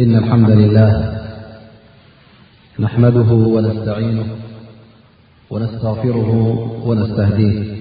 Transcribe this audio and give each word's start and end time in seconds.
إن 0.00 0.16
الحمد 0.16 0.50
لله 0.50 1.20
نحمده 2.80 3.30
ونستعينه 3.32 4.24
ونستغفره 5.50 6.30
ونستهديه 6.86 7.76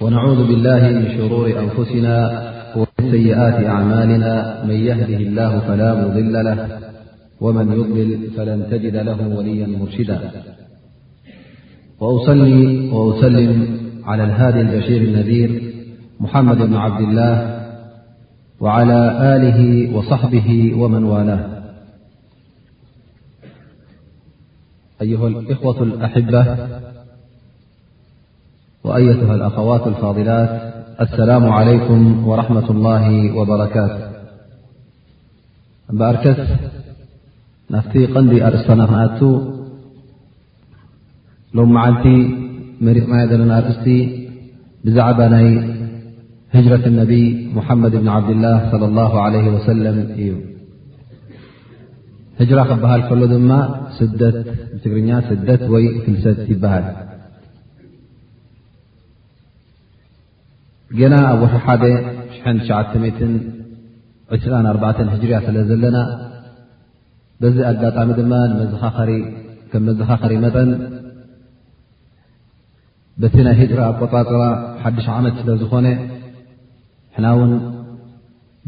ونعوذ 0.00 0.46
بالله 0.48 0.80
من 0.88 1.04
شرور 1.16 1.46
أنفسنا 1.64 2.16
ومن 2.76 3.10
سيئات 3.10 3.66
أعمالنا 3.66 4.62
من 4.64 4.74
يهده 4.88 5.16
الله 5.28 5.52
فلا 5.68 5.90
مضل 6.04 6.32
له 6.32 6.58
ومن 7.40 7.72
يضلل 7.72 8.30
فلن 8.36 8.66
تجد 8.70 8.96
له 8.96 9.28
وليا 9.36 9.66
مرشدا 9.66 10.20
وأسلم 12.92 13.50
على 14.04 14.24
الهادي 14.24 14.60
البشير 14.60 15.00
النذير 15.02 15.50
محمد 16.20 16.58
بن 16.58 16.76
عبد 16.76 17.02
الله 17.08 17.59
وعلى 18.60 19.02
آله 19.36 19.90
وصحبه 19.96 20.72
ومن 20.76 21.04
والاه 21.04 21.50
أيها 25.02 25.28
الأخوة 25.28 25.82
الأحبة 25.82 26.56
وأيتها 28.84 29.34
الأخوات 29.34 29.86
الفاضلات 29.86 30.48
السلام 31.00 31.48
عليكم 31.52 32.28
ورحمة 32.28 32.70
الله 32.70 33.36
وبركاته 33.36 34.10
بأركس 35.90 36.36
نفتي 37.70 38.06
قندي 38.06 38.46
أرصتنانت 38.46 39.20
لومعلت 41.54 42.06
مر 42.86 42.98
مايلنا 43.10 43.58
أرأستي 43.58 44.00
بزعبني 44.84 45.79
ህጅረት 46.54 46.84
ነቢይ 47.00 47.24
ሙሐመድ 47.56 47.94
ብን 48.02 48.08
ዓብድላህ 48.14 48.56
ለ 48.82 48.84
ላ 48.94 49.02
ለ 49.34 49.36
ወሰለም 49.56 49.98
እዩ 50.22 50.30
ህጅራ 52.40 52.58
ክበሃል 52.70 53.00
ከሎ 53.08 53.20
ድማ 53.32 53.50
ስደት 53.98 54.36
ትግርኛ 54.82 55.10
ስደት 55.28 55.62
ወይ 55.74 55.84
ክልሰት 56.04 56.38
ይበሃል 56.52 56.86
ገና 61.00 61.14
ኣብ 61.32 61.40
ወ 61.46 61.48
1924 62.56 65.02
ህጅርያ 65.14 65.36
ስለ 65.48 65.56
ዘለና 65.72 65.96
በዚ 67.42 67.56
ኣዳጣሚ 67.72 68.08
ድማ 68.20 68.32
ንመዘኻኸሪ 68.50 69.10
ከም 69.72 69.82
መዘኻኸሪ 69.88 70.32
መጠን 70.46 70.70
በቲ 73.22 73.34
ናይ 73.46 73.54
ህራ 73.60 73.80
ኣቆፃፅራ 73.92 74.38
ሓዱሽ 74.82 75.06
ዓመድ 75.16 75.34
ስለዝኾነ 75.42 75.86
እና 77.20 77.30
ውን 77.38 77.50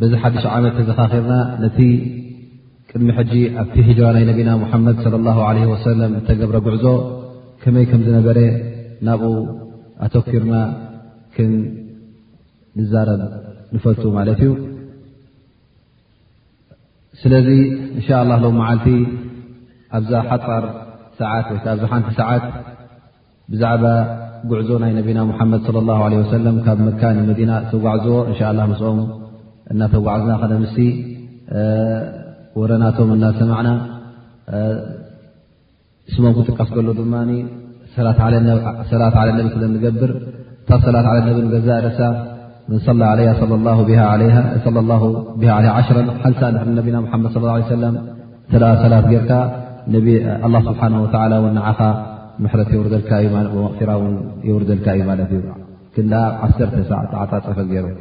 በዚ 0.01 0.11
ሓዱሽ 0.23 0.45
ዓመት 0.55 0.73
ተዘካኺርና 0.79 1.35
ነቲ 1.63 1.77
ቅድሚ 2.91 3.09
ሕጂ 3.19 3.33
ኣብቲ 3.61 3.77
ሂራ 3.87 4.07
ናይ 4.17 4.25
ነቢና 4.31 4.51
ሙሓመድ 4.63 4.99
ላ 5.13 5.47
ለ 5.57 5.63
ወሰለም 5.71 6.11
ዝተገብረ 6.17 6.57
ጉዕዞ 6.67 6.85
ከመይ 7.63 7.85
ከም 7.91 8.01
ዝነበረ 8.07 8.39
ናብኡ 9.09 9.31
ኣተኪርና 10.07 10.55
ክን 11.37 11.53
ንዛረብ 12.81 13.23
ንፈልቱ 13.77 14.05
ማለት 14.19 14.43
እዩ 14.47 14.51
ስለዚ 17.23 17.49
እንሻ 17.97 18.09
ላ 18.31 18.41
ለዉ 18.43 18.53
መዓልቲ 18.61 18.89
ኣብዛ 20.01 20.13
ሓፃር 20.29 20.67
ሰዓት 21.23 21.47
ወ 21.55 21.61
ኣዛ 21.77 21.83
ሓንቲ 21.95 22.11
ሰዓት 22.21 22.47
ብዛዕባ 23.55 23.85
ጉዕዞ 24.51 24.71
ናይ 24.83 24.93
ነቢና 24.99 25.19
ሙሓመድ 25.29 25.67
ላ 25.89 25.97
ለ 26.13 26.15
ወሰለም 26.21 26.57
ካብ 26.65 26.79
መካኒ 26.87 27.17
መዲና 27.31 27.51
ተጓዕዝ 27.73 28.07
እንሻ 28.31 28.41
ላ 28.59 28.65
ምስኦም 28.71 28.99
እናተጓዕዝና 29.73 30.33
ከነምሲ 30.43 30.77
ወረናቶም 32.61 33.11
እናሰማዕና 33.17 33.69
ስሞም 36.15 36.35
ክጥቀስ 36.39 36.71
ከሎ 36.77 36.89
ድማ 37.01 37.15
ሰላት 37.97 38.21
ለ 39.29 39.33
ነቢ 39.41 39.47
ክዘገብር 39.55 40.13
እታ 40.63 40.71
ሰላት 40.87 41.07
ዓለ 41.11 41.19
ነቢ 41.29 41.39
ንገዛ 41.47 41.69
ርእሳ 41.87 42.01
ምንሰላ 42.73 43.03
ዓለ 43.13 43.21
ላ 43.67 43.71
ብሃ 43.89 44.01
ለ 44.21 45.71
ዓሽ 45.77 45.89
ሓሳ 46.25 46.41
ነቢና 46.79 46.97
ሓመድ 47.15 47.33
ሰለም 47.73 47.97
ተኣ 48.53 48.65
ሰላት 48.85 49.07
ጌርካ 49.13 49.31
ነ 49.93 49.99
ኣላ 50.47 50.55
ስብሓና 50.69 50.95
ወላ 51.05 51.33
ነዓኻ 51.59 51.79
ት 52.69 52.75
የርካቕራን 52.75 54.15
የርልካ 54.49 54.87
እዩ 54.99 55.41
ክ 55.95 56.05
1 56.05 56.77
ሰዓዓጣ 56.93 57.15
ፀፈት 57.47 57.99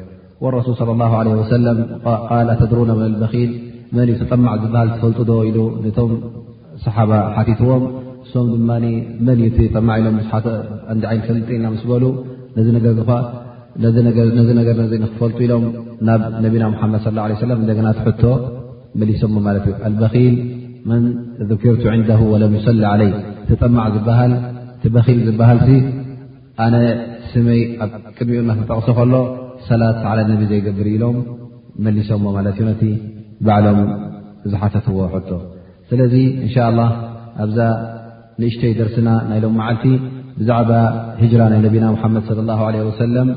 ረሱ 0.55 0.67
ص 0.79 0.83
ه 0.87 0.89
ع 1.19 1.21
ል 2.45 2.49
ኣተድሩና 2.53 2.91
በኪል 3.23 3.49
መን 3.95 4.09
እ 4.11 4.15
ትጠማዕ 4.19 4.53
ዝበሃል 4.61 4.89
ትፈልጡ 4.93 5.19
ዶ 5.29 5.33
ኢ 5.49 5.51
ነቶም 5.83 6.11
ሰሓባ 6.85 7.11
ሓቲትዎም 7.35 7.83
ሶም 8.31 8.45
ድማ 8.53 8.69
መን 9.27 9.39
እዩ 9.47 9.67
ጠማዕ 9.75 9.95
ኢሎም 10.01 10.17
እ 10.21 10.95
ዓይነሰልጠና 11.11 11.65
ስ 11.81 11.89
በሉ 11.91 12.05
ነዚ 13.83 13.97
ነገር 14.07 14.71
ክፈልጡ 15.11 15.37
ኢሎም 15.47 15.65
ናብ 16.09 16.23
ነቢና 16.45 16.63
መ 16.95 17.03
ص 17.05 17.45
ه 17.49 17.77
እና 17.81 17.89
ትቶ 17.99 18.23
መሊሰሞ 19.01 19.35
መን 20.89 21.03
ذክርቱ 21.49 21.83
ንዳ 21.99 22.11
ወለም 22.33 22.53
ሰሊ 22.65 22.79
ዓለይ 22.91 23.09
ትጠማዕ 23.49 23.85
ዝሃል 24.07 24.31
ቲበኺል 24.83 25.19
ዝበሃል 25.27 25.59
ኣነ 26.65 26.75
ስመይ 27.31 27.61
ኣብ 27.83 27.91
ቅድሚኡ 28.17 28.41
ና 28.47 28.51
ጠቕሶ 28.69 28.87
ከሎ 28.97 29.13
ሰላት 29.67 29.99
ለ 30.19 30.21
ነቢ 30.31 30.41
ዘይገብር 30.51 30.87
ኢሎም 30.93 31.17
መሊሶምዎ 31.85 32.31
ማለት 32.37 32.55
ዩ 32.61 32.65
ነቲ 32.71 32.81
ባዕሎም 33.47 33.79
ዝሓተትዎ 34.51 34.97
ሕቶ 35.13 35.29
ስለዚ 35.89 36.15
እን 36.43 36.49
ሻ 36.53 36.69
ላ 36.79 36.83
ኣብዛ 37.45 37.59
ንእሽተይ 38.41 38.73
ደርስና 38.79 39.09
ናይሎም 39.29 39.53
መዓልቲ 39.59 39.85
ብዛዕባ 40.39 40.71
ህጅራ 41.21 41.41
ናይ 41.53 41.61
ነብና 41.67 41.85
ሓመድ 42.01 42.27
ለ 42.49 42.85
ወሰለም 42.89 43.29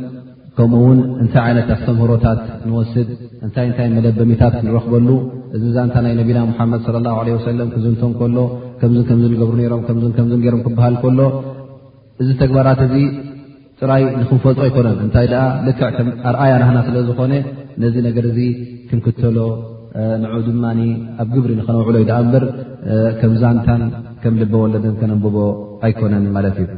ከምኡ 0.59 0.79
እውን 0.81 0.99
እንታይ 1.23 1.43
ዓይነት 1.47 1.69
ኣፍተምህሮታት 1.75 2.41
ንወስድ 2.69 3.09
እንታይ 3.45 3.65
እንታይ 3.69 3.87
መለበሚታት 3.97 4.55
ንረኽበሉ 4.67 5.09
እዚ 5.57 5.65
ዛንታ 5.77 5.95
ናይ 6.05 6.13
ነቢና 6.19 6.39
ሙሓመድ 6.51 6.85
ለ 6.95 6.99
ላሁ 7.07 7.15
ዓለ 7.23 7.29
ወሰለም 7.37 7.69
ክዝንቶም 7.75 8.13
ከሎ 8.21 8.37
ከም 8.81 8.93
ከም 9.09 9.19
ንገብሩ 9.25 9.53
ነሮም 9.61 9.83
ከከም 9.89 10.29
ገሮም 10.45 10.61
ክበሃል 10.67 10.97
ከሎ 11.03 11.21
እዚ 12.25 12.29
ተግባራት 12.43 12.81
እዚ 12.87 12.97
ጥራይ 13.81 14.03
ንክንፈልፁ 14.21 14.59
ኣይኮነን 14.67 14.99
እንታይ 15.05 15.27
ደኣ 15.33 15.43
ልክዕ 15.67 15.95
ም 16.07 16.11
ኣርኣያ 16.31 16.53
ናህና 16.63 16.79
ስለ 16.89 16.97
ዝኾነ 17.09 17.33
ነዚ 17.85 17.95
ነገር 18.09 18.27
ዚ 18.37 18.47
ክንክተሎ 18.91 19.37
ንዑ 20.23 20.37
ድማ 20.49 20.65
ኣብ 21.23 21.29
ግብሪ 21.35 21.51
ንኸነውዕሎዩ 21.61 22.05
ዳኣ 22.11 22.19
እምበር 22.27 22.45
ከም 23.23 23.35
ዛንታን 23.43 23.83
ከም 24.23 24.37
ልበወለደን 24.43 24.95
ከነንብቦ 25.01 25.37
ኣይኮነን 25.89 26.25
ማለት 26.37 26.57
እዩ 26.65 26.69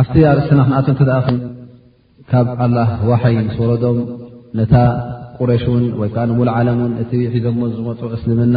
ኣብቲ 0.00 0.16
ኣብእስናክንኣት 0.32 0.86
እተደእኹ 0.94 1.26
ካብ 2.32 2.48
ኣላህ 2.64 2.88
ዋሓይ 3.08 3.34
ንስ 3.46 3.56
ወለዶም 3.62 3.96
ነታ 4.58 4.74
ቁረሽ 5.38 5.64
ውን 5.72 5.82
ወይ 6.00 6.08
ከዓ 6.14 6.22
ንሙል 6.28 6.50
ዓለምን 6.56 6.92
እቲ 7.02 7.10
ሒዞ 7.34 7.44
ሞ 7.60 7.66
ዝመፁ 7.74 8.00
እስልምና 8.16 8.56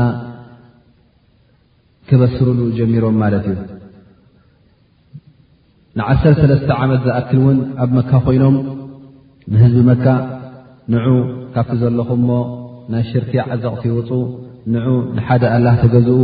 ክበስሩሉ 2.09 2.59
ጀሚሮም 2.77 3.15
ማለት 3.23 3.45
እዩ 3.53 3.57
ንዓሰር 6.01 6.33
ሰለስተ 6.39 6.69
ዓመት 6.85 7.01
ዝኣክል 7.07 7.37
እውን 7.41 7.57
ኣብ 7.85 7.89
መካ 7.97 8.11
ኮይኖም 8.27 8.55
ንህዝቢ 9.51 9.77
መካ 9.91 10.05
ንዑ 10.95 11.07
ካብቲ 11.57 11.75
ዘለኹ 11.83 12.09
ሞ 12.27 12.39
ናይ 12.95 13.03
ሽርኪ 13.11 13.33
ዓዘቕቲ 13.51 13.83
ይወፁ 13.91 14.09
ንዑ 14.75 14.87
ንሓደ 15.19 15.43
ኣላ 15.55 15.67
ተገዝኡ 15.83 16.21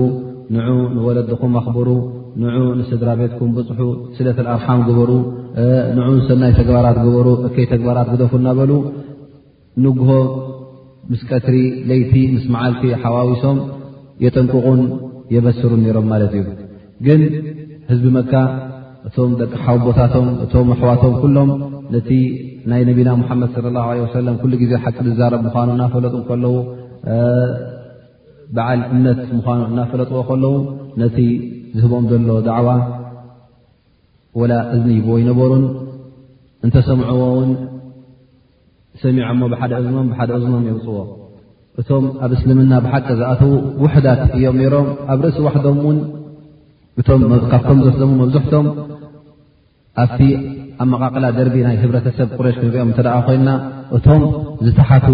ንዑ 0.56 0.70
ንወለድኩም 0.96 1.54
ኣኽበሩ 1.62 1.90
ንዑ 2.42 2.60
ንስድራ 2.80 3.10
ቤትኩም 3.20 3.50
ብፅሑ 3.56 3.80
ስለተል 4.18 4.48
ኣርሓም 4.56 4.80
ግበሩ 4.88 5.12
ንዑን 5.96 6.20
ሰናይ 6.28 6.52
ተግባራት 6.60 6.98
ግበሩ 7.06 7.28
እከይ 7.48 7.66
ተግባራት 7.74 8.08
ክደፉ 8.14 8.32
እናበሉ 8.42 8.72
ንጉሆ 9.86 10.12
ምስ 11.12 11.22
ቀትሪ 11.30 11.58
ለይቲ 11.90 12.14
ምስ 12.36 12.46
መዓልቲ 12.54 12.84
ሓዋዊሶም 13.04 13.58
የጠንቁቁን 14.26 14.82
የበስሩን 15.36 15.82
ነሮም 15.88 16.08
ማለት 16.14 16.34
እዩ 16.42 16.48
ግን 17.08 17.22
ህዝቢ 17.92 18.08
መካ 18.18 18.34
እቶም 19.10 19.32
ደቂ 19.42 19.54
ሓዊ 19.66 19.78
ቦታቶም 19.88 20.28
እቶም 20.46 20.68
ኣሕዋቶም 20.76 21.14
ኩሎም 21.22 21.52
ነቲ 21.96 22.10
ናይ 22.72 22.82
ነቢና 22.90 23.10
ሙሓመድ 23.22 23.54
ለ 23.66 23.72
ላ 23.78 23.86
ሰለም 24.18 24.36
ኩሉ 24.42 24.52
ጊዜ 24.64 24.74
ሓቂ 24.84 24.98
ዝዛረብ 25.08 25.42
ምኳኑ 25.48 25.70
እናፈለጡ 25.78 26.16
ከለዉ 26.28 26.56
በዓል 28.56 28.80
እምነት 28.94 29.20
ምኳኑ 29.40 29.60
እናፈለጥዎ 29.74 30.20
ከለዉ 30.30 30.56
ነ 31.02 31.08
ዝህቦኦም 31.76 32.06
ዘሎ 32.12 32.30
ዳዕዋ 32.48 32.70
ወላ 34.40 34.54
እዝኒ 34.76 34.96
ወ 35.10 35.18
ይነበሩን 35.22 35.64
እንተሰምዕዎ 36.66 37.20
እውን 37.34 37.52
ሰሚዖ 39.04 39.26
ሞ 39.42 39.48
ብሓደ 39.54 39.72
እዝኖም 39.82 40.08
ብሓደ 40.12 40.32
እዝኖም 40.40 40.64
የውፅዎ 40.70 40.98
እቶም 41.82 42.06
ኣብ 42.26 42.32
እስልምና 42.38 42.74
ብሓቂ 42.86 43.08
ዝኣተው 43.20 43.52
ውሕዳት 43.84 44.22
እዮም 44.38 44.58
ሮም 44.74 44.88
ኣብ 45.14 45.20
ርእሲ 45.26 45.38
ዋሕዶምውን 45.46 45.98
እቶም 47.02 47.22
ካብከም 47.54 47.80
ዘዘሙ 47.86 48.10
መብዙሕቶም 48.22 48.68
ኣብቲ 50.04 50.20
ኣብ 50.84 50.88
መቓቐላት 50.94 51.36
ደርቢ 51.40 51.56
ናይ 51.68 51.78
ህብረተሰብ 51.84 52.30
ቁረሽ 52.40 52.56
ክንሪኦም 52.62 52.92
እተደ 52.96 53.08
ኮይልና 53.28 53.50
እቶም 54.00 54.24
ዝተሓት 54.66 55.06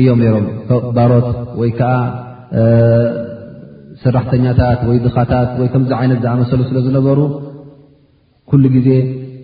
እዮም 0.00 0.20
ሮም 0.32 0.46
ባሮት 0.96 1.28
ወይ 1.62 1.70
ከዓ 1.80 1.94
ሰራሕተኛታት 4.04 4.80
ወይ 4.88 4.96
ድኻታት 5.04 5.50
ወይ 5.60 5.68
ከምዚ 5.74 5.90
ዓይነት 5.98 6.18
ዝኣመሰሉ 6.24 6.60
ስለ 6.70 6.78
ዝነበሩ 6.86 7.20
ኩሉ 8.50 8.64
ግዜ 8.76 8.88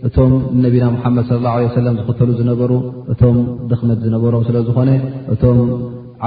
እቶም 0.09 0.33
ነቢና 0.65 0.85
ሙሓመድ 0.97 1.27
ለ 1.31 1.39
ላ 1.47 1.55
ለ 1.63 1.71
ሰለም 1.79 1.97
ዝኽተሉ 2.01 2.31
ዝነበሩ 2.41 2.73
እቶም 3.13 3.37
ደኽመት 3.71 3.99
ዝነበሮም 4.07 4.45
ስለ 4.49 4.57
ዝኾነ 4.69 4.91
እቶም 5.35 5.59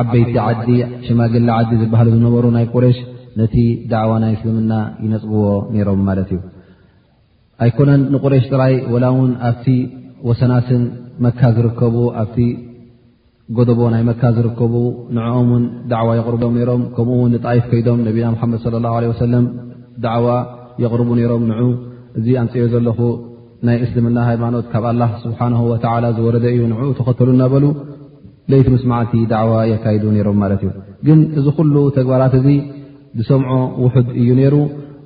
ዓበይቲ 0.02 0.34
ዓዲ 0.48 0.68
ሽማግላ 1.08 1.50
ዓዲ 1.60 1.72
ዝበሃሉ 1.82 2.08
ዝነበሩ 2.16 2.46
ናይ 2.58 2.66
ቁሬሽ 2.74 2.98
ነቲ 3.40 3.56
ዳዕዋ 3.94 4.12
ናይ 4.24 4.34
እስልምና 4.38 4.74
ይነፅብዎ 5.06 5.46
ነይሮም 5.76 6.02
ማለት 6.10 6.30
እዩ 6.36 6.40
ኣይኮነን 7.66 8.02
ንቁረሽ 8.14 8.44
ጥራይ 8.52 8.76
ወላ 8.94 9.06
እውን 9.16 9.32
ኣብቲ 9.50 9.68
ወሰናስን 10.30 10.84
መካ 11.26 11.40
ዝርከቡ 11.56 11.96
ኣብ 12.22 12.36
ጎደቦ 13.58 13.80
ናይ 13.94 14.04
መካ 14.10 14.22
ዝርከቡ 14.36 14.74
ንኦም 15.16 15.48
ውን 15.54 15.64
ዳዕዋ 15.92 16.10
የቕርቦም 16.18 16.54
ነሮም 16.60 16.82
ከምኡ 16.96 17.16
ውን 17.24 17.32
ንጣይፍ 17.36 17.64
ኮይዶም 17.72 18.00
ነቢና 18.08 18.28
ሓመድ 18.42 18.62
ለ 18.74 18.78
ላሁ 18.86 18.96
ወሰለም 19.14 19.46
ዳዕዋ 20.06 20.28
የቕርቡ 20.84 21.10
ነሮም 21.20 21.44
ንዑ 21.50 21.64
እዚ 22.20 22.28
ኣንፅዮ 22.44 22.64
ዘለኹ 22.74 23.00
ናይ 23.68 23.78
እስልምና 23.86 24.18
ሃይማኖት 24.30 24.66
ካብ 24.74 24.86
ኣላ 24.92 25.02
ስብሓና 25.24 25.56
ወዓላ 25.72 26.06
ዝወረደ 26.20 26.46
እዩ 26.54 26.62
ንኡ 26.72 26.82
ተኸተሉ 27.00 27.30
እናበሉ 27.36 27.66
ለይቲ 28.54 28.68
ምስ 28.76 28.84
ማዓቲ 28.92 29.14
ዳዕዋ 29.34 29.58
የካይዱ 29.72 30.04
ነይሮም 30.16 30.40
ማለት 30.44 30.64
እዩ 30.68 30.72
ግን 31.10 31.20
እዚ 31.42 31.46
ኩሉ 31.58 31.76
ተግባራት 31.98 32.34
እዚ 32.40 32.48
ብሰምዖ 33.18 33.52
ውሑድ 33.86 34.08
እዩ 34.22 34.30
ነይሩ 34.40 34.56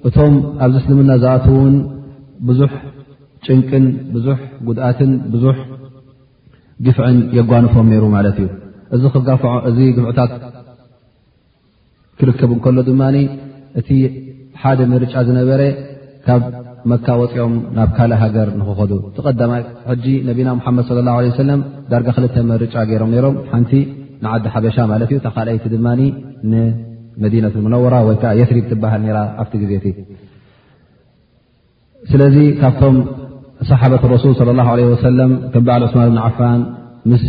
እቶም 0.10 0.36
ኣብዚ 0.66 0.76
እስልምና 0.84 1.12
ዝኣትን 1.24 1.76
ብዙሕ 2.50 2.72
ጭንቅን 3.48 3.86
ብዙሕ 4.16 4.38
ጉድኣትን 4.68 5.12
ብዙሕ 5.34 5.56
ግፍዕን 6.86 7.18
የጓንፎም 7.38 7.88
ሩ 8.02 8.06
ማለት 8.16 8.38
እዩ 8.44 8.50
እዚ 9.72 9.80
ግፍዕታት 9.98 10.32
ክርከብ 12.20 12.52
ከሎ 12.66 12.78
ድማ 12.90 13.02
እቲ 13.80 13.90
ሓደ 14.62 14.80
ምርጫ 14.92 15.14
ዝነበረ 15.28 15.62
ካብ 16.28 16.44
መካ 16.92 17.08
ወፂኦም 17.22 17.54
ናብ 17.78 17.90
ካልእ 17.98 18.18
ሃገር 18.22 18.48
ንክኸዱ 18.60 18.92
ተቀዳማ 19.16 19.52
ጂ 20.04 20.14
ነቢና 20.30 20.50
ሙሓመድ 20.60 20.88
ለ 20.98 21.02
ላه 21.08 21.18
ሰለም 21.44 21.60
ዳርጋ 21.92 22.08
ክልተ 22.18 22.36
ምርጫ 22.52 22.76
ገይሮም 22.90 23.12
ሮም 23.26 23.36
ሓንቲ 23.52 23.72
ንዓዲ 24.26 24.46
ሓበሻ 24.54 24.76
ማለት 24.92 25.10
ዩ 25.16 25.20
ተካልይቲ 25.26 25.66
ድማ 25.74 25.88
ንመዲነትሙነወራ 26.52 27.96
ወይከዓ 28.08 28.32
የስሪብ 28.42 28.66
ትባሃል 28.72 29.06
ራ 29.18 29.22
ኣብቲ 29.42 29.54
ግዜ 29.64 29.74
ስለዚ 32.12 32.36
ካብቶም 32.62 32.96
ሰሓበት 33.70 34.04
ረሱል 34.14 34.32
صለ 34.40 34.50
ላሁ 34.60 34.68
ለ 34.80 34.82
ወሰለም 34.94 35.32
ከም 35.54 35.64
በዓል 35.68 35.84
ዑስማን 35.88 36.08
ብን 36.14 36.20
ዓፋን 36.28 36.60
ምስ 37.12 37.24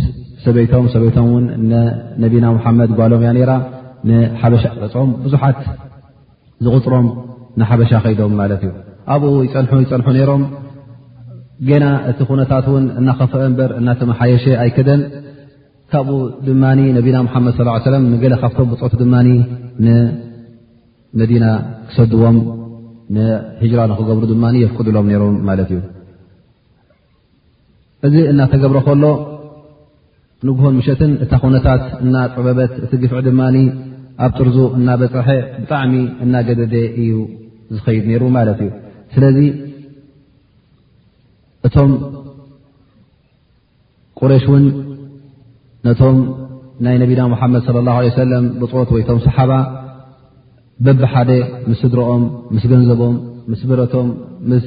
ሰበይቶም 0.44 0.84
ሰበይቶም 0.94 1.26
ውን 1.34 1.44
ንነቢና 1.70 2.44
ሙሓመድ 2.56 2.90
ጓሎም 2.98 3.20
እያ 3.24 3.30
ነራ 3.36 3.50
ንበሻፅም 4.08 5.10
ብዙሓት 5.24 5.58
ዝቕፅሮም 6.66 7.06
ንሓበሻ 7.60 7.90
ከይዶም 8.04 8.32
ማለት 8.40 8.60
እዩ 8.66 8.72
ኣብኡ 9.14 9.32
ይፀንሑ 9.46 9.72
ይፀንሑ 9.86 10.06
ነይሮም 10.18 10.42
ገና 11.68 11.84
እቲ 12.10 12.18
ኩነታት 12.30 12.64
እውን 12.70 12.84
እናኸፍአ 13.00 13.40
እምበር 13.48 13.70
እናተመሓየሸ 13.80 14.44
ኣይከደን 14.64 15.00
ካብኡ 15.92 16.10
ድማ 16.48 16.62
ነቢና 16.98 17.16
ሙሓመድ 17.26 17.52
ስ 17.58 17.60
ሰለም 17.90 18.04
ገለ 18.22 18.32
ካብቶም 18.42 18.68
ብፅዕቲ 18.72 18.92
ድማ 19.02 19.14
ንመዲና 19.28 21.44
ክሰድዎም 21.90 22.36
ንህጅራ 23.16 23.78
ንክገብሩ 23.92 24.22
ድማ 24.34 24.42
የፍቅድሎም 24.62 25.06
ነይሮም 25.12 25.34
ማለት 25.50 25.68
እዩ 25.74 25.78
እዚ 28.06 28.14
እናተገብሮ 28.32 28.78
ከሎ 28.86 29.04
ንግሆን 30.48 30.74
ምሸትን 30.78 31.12
እታ 31.24 31.32
ኩነታት 31.42 31.82
እናፅበበት 32.04 32.72
እቲ 32.84 32.92
ግፍዕ 33.02 33.20
ድማኒ 33.26 33.56
ኣብ 34.24 34.30
ጥርዙ 34.38 34.56
እናበፅርሐ 34.78 35.28
ብጣዕሚ 35.62 35.94
እናገደደ 36.24 36.74
እዩ 37.02 37.10
ዝኸይድ 37.76 38.04
ነይሩ 38.10 38.22
ማለት 38.36 38.58
እዩ 38.64 38.70
ስለዚ 39.14 39.38
እቶም 41.68 41.90
ቁሬሽ 44.20 44.44
እውን 44.48 44.64
ነቶም 45.88 46.16
ናይ 46.84 46.96
ነቢና 47.02 47.20
ሙሓመድ 47.34 47.66
ለ 47.76 47.82
ላ 47.88 47.94
ሰለም 48.22 48.46
ብፅወት 48.60 48.90
ወይቶም 48.96 49.18
ሰሓባ 49.26 49.52
በቢሓደ 50.86 51.30
ምስ 51.70 51.78
ስድሮኦም 51.84 52.24
ምስ 52.54 52.64
ገንዘቦም 52.72 53.16
ምስ 53.50 53.62
ብረቶም 53.68 54.08
ምስ 54.52 54.66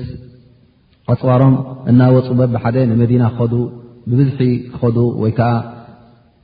ኣፅዋሮም 1.12 1.54
እናወፁ 1.92 2.28
በብሓደ 2.40 2.78
ንመዲና 2.92 3.24
ክኸዱ 3.36 3.54
ብብዝሒ 4.12 4.44
ክኸዱ 4.76 4.98
ወይ 5.24 5.32
ከዓ 5.38 5.50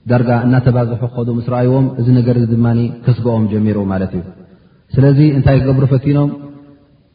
ዳርጋ 0.10 0.30
እናተባዝሑ 0.48 0.94
ክኸዱ 1.14 1.28
ምስ 1.38 1.48
ረኣይዎም 1.54 1.86
እዚ 2.02 2.08
ነገር 2.20 2.36
ድማ 2.54 2.68
ክስግኦም 3.06 3.46
ጀሚሩ 3.52 3.78
ማለት 3.92 4.12
እዩ 4.18 4.24
ስለዚ 4.96 5.20
እንታይ 5.38 5.58
ክገብሩ 5.62 5.86
ፈቲኖም 5.94 6.30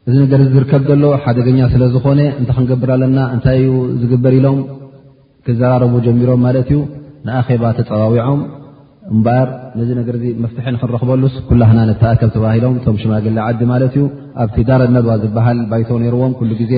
እዚ 0.09 0.15
ነገር 0.25 0.41
ዝርከብ 0.55 0.83
ዘሎ 0.91 1.09
ሓደገኛ 1.25 1.61
ስለ 1.75 1.83
ዝኾነ 1.95 2.21
እንታ 2.41 2.51
ክንገብር 2.57 2.91
ኣለና 2.97 3.19
እንታይ 3.35 3.59
ዩ 3.67 3.71
ዝግበር 4.01 4.33
ኢሎም 4.39 4.59
ክዘራረቡ 5.47 5.95
ጀሚሮም 6.07 6.41
ማለት 6.47 6.69
እዩ 6.73 6.81
ንኣኼባ 7.27 7.65
ተፀዋዊዖም 7.79 8.41
እምበር 9.15 9.49
ነዚ 9.79 9.89
ነገር 10.01 10.17
ዚ 10.23 10.33
መፍትሐን 10.43 10.77
ክንረኽበሉስ 10.81 11.35
ኩላህና 11.51 11.79
ነተኣከብ 11.91 12.31
ተባሂሎም 12.37 12.75
እቶም 12.81 12.97
ሽማግ 13.03 13.27
ዓዲ 13.47 13.61
ማለት 13.73 13.95
እዩ 13.99 14.05
ኣብቲ 14.45 14.59
ዳረ 14.71 14.83
ነድዋ 14.97 15.15
ዝበሃል 15.25 15.61
ባይቶ 15.71 15.89
ነይርዎም 16.03 16.35
ኩሉ 16.41 16.51
ግዜ 16.63 16.75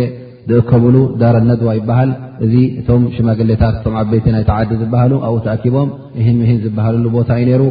ዝእከብሉ 0.50 0.96
ዳረነድዋ 1.20 1.68
ይበሃል 1.78 2.10
እዚ 2.44 2.54
እቶም 2.80 3.02
ሽማግሌታት 3.16 3.74
እቶም 3.78 3.94
ዓበይቲ 4.00 4.26
ናይታ 4.34 4.50
ዓዲ 4.60 4.70
ዝበሃሉ 4.80 5.12
ኣብኡ 5.26 5.36
ተኣኪቦም 5.46 5.88
እህን 6.20 6.36
ምሂን 6.40 6.58
ዝበሃልሉ 6.64 7.04
ቦታ 7.16 7.30
እዩ 7.42 7.50
ሩ 7.62 7.70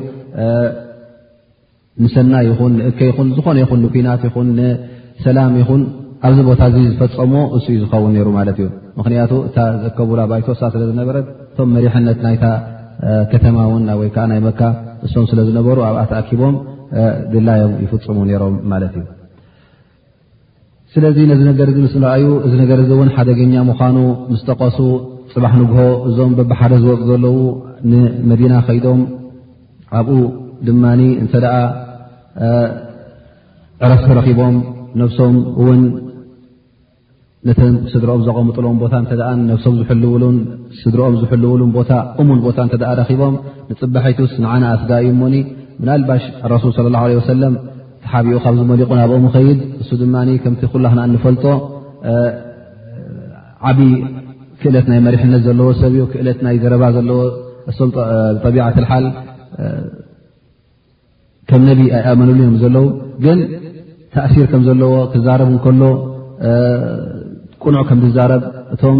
ንሰናይ 2.03 2.45
ይኹን 2.49 2.71
ንእከ 2.79 2.99
ይኹን 3.09 3.27
ዝኾነ 3.37 3.57
ይኹን 3.63 3.79
ንኩናት 3.85 4.21
ይኹን 4.29 4.47
ንሰላም 4.59 5.55
ይኹን 5.61 5.81
ኣብዚ 6.27 6.39
ቦታ 6.49 6.61
እዚ 6.71 6.77
ዝፈፀሙ 6.93 7.33
እሱዩ 7.57 7.75
ዝኸውን 7.83 8.15
ይሩ 8.19 8.27
ማለት 8.39 8.57
እዩ 8.63 8.67
ምክንያቱ 8.99 9.31
እታ 9.47 9.57
ዝእከብላ 9.85 10.21
ባይተሳ 10.33 10.61
ስለ 10.75 10.83
ዝነበረት 10.91 11.27
እቶም 11.53 11.69
መሪሕነት 11.77 12.19
ናይታ 12.27 12.45
ከተማውን 13.33 13.83
ወይከዓ 14.01 14.23
ናይ 14.31 14.41
መካ 14.47 14.59
እሶም 15.07 15.25
ስለ 15.31 15.39
ዝነበሩ 15.49 15.77
ኣብኣ 15.89 16.03
ተኣኪቦም 16.13 16.55
ድላዮም 17.33 17.75
ይፍፅሙ 17.83 18.17
ይሮም 18.33 18.55
ማለት 18.73 18.93
እዩ 19.01 19.03
ስለዚ 20.93 21.17
ነዚ 21.29 21.39
ነገር 21.51 21.67
ምስ 21.83 21.93
ንርኣዩ 22.01 22.25
እዚ 22.45 22.53
ነገር 22.61 22.77
እዚ 22.83 22.89
እውን 22.95 23.07
ሓደገኛ 23.15 23.53
ምዃኑ 23.69 23.95
ምስተቐሱ 24.31 24.77
ፅባሕ 25.31 25.53
ንግሆ 25.61 25.79
እዞም 26.07 26.31
በቢሓደ 26.39 26.73
ዝወፅ 26.83 27.01
ዘለው 27.09 27.37
ንመዲና 27.91 28.53
ከይዶም 28.67 29.01
ኣብኡ 29.99 30.17
ድማኒ 30.67 31.01
እንተደኣ 31.23 31.55
ዕረፍ 33.85 34.03
ረኪቦም 34.19 34.55
ነብሶም 35.01 35.35
እውን 35.61 35.81
ነተን 37.47 37.73
ስድሮኦም 37.93 38.21
ዘቐምጥሎም 38.27 38.77
ቦታ 38.83 38.93
እተኣ 39.07 39.25
ነብሶም 39.49 39.73
ዝሕልውሉን 39.81 40.37
ስድሮኦም 40.81 41.15
ዝሕልውሉን 41.21 41.71
ቦታ 41.79 41.91
እሙን 42.23 42.39
ቦታ 42.47 42.59
እተ 42.77 42.83
ረኪቦም 43.01 43.35
ንፅባሐይቱስ 43.71 44.33
ንዓና 44.43 44.63
ኣስጋ 44.75 44.91
እዩ 45.03 45.11
ሞኒ 45.23 45.35
ምንኣልባሽ 45.81 46.23
ኣረሱል 46.45 46.75
ለ 46.85 46.91
ላ 46.95 46.99
ለ 47.11 47.15
ወሰለም 47.21 47.53
ሓቢኡ 48.11 48.37
ካብ 48.43 48.55
ዝመሊቑ 48.59 48.89
ናብኦም 48.99 49.25
ኸይድ 49.35 49.59
እሱ 49.81 49.89
ድማ 50.01 50.15
ከምቲ 50.43 50.61
ኩላክና 50.73 50.99
እንፈልጦ 51.09 51.43
ዓብ 53.69 53.79
ክእለት 54.61 54.85
ናይ 54.91 54.99
መሪሕነት 55.05 55.41
ዘለዎ 55.47 55.67
ሰብዩ 55.81 56.01
ክእለት 56.11 56.39
ናይ 56.45 56.55
ገረባ 56.63 56.83
ዘለዎ 56.97 57.17
እሶም 57.71 57.89
ጠቢዓትሓል 58.43 59.05
ከም 61.49 61.61
ነቢ 61.69 61.81
ኣይኣእመኑሉ 61.97 62.37
እዮም 62.43 62.55
ዘለዉ 62.63 62.85
ግን 63.25 63.39
ተእሲር 64.15 64.47
ከም 64.51 64.61
ዘለዎ 64.67 64.93
ክዛረብ 65.13 65.49
ከሎ 65.65 65.81
ቁኑዕ 67.63 67.83
ከም 67.89 67.99
ትዛረብ 68.05 68.43
እቶም 68.75 68.99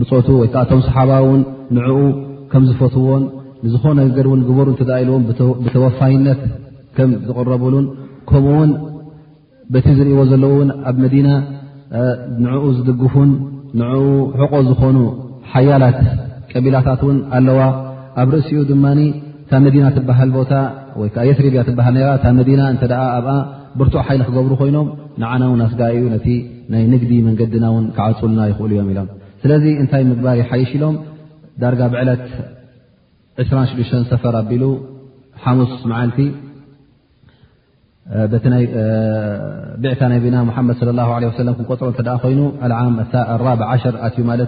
ብፆቱ 0.00 0.28
ወይከዓ 0.40 0.60
እቶም 0.66 0.80
ሰሓባዊ 0.88 1.24
ውን 1.32 1.42
ንዕኡ 1.76 1.98
ከም 2.52 2.62
ዝፈትዎን 2.68 3.22
ንዝኾነ 3.64 3.98
ገር 4.16 4.26
እውን 4.28 4.40
ግበሩ 4.48 4.68
እተዳኢልዎን 4.74 5.22
ብተወፋይነት 5.64 6.40
ከም 6.96 7.10
ዝቕረብሉን 7.28 7.86
ከምኡ 8.32 8.50
እውን 8.54 8.70
በቲ 9.74 9.86
ዝርእዎ 9.98 10.18
ዘለዎ 10.30 10.52
ውን 10.58 10.68
ኣብ 10.90 10.96
መዲና 11.04 11.28
ንዕኡ 12.44 12.64
ዝድግፉን 12.76 13.30
ንዕኡ 13.80 14.02
ሕቆ 14.40 14.52
ዝኾኑ 14.68 14.98
ሓያላት 15.52 15.98
ቀቢላታት 16.52 17.00
ውን 17.08 17.18
ኣለዋ 17.38 17.60
ኣብ 18.22 18.28
ርእሲኡ 18.34 18.60
ድማ 18.70 18.84
እታ 19.44 19.56
መዲና 19.66 19.84
ትበሃል 19.96 20.30
ቦታ 20.38 20.52
ወይ 21.00 21.10
የትሪብያ 21.28 21.60
ትበሃል 21.68 21.96
እታ 22.18 22.24
መዲና 22.40 22.60
እተደ 22.74 22.92
ኣብኣ 23.16 23.32
ብርትዕ 23.80 24.00
ሓይሊ 24.06 24.22
ክገብሩ 24.28 24.52
ኮይኖም 24.60 24.88
ንዓና 25.22 25.42
ውን 25.52 25.60
ኣስጋ 25.66 25.80
እዩ 25.96 26.04
ነቲ 26.14 26.26
ናይ 26.74 26.84
ንግዲ 26.94 27.12
መንገዲና 27.28 27.66
ውን 27.74 27.84
ክዓፁሉና 27.96 28.40
ይኽእሉ 28.50 28.70
እዮም 28.76 28.88
ኢሎም 28.92 29.08
ስለዚ 29.42 29.64
እንታይ 29.82 30.02
ምግባር 30.10 30.36
ይሓይሽ 30.42 30.70
ኢሎም 30.78 30.96
ዳርጋ 31.62 31.82
ብዕለት 31.94 32.22
26ዱሽተ 33.46 34.00
ሰፈር 34.12 34.34
ኣቢሉ 34.42 34.64
ሓሙስ 35.44 35.72
መዓልቲ 35.92 36.18
ቲ 38.32 38.46
ይ 38.60 38.64
ብዕታ 39.82 40.02
ና 40.12 40.14
ድ 40.22 41.28
ክንቆፅሮ 41.36 41.88
ኮይኑ 42.22 42.40
ራ 42.72 42.78
ሽ 43.82 43.92
ኣዩ 44.06 44.16
ማ 44.30 44.36
ዩ 44.40 44.46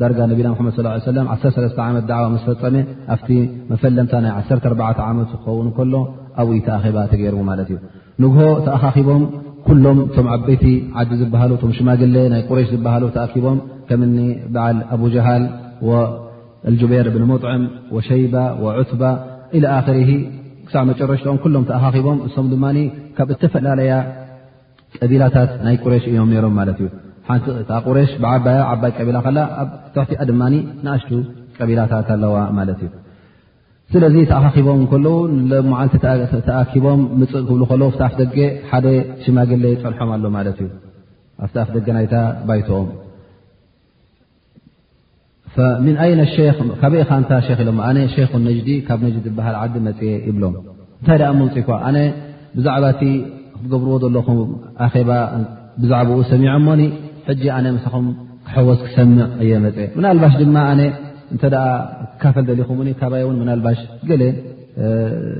ዳ 0.00 0.26
ና 0.26 1.32
1 1.34 1.44
ዓት 1.48 2.08
ስፈፀ 2.44 2.72
ኣብቲ 3.14 3.28
መፈለምታ 3.70 4.12
ናይ 4.24 4.32
14 4.56 5.02
ዓመት 5.10 5.28
ዝኸውን 5.34 5.68
ሎ 5.92 6.02
ብ 6.48 6.52
ተኣባ 6.68 6.96
ተገር 7.12 7.34
ማት 7.50 7.60
እዩ 7.66 7.76
ንግሆ 8.24 8.40
ተኣካኺቦም 8.66 9.22
ኩሎም 9.66 9.98
እቶም 10.06 10.26
ዓበይቲ 10.34 10.64
ዓዲ 11.00 11.12
ዝሃሉ 11.22 11.50
ቶ 11.62 11.70
ሽማግሌ 11.78 12.14
ናይ 12.34 12.42
ቁረሽ 12.48 12.66
ዝሉ 12.72 13.08
ተኣኪቦም 13.18 13.58
ከም 13.90 14.02
በዓል 14.54 14.78
ኣጀሃል 14.96 15.44
በር 16.92 17.08
ብ 17.14 17.22
ሙዕም 17.32 17.62
ሸይባ 18.08 18.34
ዑባ 18.64 19.02
ሳዕ 20.72 20.82
መጨረሽኦም 20.92 21.38
ሎም 21.54 21.64
ተኣካኺቦም 21.70 22.18
እም 22.26 22.60
ካብ 23.16 23.28
እተፈላለያ 23.34 23.92
ቀቢላታት 25.02 25.50
ናይ 25.66 25.76
ቁረሽ 25.84 26.04
እዮም 26.10 26.30
ሮም 26.44 26.54
ማለት 26.60 26.78
እዩ 26.82 26.88
ሓንቲ 27.28 27.44
ቁሽ 27.86 28.10
ብዓባያ 28.22 28.58
ዓባይ 28.72 28.92
ቀቢላ 28.98 29.18
ካላ 29.26 29.38
ኣብ 29.60 29.68
ታሕቲያ 29.94 30.24
ድማ 30.30 30.42
ንኣሽቱ 30.86 31.10
ቀቢላታት 31.58 32.08
ኣለዋ 32.14 32.36
ማለት 32.58 32.80
እዩ 32.86 32.90
ስለዚ 33.92 34.16
ተኣኺቦም 34.32 34.82
ከሎ 34.92 35.06
መዓልቲ 35.70 35.94
ተኣኪቦም 36.48 37.00
ምፅእ 37.20 37.46
ክብ 37.70 37.82
ኣፍ 38.08 38.14
ደገ 38.22 38.36
ሓደ 38.72 38.86
ሽማግሌ 39.24 39.64
ፀንሖም 39.84 40.10
ኣሎ 40.16 40.24
ማት 40.36 40.48
እዩ 40.66 40.68
ኣቲ 41.46 41.54
ኣፍ 41.64 41.70
ደገ 41.76 41.88
ናይታ 41.98 42.14
ባይኦም 42.50 42.88
ይ 45.88 46.46
ካበኢኻ 46.82 47.10
ታ 47.30 47.42
ክ 47.46 47.52
ኢሎ 47.64 47.70
ኣነ 47.88 47.98
ክ 48.30 48.32
ነጅዲ 48.50 48.70
ካብ 48.86 49.00
ነጅዲ 49.06 49.24
ዝበሃል 49.26 49.56
ዓዲ 49.64 49.74
መፅ 49.88 50.00
ይብሎም 50.28 50.54
እንታይ 51.00 51.22
ሞምፅኢ 51.40 51.62
ኳ 51.66 51.70
ብዛዕባ 52.56 52.84
እቲ 52.94 53.02
ክትገብርዎ 53.54 53.94
ዘለኹም 54.04 54.38
ኣባ 54.86 55.10
ብዛዕባኡ 55.82 56.18
ሰሚዖምሞኒ 56.32 56.82
ሕጂ 57.28 57.44
ኣነ 57.56 57.66
ምሳኹም 57.76 58.06
ክሕወስ 58.48 58.80
ክሰምዕ 58.86 59.22
እየ 59.44 59.52
መፀ 59.64 59.76
ምናልባሽ 59.98 60.34
ድማ 60.40 60.56
ኣነ 60.72 60.80
እንተደኣ 61.34 61.64
ክካፈል 62.12 62.44
ዘሊኹም 62.50 62.78
ካባይ 63.00 63.22
እውን 63.24 63.36
ምናልባሽ 63.42 63.78
ገለ 64.10 64.22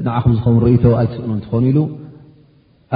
ንዓኹም 0.06 0.32
ዝከውን 0.36 0.58
ርእቶ 0.64 0.84
ኣይትስእኑ 1.00 1.30
እንትኾኑ 1.36 1.64
ኢሉ 1.72 1.78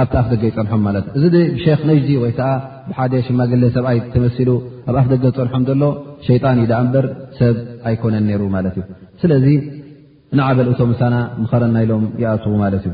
ኣብቲ 0.01 0.13
ኣፍ 0.21 0.27
ደገ 0.33 0.43
ይፀንሖም 0.49 0.81
ማለት 0.87 1.05
እ 1.17 1.21
እዚ 1.27 1.37
ብክ 1.63 1.81
ነጅዲ 1.89 2.11
ወይ 2.23 2.31
ከዓ 2.37 2.47
ብሓደ 2.89 3.13
ሽማግለ 3.27 3.63
ሰብኣይ 3.77 3.99
ተመሲሉ 4.13 4.49
ኣብ 4.89 4.95
ኣፍ 5.01 5.05
ደገ 5.13 5.23
ዝፀንሖም 5.37 5.63
ዘሎ 5.69 5.81
ሸይጣን 6.27 6.59
እዩ 6.63 6.67
ዳ 6.71 6.77
እምበር 6.85 7.05
ሰብ 7.39 7.55
ኣይኮነን 7.89 8.25
ነይሩ 8.29 8.41
ማለት 8.57 8.75
እዩ 8.81 8.85
ስለዚ 9.23 9.45
ንዓበል 10.39 10.67
እቶም 10.73 10.91
እሳና 10.95 11.15
ምኸረናኢሎም 11.41 12.03
ይኣፅዉ 12.23 12.53
ማለት 12.65 12.83
እዩ 12.89 12.93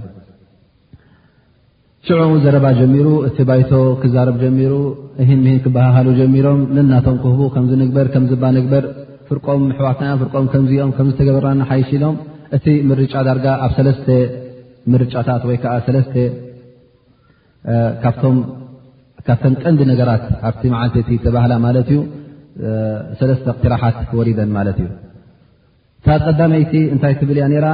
ሽዑ 2.07 2.21
ዘረባ 2.43 2.65
ጀሚሩ 2.79 3.07
እቲ 3.27 3.38
ባይቶ 3.50 3.71
ክዛረብ 4.01 4.35
ጀሚሩ 4.41 4.74
እህን 5.21 5.39
ምን 5.45 5.55
ክበሃሉ 5.65 6.07
ጀሚሮም 6.19 6.59
ንናቶም 6.75 7.15
ክህቡ 7.24 7.41
ከምዝንግበር 7.53 8.07
ከምዝባ 8.13 8.43
ንግበር 8.57 8.83
ፍርቆም 9.29 9.62
ሕዋትናዮ 9.77 10.15
ፍርቆም 10.21 10.45
ከምዝኦም 10.53 10.91
ከምዝተገበርና 10.97 11.53
ንሓይሽ 11.62 11.89
ኢሎም 11.97 12.15
እቲ 12.57 12.65
ምርጫ 12.89 13.13
ዳርጋ 13.29 13.47
ኣብ 13.67 13.71
ሰለስተ 13.77 14.07
ምርጫታት 14.93 15.43
ወይ 15.50 15.57
ከዓ 15.63 15.74
ሰለስተ 15.88 16.15
ካብቶም 18.03 18.38
ቀንዲ 19.63 19.81
ነገራት 19.91 20.25
ኣብቲ 20.50 20.63
መዓልተቲ 20.74 21.12
ተባህላ 21.25 21.53
ማለት 21.67 21.88
እዩ 21.93 22.01
ሰለስተ 23.21 23.47
እክትራሓት 23.55 23.97
ክወሪደን 24.09 24.51
ማለት 24.57 24.77
እዩ 24.83 24.89
እታ 26.00 26.09
ቀዳመይቲ 26.27 26.74
እንታይ 26.95 27.15
ትብል 27.21 27.38
እያ 27.41 27.47
ነራ 27.53 27.67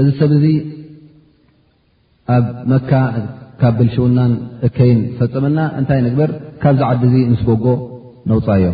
እዚ 0.00 0.08
ሰብ 0.20 0.32
ዚ 0.44 0.48
ኣብ 2.30 2.44
መካ 2.70 2.90
ካብ 3.60 3.74
ብልሽውናን 3.78 4.32
እከይን 4.66 5.00
ዝፈፀመና 5.18 5.58
እንታይ 5.78 5.98
ንግበር 6.06 6.30
ካብ 6.62 6.74
ዝ 6.80 6.82
ዓዲ 6.88 7.02
እዚ 7.08 7.14
ምስ 7.32 7.40
ጎጎ 7.48 7.64
ነውፃ 8.30 8.46
ዮ 8.64 8.68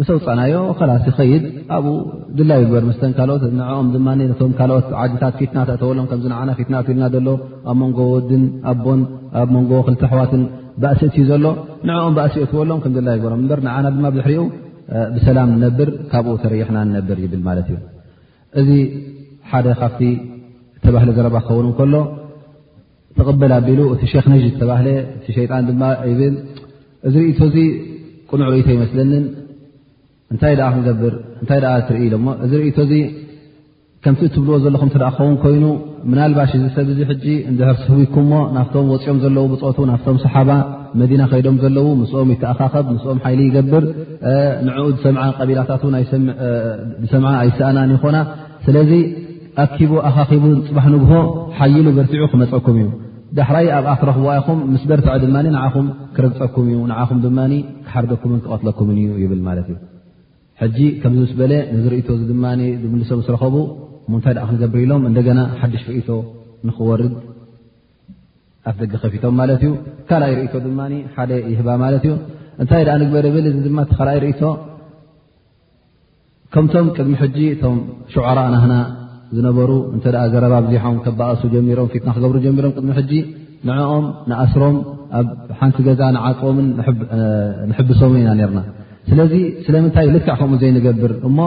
ምስ 0.00 0.08
ኣውፃናዮ 0.14 0.54
ከላስ 0.78 1.04
ይኸይድ 1.10 1.44
ኣብኡ 1.76 1.94
ድላ 2.38 2.50
ይግበር 2.60 2.84
ምስተ 2.90 3.02
ካልኦትንኦም 3.18 3.88
ማ 4.08 4.14
ቶም 4.40 4.52
ካልኦት 4.58 4.86
ዓዲታት 5.02 5.34
ፊትና 5.40 5.58
ተእተወሎም 5.68 6.06
ከምዚ 6.12 6.26
ዓና 6.40 6.50
ፊትና 6.60 6.76
እትኢልና 6.84 7.04
ዘሎ 7.16 7.28
ኣብ 7.70 7.76
መንጎ 7.84 7.98
ወድን 8.12 8.44
ኣቦን 8.72 9.00
ኣብ 9.42 9.48
መንጎ 9.56 9.72
ክልቲ 9.88 10.02
ኣሕዋትን 10.10 10.42
ባእሲእት 10.82 11.16
እዩ 11.18 11.24
ዘሎ 11.32 11.44
ንዕኦም 11.88 12.14
ባእሲእትወሎም 12.18 12.80
ከም 12.84 12.94
ላ 13.08 13.12
ይግበሮ 13.16 13.34
እበር 13.42 13.60
ንዓና 13.66 13.86
ድማ 13.96 14.06
ብዝሕሪኡ 14.14 14.42
ብሰላም 15.14 15.50
ነብር 15.64 15.90
ካብኡ 16.12 16.34
ተረይሕና 16.44 16.78
ነብር 16.96 17.18
ይብል 17.26 17.42
ማለት 17.50 17.68
እዩ 17.74 17.78
እዚ 18.60 18.70
ሓደ 19.50 19.66
ካብቲ 19.82 20.02
ተባህሊ 20.86 21.10
ዘረባ 21.18 21.36
ክኸውን 21.44 21.66
እከሎ 21.72 21.94
ትቕበል 23.16 23.52
ኣቢሉ 23.58 23.80
እቲ 23.94 24.02
ክ 24.24 24.28
ነዚ 24.32 24.42
ዝተባህ 24.52 24.82
እቲ 25.16 25.26
ሸጣን 25.36 25.64
ድማ 25.70 25.82
ብል 26.18 26.34
እዚ 27.08 27.14
ርእቶ 27.24 27.38
እዚ 27.48 27.56
ቁኑዕ 28.30 28.46
ርኢቶ 28.54 28.68
ይመስለኒን 28.76 29.24
እታይ 30.34 30.54
ገብእታይ 30.86 31.60
ትኢ 31.88 31.98
ኢሎሞ 32.08 32.26
እዚ 32.44 32.52
ርእቶእዚ 32.62 32.92
ከምቲ 34.04 34.22
ትብልዎ 34.34 34.54
ዘለኹም 34.64 34.88
ተደእኸውን 34.94 35.34
ኮይኑ 35.42 35.64
ምናልባሽ 36.10 36.52
እዚ 36.58 36.64
ሰብ 36.76 36.88
ዚ 36.98 37.00
ሕጂ 37.10 37.24
እንድሕርሲህውኩምሞ 37.50 38.32
ናፍቶም 38.56 38.86
ወፅኦም 38.92 39.18
ዘለው 39.24 39.44
ብፆቱ 39.52 39.78
ናፍቶም 39.90 40.16
ሰሓባ 40.24 40.50
መዲና 41.00 41.22
ከይዶም 41.32 41.58
ዘለው 41.64 41.86
ምስኦም 42.00 42.30
ይተኣኻኸብ 42.34 42.86
ምስኦም 42.94 43.18
ሓይሊ 43.24 43.40
ይገብር 43.48 43.84
ንኡ 44.66 44.76
ቀቢላታትሰም 45.38 47.26
ኣይሰኣናን 47.42 47.92
ይኮና 47.96 48.16
ስለ 48.66 48.76
ኣኪቡ 49.62 49.92
ኣካኺቡ 50.08 50.44
ፅባሕ 50.66 50.84
ንግሆ 50.94 51.12
ሓይሉ 51.58 51.86
በርሲዑ 51.96 52.22
ክመፀኩም 52.32 52.76
እዩ 52.80 52.86
ዳሕራይ 53.38 53.66
ኣብኣ 53.78 53.90
ክረክቡኣይኹም 54.00 54.58
ምስ 54.72 54.82
በርትዕ 54.90 55.14
ድማ 55.24 55.36
ንዓኹም 55.56 55.86
ክረግፀኩም 56.16 56.64
እዩ 56.72 56.76
ንዓኹም 56.90 57.18
ድማ 57.26 57.38
ክሓርደኩምን 57.86 58.40
ክቀትለኩምን 58.44 58.96
እዩ 59.02 59.10
ይብል 59.24 59.40
ማለት 59.48 59.66
እዩ 59.72 59.76
ሕጂ 60.62 60.78
ከምዚ 61.02 61.20
ምስ 61.24 61.32
በለ 61.40 61.52
ዚ 61.84 61.92
ርእቶ 61.94 62.08
እ 62.20 62.26
ድማ 62.30 62.44
ዝምልሶ 62.82 63.10
ስረኸቡ 63.28 63.54
ሙንታይ 64.12 64.34
ክንገብር 64.48 64.80
ኢሎም 64.86 65.02
እንደገና 65.10 65.40
ሓድሽ 65.60 65.84
ርኢቶ 65.92 66.08
ንክወርድ 66.68 67.12
ኣፍ 68.70 68.76
ደገ 68.82 68.94
ከፊቶም 69.02 69.34
ማለት 69.40 69.62
እዩ 69.64 69.72
ካልኣይ 70.08 70.34
ርእቶ 70.40 70.54
ድማ 70.66 70.80
ሓደ 71.16 71.30
ይህባ 71.52 71.68
ማለት 71.84 72.04
እዩ 72.08 72.14
እንታይ 72.62 72.82
ደኣ 72.88 72.96
ንግበር 73.02 73.26
ብል 73.36 73.46
እዚ 73.52 73.58
ድማ 73.68 73.78
ካኣይ 73.94 74.18
ርእቶ 74.26 74.42
ከምቶም 76.54 76.88
ቅድሚ 76.96 77.14
ሕጂ 77.22 77.38
እቶም 77.54 77.76
ሸዕራ 78.14 78.38
ናና 78.56 78.72
ዝነበሩ 79.36 79.70
እንተ 79.96 80.06
ዘረባ 80.32 80.52
ኣብዚሖም 80.62 80.96
ከባእሱ 81.04 81.42
ጀሚሮም 81.54 81.86
ፊትና 81.92 82.10
ክገብሩ 82.16 82.38
ጀሚሮም 82.46 82.72
ቅድሚ 82.76 82.90
ሕጂ 82.98 83.12
ንኦም 83.68 84.04
ንኣስሮም 84.30 84.76
ኣብ 85.18 85.26
ሓንቲ 85.58 85.76
ገዛ 85.88 86.00
ንዓቆቦምን 86.16 86.66
ንሕብሶም 87.70 88.14
ኢና 88.20 88.30
ርና 88.50 88.60
ስለዚ 89.10 89.34
ስለምንታይ 89.66 90.06
ልትክዕ 90.14 90.34
ከምኡ 90.40 90.58
ዘይንገብር 90.62 91.12
እሞ 91.28 91.38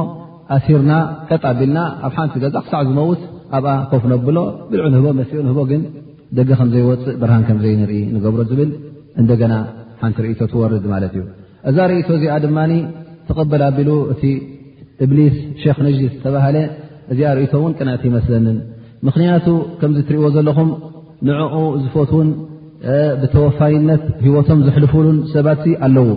ኣሲርና 0.56 0.92
ቀጣ 1.30 1.44
ቢልና 1.60 1.77
ኣብ 2.08 2.12
ሓንቲ 2.18 2.36
ገዛ 2.44 2.56
ክሳዕ 2.65 2.82
ዝመውት 2.89 3.22
ኣብኣ 3.58 3.70
ኮፍ 3.92 4.04
ነኣብሎ 4.12 4.38
ብልዑ 4.72 4.86
ንህቦ 4.94 5.06
መሲኡ 5.20 5.39
ንህቦ 5.48 5.60
ግን 5.72 5.82
ደገ 6.38 6.50
ከምዘይወፅእ 6.60 7.15
ብርሃን 7.22 7.44
ከምዘይ 7.48 7.75
ንርኢ 7.82 8.00
ንገብሮ 8.15 8.42
ዝብል 8.51 8.72
እንደገና 9.22 9.54
ሓንቲ 10.01 10.18
ርእቶ 10.25 10.39
ትወርድ 10.51 10.86
ማለት 10.94 11.13
እዩ 11.18 11.24
እዛ 11.70 11.77
ርእቶ 11.92 12.08
እዚኣ 12.18 12.36
ድማ 12.46 12.58
ተቐበል 13.27 13.62
ኣቢሉ 13.70 13.92
እቲ 14.13 14.24
እብሊስ 15.06 15.36
ክ 15.62 15.77
ነጅሊስ 15.86 16.12
ዝተባሃለ 16.15 16.58
እዚኣ 17.12 17.28
ርእቶ 17.38 17.54
እውን 17.60 17.74
ቅንዕቲ 17.80 18.04
ይመስለኒን 18.12 18.58
ምክንያቱ 19.08 19.48
ከምዚ 19.80 20.00
እትርእይዎ 20.04 20.28
ዘለኹም 20.36 20.70
ንዕኡ 21.28 21.56
ዝፈትውን 21.84 22.30
ብተወፋይነት 23.22 24.04
ሂወቶም 24.26 24.60
ዘሕልፉሉን 24.66 25.18
ሰባት 25.34 25.62
እ 25.72 25.74
ኣለዉ 25.88 26.08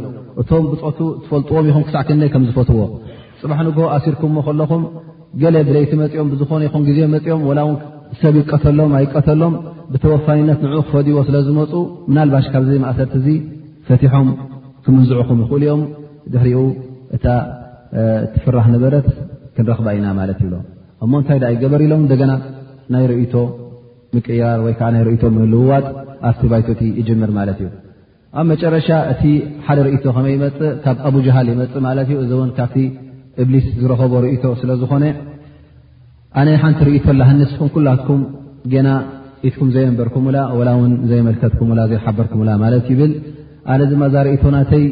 እቶም 0.40 0.64
ብፆቱ 0.73 0.99
ትፈልጥዎም 1.23 1.66
ይኹም 1.71 1.85
ክሳዕ 1.88 2.02
ክነ 2.09 2.23
ከም 2.35 2.42
ዝፈትዎ 2.49 2.80
ፅባሕ 3.40 3.59
ንግሆ 3.68 3.85
ኣሲርኩምዎ 3.97 4.42
ከለኹም 4.47 4.83
ገለ 5.42 5.57
ብደይቲ 5.68 5.92
መፂኦም 6.02 6.28
ብዝኾነ 6.33 6.62
ይኹም 6.68 6.83
ግዜ 6.88 6.99
መፂኦም 7.14 7.42
ወላ 7.49 7.61
ውን 7.68 7.76
ሰብ 8.21 8.35
ይቀተሎም 8.40 8.92
ኣይቀተሎም 9.00 9.54
ብተወፋይነት 9.92 10.59
ንኡ 10.66 10.78
ክፈዲዎ 10.88 11.16
ስለ 11.28 11.37
ዝመፁ 11.49 11.73
ምናልባሽ 12.09 12.47
ካብዘይ 12.54 12.78
ማእሰርቲ 12.87 13.14
እዙ 13.21 13.26
ፈቲሖም 13.90 14.28
ክምዝዕኩም 14.87 15.40
ይኽእሉ 15.45 15.62
እዮም 15.68 15.83
ድሕሪኡ 16.33 16.62
እታ 17.18 17.26
ትፍራህ 18.35 18.66
ነበረት 18.76 19.09
ክንረኽባ 19.57 19.87
ኢና 19.99 20.07
ማለት 20.21 20.38
ይብሎም 20.45 20.66
እሞ 21.05 21.12
እንታይ 21.23 21.38
ዳ 21.43 21.49
ኣይገበር 21.52 21.81
ኢሎም 21.87 22.00
እንደገና 22.05 22.33
ናይ 22.93 23.05
ርእቶ 23.11 23.35
ምቅራር 24.14 24.59
ወይ 24.67 24.73
ከዓ 24.78 24.88
ናይ 24.95 25.02
ርእቶ 25.09 25.23
ምልውዋጥ 25.37 25.85
ኣብቲ 26.28 26.40
ባይቶእቲ 26.52 26.81
ይጅምር 27.00 27.31
ማለት 27.38 27.59
እዩ 27.62 27.69
ኣብ 28.40 28.47
መጨረሻ 28.52 28.88
እቲ 29.12 29.23
ሓደ 29.67 29.78
ርእቶ 29.88 30.05
ከመይ 30.17 30.33
ይመፅእ 30.37 30.73
ካብ 30.85 30.97
ኣቡጃሃል 31.09 31.47
ይመፅእ 31.52 31.78
ማለት 31.88 32.09
እዩ 32.12 32.17
እዚ 32.25 32.33
እውን 32.38 32.50
ካብቲ 32.59 32.76
እብሊስ 33.43 33.67
ዝረከቦ 33.81 34.12
ርእቶ 34.25 34.45
ስለ 34.62 34.71
ዝኾነ 34.83 35.05
ኣነ 36.40 36.49
ሓንቲ 36.64 36.81
ርእቶ 36.90 37.07
ላህንስኩም 37.21 37.71
ኩላትኩም 37.76 38.23
ገና 38.75 38.88
ኢትኩም 39.49 39.69
ዘይመንበርኩምላ 39.75 40.37
ወላ 40.59 40.69
እውን 40.78 40.93
ዘይመልከትኩም 41.11 41.69
ላ 41.78 41.83
ዘይሓበርኩምላ 41.93 42.50
ማለት 42.64 42.87
ዩብል 42.95 43.12
ኣነ 43.73 43.81
ድማ 43.93 44.02
እዛ 44.11 44.17
ርእቶ 44.28 44.45
ናተይ 44.57 44.85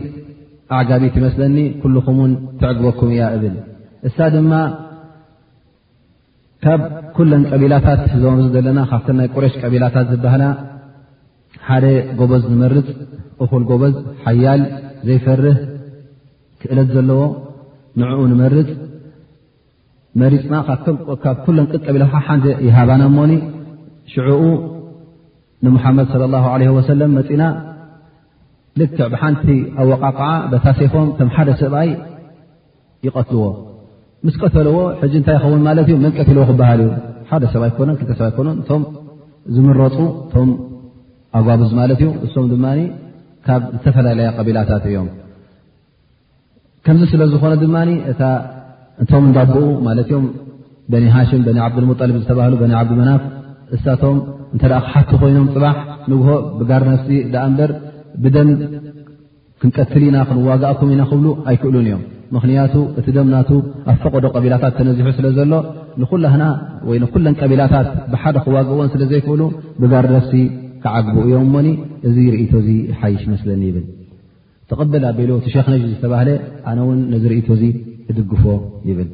ኣዕጋቢት 0.79 1.15
ይመስለኒ 1.21 1.57
ኩልኩም 1.83 2.17
ውን 2.23 2.33
ትዕግበኩም 2.61 3.11
እያ 3.15 3.25
እብል 3.37 3.55
እሳ 4.09 4.17
ድማ 4.35 4.53
ካብ 6.67 6.83
ኩለን 7.17 7.43
ቀቢላታት 7.51 8.01
ዞ 8.23 8.31
ዘለና 8.55 8.79
ካብተ 8.91 9.09
ናይ 9.17 9.27
ቁሬሽ 9.35 9.53
ቀቢላታት 9.63 10.07
ዝበሃላ 10.13 10.45
ሓደ 11.67 11.85
ጎበዝ 12.19 12.43
ንመርፅ 12.53 12.87
እኹል 13.45 13.63
ጎበዝ 13.69 13.95
ሓያል 14.25 14.63
ዘይፈርህ 15.09 15.59
ክእለት 16.63 16.89
ዘለዎ 16.97 17.21
ንዕኡ 18.03 18.19
ንመርፅ 18.33 18.71
መሪፅና 20.23 20.55
ካብ 21.27 21.37
ኩለን 21.45 21.69
ቅጥ 21.73 21.81
ቀቢላ 21.87 22.05
ሓንቲ 22.31 22.47
ይሃባና 22.69 23.03
እሞኒ 23.13 23.33
ሽዑኡ 24.15 24.43
ንሙሓመድ 25.67 26.11
ለ 26.25 26.31
ላሁ 26.35 26.45
ዓለ 26.55 26.63
ወሰለም 26.79 27.13
መፂና 27.19 27.45
ልክዕ 28.83 29.05
ብሓንቲ 29.15 29.47
ኣ 29.81 29.85
ዋቃ 29.93 30.05
ከዓ 30.19 30.31
ብታሴፎም 30.53 31.09
ከም 31.21 31.31
ሓደ 31.37 31.49
ሰብኣይ 31.63 31.91
ይቀትልዎ 33.09 33.47
ምስ 34.25 34.37
ቀተለዎ 34.43 34.77
ሕጂ 35.01 35.15
እንታይ 35.21 35.35
ይኸውን 35.39 35.63
ማለት 35.67 35.89
እ 35.95 35.97
መንቀትልዎ 36.05 36.43
ክበሃል 36.51 36.81
እዩ 36.85 36.91
ሓደ 37.31 37.43
ሰብኣይኮነን 37.53 37.97
ክተሰብ 38.01 38.25
ኣይኮኑን 38.29 38.57
እቶም 38.63 38.83
ዝምረፁ 39.55 39.97
እቶም 40.29 40.49
ኣጓብዝ 41.41 41.71
ማለት 41.81 41.99
እዩ 42.05 42.09
እሶም 42.27 42.47
ድማ 42.53 42.67
ካብ 43.47 43.63
ዝተፈላለያ 43.75 44.29
ቀቢላታት 44.39 44.85
እዮም 44.91 45.09
ከምዚ 46.87 47.03
ስለዝኾነ 47.13 47.53
ድማ 47.65 47.77
እታ 48.13 48.23
እቶም 49.05 49.23
እንዳብኡ 49.29 49.59
ማለት 49.89 50.09
እዮም 50.11 50.27
በኒ 50.93 51.05
ሃሽም 51.17 51.43
በኒ 51.47 51.59
ዓብድልሙጠልብ 51.67 52.17
ዝተባህሉ 52.23 52.53
ኒ 52.71 52.75
ዓብዲ 52.81 52.93
መናፍ 53.03 53.23
እሳቶም 53.77 54.19
እንተ 54.55 54.65
ክሓቲ 54.87 55.11
ኮይኖም 55.21 55.47
ፅባሕ 55.55 55.77
ንግሆ 56.11 56.29
ብጋር 56.59 56.83
ነፍሲ 56.93 57.15
ደኣ 57.33 57.43
እምበር 57.51 57.71
ብደም 58.25 58.49
ክንቀትል 59.61 60.03
ኢና 60.09 60.17
ክንዋጋእኩም 60.31 60.91
ኢና 60.95 61.03
ክብሉ 61.11 61.27
ኣይክእሉን 61.51 61.87
እዮም 61.89 62.03
ምክንያቱ 62.35 62.75
እቲ 63.01 63.07
ደምናቱ 63.17 63.51
ኣብ 63.91 63.97
ፈቐዶ 64.05 64.25
ቀቢላታት 64.37 64.73
ተነዚሑ 64.79 65.09
ስለ 65.19 65.27
ዘሎ 65.37 65.53
ንኩላና 66.03 66.43
ወይ 66.89 66.97
ንኩለን 67.05 67.35
ቀቢላታት 67.41 67.89
ብሓደ 68.13 68.37
ክዋግእዎን 68.47 68.89
ስለ 68.95 69.03
ዘይክእሉ 69.13 69.43
ብጋርደፍሲ 69.83 70.33
ክዓግቡ 70.85 71.17
እዮም 71.27 71.47
ሞኒ 71.57 71.69
እዚ 72.09 72.17
ርኢቶ 72.35 72.53
እዚ 72.63 72.71
ሓይሽ 73.01 73.23
መስለኒ 73.35 73.63
ይብል 73.71 73.85
ተቐበል 74.71 75.05
ኣበሎ 75.11 75.31
ቲ 75.47 75.53
ሸክ 75.55 75.67
ነዥ 75.73 75.83
ዝተባሃለ 75.93 76.31
ኣነ 76.71 76.79
እውን 76.87 77.01
ነዚ 77.13 77.25
ርኢቶ 77.33 77.49
እዚ 77.57 77.65
እድግፎ 78.13 78.45
ይብል 78.91 79.09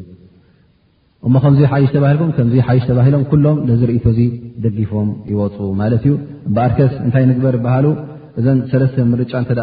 እሞ 1.26 1.34
ከምዚ 1.42 1.60
ሓይሽ 1.72 1.90
ተባሂልኩም 1.96 2.30
ከዚ 2.36 2.54
ሓይሽ 2.68 2.84
ተባሂሎም 2.90 3.24
ኩሎም 3.32 3.58
ነዚ 3.70 3.80
ርኢቶ 3.90 4.06
ዚ 4.18 4.22
ደጊፎም 4.64 5.10
ይወፁ 5.32 5.58
ማለት 5.80 6.02
እዩ 6.06 6.14
እበኣርከስ 6.50 6.94
እንታይ 7.06 7.26
ንግበር 7.32 7.56
ይባሃሉ 7.60 7.86
እዘን 8.40 8.58
ሰለስተ 8.72 8.96
ምርጫ 9.12 9.32
እተ 9.44 9.50
ደ 9.58 9.62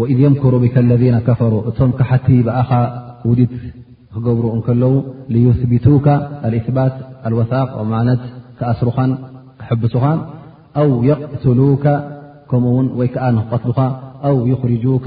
ወኢذ 0.00 0.18
የምኩሩ 0.24 0.54
ብካ 0.64 0.74
ለذ 0.90 1.02
ከፈሩ 1.28 1.54
እቶም 1.70 1.90
ካሓቲ 1.98 2.26
ብኣኻ 2.46 2.70
ውዲት 3.30 3.52
ክገብሩ 4.14 4.44
እከለዉ 4.58 4.94
ዩቢቱካ 5.62 6.06
እባት 6.48 6.94
ልወثቅ 7.32 7.70
ለት 8.08 8.22
ክኣስሩኻን 8.58 9.10
ክሕብሱኻ 9.60 10.04
ኣው 10.82 10.88
የقትሉካ 11.10 11.84
ከምኡውን 12.50 12.86
ወይ 12.98 13.08
ከዓ 13.14 13.24
ንክቀትልኻ 13.36 13.78
ው 14.34 14.38
ይክርጁካ 14.52 15.06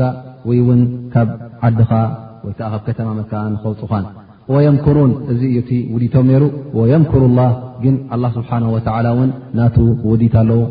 ወይ 0.50 0.60
እውን 0.64 0.82
ካብ 1.14 1.30
ዓድኻ 1.68 1.92
ወይከዓ 2.46 2.68
ካብ 2.74 2.82
ከተማ 2.88 3.10
መትከዓ 3.20 3.42
ንከውፅኻ 3.54 3.94
ወየምክሩን 4.54 5.12
እዚ 5.32 5.42
እዩእቲ 5.52 5.70
ውዲቶም 5.96 6.26
ነሩ 6.34 6.44
ወየምክሩ 6.80 7.22
ላ 7.40 7.44
ግን 7.84 7.96
ስብሓ 8.38 8.52
ወ 8.76 8.80
እውን 9.14 9.30
ናቱ 9.60 9.76
ውዲት 10.12 10.34
ኣለው 10.42 10.62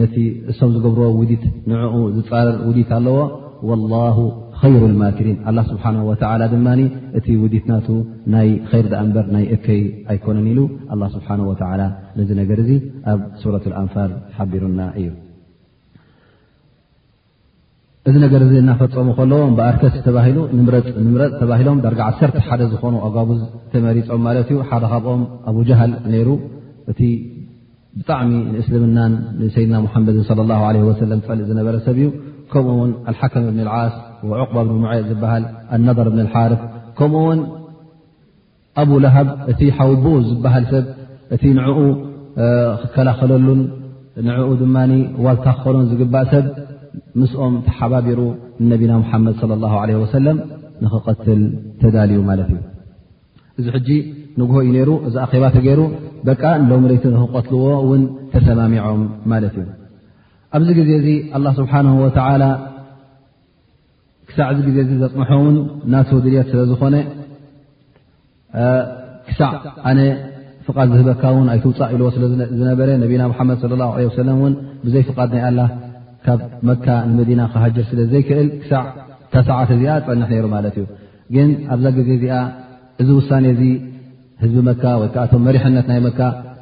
ነቲ 0.00 0.14
እሰብ 0.50 0.68
ዝገብርዎ 0.74 1.08
ውዲት 1.20 1.42
ንዕኡ 1.70 1.94
ዝፃርር 2.16 2.56
ውዲት 2.68 2.90
ኣለዎ 2.98 3.16
ወላሁ 3.68 4.18
ከይሩ 4.60 4.82
ልማክሪን 4.92 5.38
ኣላ 5.50 5.58
ስብሓን 5.70 5.96
ወላ 6.08 6.40
ድማ 6.52 6.66
እቲ 7.18 7.26
ውዲት 7.42 7.64
ናቱ 7.70 7.86
ናይ 8.34 8.48
ኸይር 8.70 8.86
ዳኣ 8.92 9.00
እንበር 9.06 9.26
ናይ 9.34 9.44
እከይ 9.56 9.80
ኣይኮነን 10.12 10.46
ኢሉ 10.52 10.60
ኣላ 10.94 11.02
ስብሓ 11.16 11.28
ወዓላ 11.50 11.82
ነዚ 12.18 12.30
ነገር 12.40 12.58
እዚ 12.64 12.70
ኣብ 13.12 13.20
ሱረት 13.42 13.64
ልኣንፋል 13.70 14.12
ሓቢሩና 14.36 14.80
እዩ 15.00 15.08
እዚ 18.08 18.16
ነገር 18.24 18.42
ዚ 18.52 18.54
እናፈፀሙ 18.62 19.08
ከለዎ 19.18 19.38
ብኣርከስ 19.58 19.94
ተባሂሉ 20.06 20.38
ምምረፅ 20.56 20.88
ተባሂሎም 21.42 21.78
ዳርጋ 21.84 22.00
ዓርተ 22.10 22.36
ሓደ 22.48 22.62
ዝኾኑ 22.72 22.94
ኣጓቡዝ 23.08 23.40
ተመሪፆም 23.74 24.20
ማለት 24.28 24.48
እዩ 24.54 24.58
ሓደ 24.70 24.84
ካብኦም 24.92 25.22
ኣብጃሃል 25.52 25.92
ነይሩ 26.14 26.30
እቲ 26.92 27.00
ብጣዕሚ 27.98 28.32
ንእስልምናን 28.52 29.12
ንሰይድና 29.40 29.76
ሙሓመድ 29.86 30.16
ص 30.28 30.30
ه 30.30 30.94
ሰለ 31.00 31.12
ፀሊእ 31.26 31.46
ዝነበረ 31.50 31.74
ሰብ 31.86 31.98
እዩ 32.02 32.06
ከምኡውን 32.52 32.90
ልሓከም 33.12 33.44
ብን 33.48 33.58
ልዓስ 33.68 33.92
ዕቁባ 34.42 34.56
ብን 34.68 34.74
ሙዐ 34.84 34.92
ዝበሃል 35.10 35.44
ኣነር 35.76 36.00
ብን 36.14 36.18
ልሓርፍ 36.26 36.60
ከምኡ 36.98 37.22
ውን 37.28 37.40
ኣብ 38.82 38.90
ለሃብ 39.04 39.28
እቲ 39.52 39.60
ሓውቦኡ 39.78 40.16
ዝበሃል 40.30 40.64
ሰብ 40.72 40.84
እቲ 41.36 41.42
ንኡ 41.60 41.76
ክከላኸለሉን 42.82 43.60
ንኡ 44.28 44.48
ድማ 44.62 44.76
ዋልታ 45.26 45.46
ክኸሎ 45.60 45.76
ዝግባእ 45.92 46.26
ሰብ 46.34 46.44
ምስኦም 47.22 47.54
ተሓባቢሩ 47.70 48.20
ነቢና 48.72 48.92
ሓመድ 49.10 49.34
ص 49.40 49.42
ه 49.72 49.86
ለ 49.88 50.02
ወሰለም 50.04 50.38
ንኽቀትል 50.84 51.40
ተዳልዩ 51.80 52.18
ማለት 52.30 52.48
እዩ 52.54 52.60
እዚ 53.60 53.66
ሕጂ 53.76 53.88
ንጉሆ 54.40 54.56
እዩ 54.64 54.70
ነይሩ 54.76 54.90
እዚ 55.08 55.14
ኣኼባ 55.24 55.44
ተገይሩ 55.56 55.80
በቃ 56.28 56.42
ለሚ 56.70 56.82
ሬቲ 56.92 57.04
ንክቆትልዎ 57.14 57.64
እውን 57.84 58.02
ተሰማሚዖም 58.32 59.02
ማለት 59.32 59.54
እዩ 59.60 59.66
ኣብዚ 60.56 60.68
ግዜ 60.78 60.90
እዚ 61.00 61.06
ኣላ 61.36 61.46
ስብሓን 61.58 61.86
ወተዓላ 62.04 62.44
ክሳዕ 64.28 64.48
እዚ 64.54 64.60
ግዜ 64.68 64.78
ዚ 64.88 64.92
ዘፅንሖ 65.02 65.30
ውን 65.44 65.56
ናት 65.92 66.10
ውድልት 66.16 66.48
ስለ 66.52 66.60
ዝኮነ 66.70 66.96
ክሳዕ 69.28 69.52
ኣነ 69.90 70.00
ፍቓድ 70.66 70.88
ዝህበካ 70.98 71.24
ውን 71.36 71.46
ኣይትውፃእ 71.54 71.90
ኢልዎ 71.94 72.08
ስለ 72.16 72.24
ዝነበረ 72.58 72.88
ነቢና 73.04 73.22
ሓመድ 73.38 73.62
ለ 73.70 73.74
ላ 73.80 73.84
ለ 74.00 74.08
ሰለእውን 74.18 74.52
ብዘይ 74.84 75.02
ፍቓድ 75.08 75.30
ናይ 75.36 75.42
ኣላ 75.50 75.60
ካብ 76.26 76.40
መታ 76.68 76.86
ንመዲና 77.10 77.40
ክሃጀር 77.54 77.86
ስለ 77.92 77.98
ዘይክእል 78.12 78.48
ክሳዕ 78.60 78.84
ተሰዓት 79.34 79.70
እዚኣ 79.76 79.94
ፀንሕ 80.06 80.28
ነይሩ 80.34 80.46
ማለት 80.56 80.74
እዩ 80.82 80.86
ግን 81.34 81.48
ኣብዛ 81.74 81.86
ግዜ 81.98 82.10
እዚኣ 82.18 82.38
እዚ 83.02 83.08
ውሳነ 83.20 83.44
እዚ 83.54 83.62
ህዝቢ 84.42 84.58
መካ 84.68 84.82
ወይ 85.00 85.08
ከዓቶም 85.14 85.40
መሪሕነት 85.48 85.86
ናይ 85.90 86.00
መካ 86.06 86.20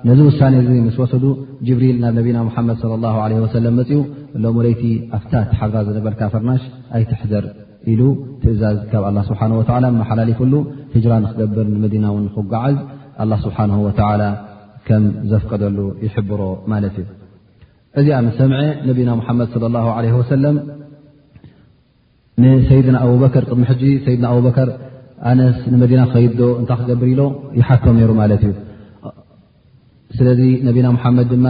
ነዚ 0.09 0.19
ውሳነ 0.29 0.55
እዚ 0.63 0.69
ምስ 0.87 0.97
ወሰዱ 1.03 1.25
ጅብሪል 1.67 1.97
ናብ 2.05 2.15
ነቢና 2.19 2.39
ሓመድ 2.55 2.81
ላ 3.03 3.07
ወሰለም 3.45 3.75
መፅኡ 3.79 3.99
ሎም 4.45 4.55
ወለይቲ 4.61 4.83
ኣፍታ 5.17 5.33
ሓራ 5.59 5.75
ዘነበልካ 5.87 6.21
ፈርናሽ 6.35 6.63
ኣይትሕዘር 6.99 7.47
ኢሉ 7.93 8.03
ትእዛዝ 8.43 8.79
ካብ 8.93 9.05
ኣላ 9.11 9.19
ስብሓ 9.31 9.41
ላ 9.85 9.91
መሓላሊፍሉ 10.03 10.53
ህራ 10.95 11.13
ንክገብር 11.25 11.67
ንመዲና 11.75 12.05
ውን 12.15 12.23
ንክጓዓዝ 12.29 12.77
ኣላ 13.25 13.33
ስብሓ 13.47 13.59
ወላ 13.87 14.23
ከም 14.87 15.05
ዘፍቀደሉ 15.33 15.79
ይሕብሮ 16.07 16.41
ማለት 16.73 16.95
እዩ 17.03 17.09
እዚኣ 18.01 18.17
ምሰምዐ 18.29 18.59
ነብና 18.89 19.11
ሙሓመድ 19.21 19.49
ص 19.55 19.71
ላ 19.75 19.85
ለ 20.05 20.15
ወሰለም 20.21 20.57
ንሰይድና 22.43 22.97
ኣብበከር 23.07 23.45
ቅድሚ 23.51 23.65
ሕጂ 23.71 23.83
ሰይድና 24.07 24.27
ኣቡ 24.35 24.39
በከር 24.47 24.69
ኣነስ 25.31 25.59
ንመዲና 25.73 26.01
ክኸይድ 26.11 26.33
ዶ 26.41 26.45
እንታ 26.61 26.73
ክገብር 26.79 27.09
ኢሎ 27.15 27.23
ይሓቶም 27.59 27.97
ነይሩ 27.99 28.11
ማለት 28.21 28.41
እዩ 28.47 28.53
ስለዚ 30.17 30.41
ነቢና 30.69 30.87
ሙሓመድ 30.97 31.29
ድማ 31.35 31.47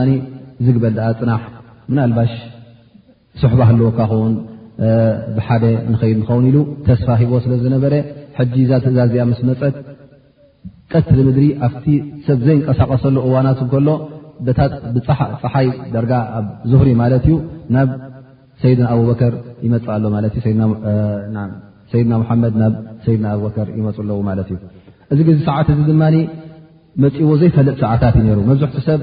ዝግበል 0.67 0.93
ደኣ 0.99 1.07
ፅናሕ 1.21 1.43
ምና 1.91 1.99
ልባሽ 2.11 2.33
ስሕባ 3.41 3.61
ሃለወካ 3.69 3.99
ኸውን 4.13 4.35
ብሓደ 5.37 5.65
ንኸይድ 5.93 6.17
ንኸውን 6.23 6.45
ኢሉ 6.51 6.59
ተስፋ 6.89 7.09
ሂቦ 7.23 7.33
ስለዝነበረ 7.47 7.95
ሕጂ 8.39 8.55
እዛ 8.67 8.73
ትእዛዚኣ 8.85 9.25
ምስ 9.31 9.41
መፀት 9.51 9.75
ቀትንምድሪ 10.93 11.47
ኣብቲ 11.67 11.87
ሰብ 12.29 12.41
ዘይንቀሳቀሰሉ 12.47 13.17
እዋናት 13.29 13.61
ከሎ 13.75 13.89
ፀሓይ 15.43 15.69
ደርጋ 15.97 16.13
ኣብ 16.39 16.47
ዝሁሪ 16.71 16.89
ማለት 17.03 17.25
እዩ 17.31 17.37
ናብ 17.77 17.91
ሰይድና 18.63 18.87
ኣቡበከር 18.95 19.33
ይመፅእ 19.67 19.93
ኣሎ 19.97 20.05
ማለት 20.17 20.35
እ 20.39 20.41
ሰይድና 21.93 22.15
መሓመድ 22.23 22.55
ናብ 22.63 22.75
ሰይድና 23.05 23.27
ኣብበከር 23.37 23.67
ይመፁ 23.79 23.97
ኣለዎ 24.05 24.19
ማለት 24.29 24.49
እዩ 24.53 24.59
እዚ 25.13 25.19
ግዜ 25.29 25.37
ሰዓት 25.49 25.67
እዚ 25.73 25.81
ድማ 25.91 26.05
መፂዎ 27.03 27.29
ዘይፈልጥ 27.41 27.75
ሰዓታት 27.83 28.15
እዩ 28.21 28.29
ሩ 28.39 28.41
መብዝሕቲ 28.51 28.75
ሰብ 28.87 29.01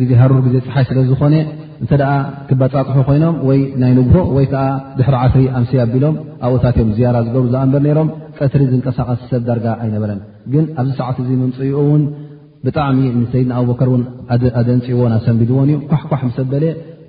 ግዜ 0.00 0.10
ሃሩር 0.20 0.40
ግዜ 0.46 0.56
ፀሓይ 0.66 0.84
ስለዝኮነ 0.88 1.34
እንተደኣ 1.82 2.10
ክባፃፅሑ 2.48 2.98
ኮይኖም 3.08 3.36
ወይ 3.48 3.60
ናይ 3.82 3.92
ንጉሆ 3.98 4.22
ወይ 4.36 4.46
ከዓ 4.52 4.64
ድሕሪ 4.98 5.14
ዓስሪ 5.24 5.42
ኣምስይ 5.58 5.78
ኣቢሎም 5.84 6.16
ኣብኡታት 6.46 6.76
እዮም 6.80 6.90
ዝያራ 6.96 7.16
ዝገብሩ 7.26 7.44
ዝኣንበር 7.54 7.82
ነሮም 7.86 8.08
ቀትሪ 8.38 8.62
ዝንቀሳቀስ 8.72 9.22
ሰብ 9.32 9.42
ዳርጋ 9.48 9.66
ኣይነበረን 9.84 10.20
ግን 10.54 10.66
ኣብዚ 10.80 10.90
ሰዓት 11.00 11.16
እዚ 11.22 11.30
ምንፅኡ 11.42 11.70
ውን 11.90 12.02
ብጣዕሚ 12.66 13.00
ሰይድና 13.32 13.52
ኣብበከር 13.60 13.88
እን 13.98 14.02
ኣደ 14.60 14.68
ንፅእዎ 14.78 15.02
ናብ 15.12 15.22
ሰንቢድዎን 15.28 15.70
እዩ 15.74 15.78
ኳሕኳሕ 15.92 16.22
ሰ 16.38 16.44
በለ 16.52 16.64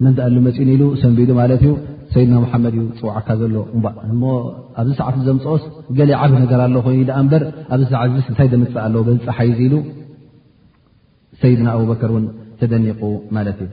መንዳኣሉ 0.05 0.37
መፂኡን 0.47 0.69
ኢሉ 0.75 0.83
ሰንቢዱ 1.01 1.29
ማለት 1.41 1.61
እዩ 1.65 1.71
ሰይድና 2.13 2.35
ሙሓመድ 2.43 2.73
እዩ 2.77 2.85
ፅዋዕካ 2.99 3.27
ዘሎእሞ 3.41 4.23
ኣብዚ 4.81 4.91
ሰዓት 4.99 5.15
ዘምፅስ 5.27 5.63
ገሊ 5.97 6.11
ዓብ 6.23 6.31
ነገር 6.43 6.59
ኣሎ 6.67 6.75
ኮይኑ 6.87 7.03
ኣ 7.19 7.21
በር 7.31 7.43
ኣብዚ 7.73 7.83
ሰዓት 7.93 8.11
ስ 8.25 8.29
እንታይ 8.31 8.47
ዘምፃእ 8.53 8.81
ኣለ 8.87 8.95
ፃ 9.25 9.35
ሓይዝ 9.37 9.59
ኢሉ 9.65 9.75
ሰይድና 11.41 11.67
ኣብበከር 11.77 12.09
እን 12.17 12.25
ተደኒቁ 12.59 13.01
ማለት 13.35 13.59
እዩ 13.65 13.69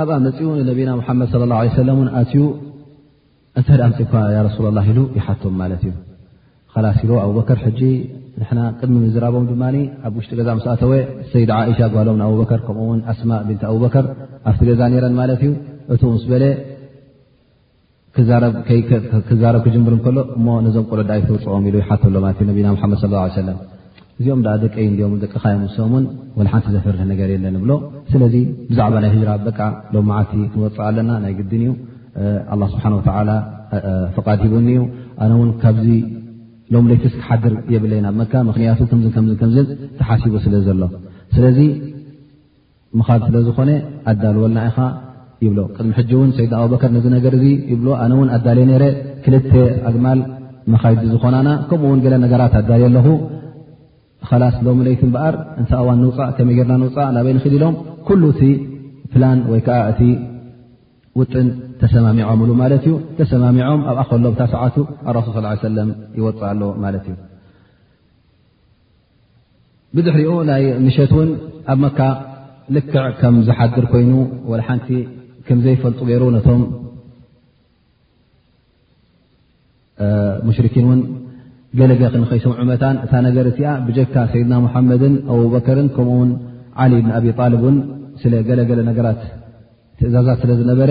ኣብኣ 0.00 0.16
መፅኡ 0.24 0.46
ንነቢና 0.60 0.90
ሓመድ 1.08 1.32
ለ 1.42 1.46
ላ 1.52 1.58
ለ 1.88 1.90
እን 2.04 2.08
ኣትዩ 2.20 2.42
እንታ 3.60 3.68
ዳኣ 3.80 3.86
መፅካ 3.92 4.12
ረሱላ 4.48 4.66
ላ 4.78 4.84
ኢሉ 4.92 4.98
ይሓቶም 5.18 5.54
ማለት 5.62 5.80
እዩ 5.88 5.92
ከላሲሮ 6.72 7.12
ኣብበከር 7.26 7.60
ጂ 7.80 7.90
ንና 8.42 8.58
ቅድሚ 8.80 8.96
ምዝራቦም 9.04 9.44
ድማ 9.50 9.64
ኣብ 10.08 10.12
ውሽጢ 10.18 10.32
ገዛ 10.40 10.48
ምስኣተወ 10.58 10.92
ሰይድ 11.32 11.50
ዓእሻ 11.58 11.78
ግባሎም 11.92 12.16
ንኣብበከር 12.20 12.60
ከምኡውን 12.66 13.00
ኣስማእ 13.12 13.42
ብን 13.48 13.58
ኣበከር 13.72 14.04
ኣብቲ 14.50 14.60
ገዛ 14.70 14.80
ነረን 14.94 15.14
ማለት 15.20 15.40
እዩ 15.46 15.52
እ 15.96 16.10
ምስ 16.14 16.24
በለ 16.32 16.42
ክዛረብ 18.16 18.54
ክጅብር 19.64 19.92
እከሎ 19.98 20.16
እሞ 20.36 20.46
ነዞም 20.66 20.84
ቆሎ 20.90 21.00
ዳ 21.08 21.16
ይተውፅኦም 21.18 21.66
ኢ 21.70 21.72
ይሓተሎ 21.82 22.14
ማለ 22.24 22.38
ነብና 22.48 22.66
ሓመድ 22.82 22.98
ሰለም 23.36 23.58
እዚኦም 24.20 24.40
ዳ 24.46 24.54
ደቀይ 24.62 24.86
እኦም 24.94 25.12
ደቀካዮ 25.24 25.54
ንሶምእን 25.64 26.48
ሓንቲ 26.52 26.66
ዘፈርህ 26.76 27.02
ነገር 27.12 27.28
የለን 27.34 27.54
ይብሎ 27.58 27.72
ስለዚ 28.12 28.34
ብዛዕባ 28.70 28.96
ናይ 29.04 29.12
ህራ 29.14 29.30
በቃ 29.48 29.58
ሎም 29.94 30.06
መዓልቲ 30.10 30.32
ክንወፅእ 30.54 30.84
ኣለና 30.88 31.10
ናይ 31.24 31.32
ግድን 31.38 31.62
እዩ 31.66 31.72
ኣላ 32.54 32.62
ስብሓን 32.72 32.94
ተላ 33.06 33.30
ፍቓድ 34.16 34.40
ሂቡኒዩ 34.46 34.80
ኣነ 35.26 35.30
እውን 35.38 35.50
ካብዚ 35.62 35.86
ሎሚ 36.74 36.86
ለይተስ 36.92 37.14
ክሓድር 37.20 37.54
የብለይናብ 37.74 38.16
መካ 38.22 38.32
ምክንያቱ 38.50 38.80
ከምንከምን 38.90 39.36
ከምዝን 39.42 39.68
ተሓሲቡ 40.00 40.34
ስለ 40.46 40.54
ዘሎ 40.66 40.82
ስለዚ 41.36 41.60
ምኻል 42.98 43.20
ስለ 43.28 43.36
ዝኮነ 43.46 43.70
ኣዳልወልና 44.10 44.58
ኢኻ 44.68 44.78
ቅድሚ 45.44 45.90
ሕጂ 45.98 46.10
እውን 46.16 46.30
ሰይድና 46.36 46.56
ኣብ 46.64 46.70
በከር 46.72 46.90
ነዚ 46.94 47.04
ነገር 47.16 47.34
ይብሎ 47.72 47.86
ኣነ 48.04 48.10
እውን 48.16 48.28
ኣዳልየ 48.36 48.64
ነረ 48.70 48.84
ክልተ 49.24 49.52
ኣግማል 49.90 50.18
መኻይዲ 50.72 51.02
ዝኮናና 51.12 51.48
ከምኡውን 51.68 52.00
ገለ 52.04 52.14
ነገራት 52.24 52.54
ኣዳልየ 52.60 52.86
ኣለኹ 52.90 53.06
ላስ 54.42 54.56
ሎሚ 54.66 54.78
ይቲ 54.94 55.02
በኣር 55.14 55.34
እንኣዋን 55.60 55.98
ንውፃእ 56.02 56.30
ከመይ 56.38 56.54
ጌርና 56.58 56.74
ንውፃእ 56.82 57.08
ናበይ 57.16 57.32
ንክል 57.36 57.54
ኢሎም 57.58 57.74
ኩሉ 58.08 58.22
እቲ 58.32 58.42
ፕላን 59.12 59.38
ወይ 59.52 59.60
ከዓ 59.66 59.78
እቲ 59.92 60.02
ውጥን 61.20 61.46
ተሰማሚዖምሉ 61.82 62.50
ማለት 62.62 62.82
እዩ 62.88 62.92
ተሰማሚዖም 63.18 63.80
ኣብኣ 63.90 64.02
ከሎ 64.10 64.24
ብታ 64.34 64.42
ሰዓት 64.54 64.74
ኣረሱል 65.10 65.46
ሳ 65.46 65.54
ሰለም 65.68 65.90
ይወፅእ 66.18 66.44
ኣሎ 66.50 66.60
ማለት 66.84 67.06
እዩ 67.10 67.16
ብዝሕሪኡ 69.96 70.34
ናይ 70.50 70.66
ንሸት 70.86 71.12
እውን 71.16 71.30
ኣብ 71.72 71.78
መካ 71.86 72.00
ልክዕ 72.76 73.04
ከም 73.20 73.36
ዝሓድር 73.48 73.86
ኮይኑ 73.94 74.12
ወ 74.52 74.60
ሓንቲ 74.66 74.88
ከም 75.46 75.58
ዘይፈልጡ 75.64 76.00
ገይሩ 76.10 76.22
ነቶም 76.36 76.62
ሙሽርኪን 80.48 80.84
እውን 80.88 81.00
ገለገ 81.78 82.02
ክንከይሰምዑመታን 82.12 82.96
እታ 83.04 83.12
ነገርቲኣ 83.26 83.70
ብጀካ 83.86 84.14
ሰይድና 84.32 84.54
ሙሓመድን 84.66 85.14
ኣቡበከርን 85.32 85.88
ከምኡውን 85.96 86.30
ዓሊ 86.84 86.92
ብን 87.04 87.12
ኣብጣልብ 87.18 87.62
ውን 87.66 87.76
ስለ 88.22 88.32
ገለገለ 88.48 88.80
ነገራት 88.90 89.20
ትእዛዛት 90.00 90.38
ስለ 90.42 90.50
ዝነበረ 90.60 90.90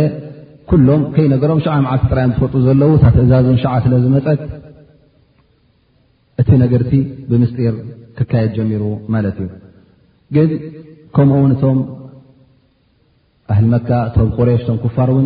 ኩሎም 0.71 1.01
ከይ 1.13 1.27
ነገሮም 1.35 1.62
ሸዓ 1.65 1.75
መዓ 1.85 1.93
ጥራዮ 2.12 2.27
ዝፈልጡ 2.33 2.55
ዘለው 2.67 2.91
እ 2.95 2.99
ትእዛዝን 3.17 3.57
ሸዓ 3.63 3.73
ስለ 3.85 3.93
ዝመፀት 4.05 4.41
እቲ 6.41 6.49
ነገርቲ 6.63 6.93
ብምስጢር 7.29 7.73
ክካየድ 8.17 8.51
ጀሚሩ 8.57 8.83
ማለት 9.13 9.38
እዩ 9.45 9.47
ግን 10.35 10.49
ከምኡውን 11.15 11.53
እቶም 11.55 11.77
ኣህሊ 13.53 13.65
መካ 13.75 13.89
እቶም 14.07 14.29
ቁሬሽ 14.38 14.62
ቶም 14.67 14.75
ኩፋር 14.83 15.09
ውን 15.15 15.25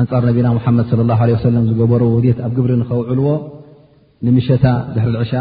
ኣንፃር 0.00 0.22
ነቢና 0.30 0.46
ሙሓመድ 0.56 0.86
ሰለ 0.90 1.54
ዝገበር 1.68 2.02
ወድት 2.16 2.38
ኣብ 2.46 2.52
ግብሪ 2.58 2.72
ንኸውዕልዎ 2.82 3.28
ንምሸታ 4.26 4.66
ድሕሪ 4.94 5.14
ዕሻ 5.24 5.32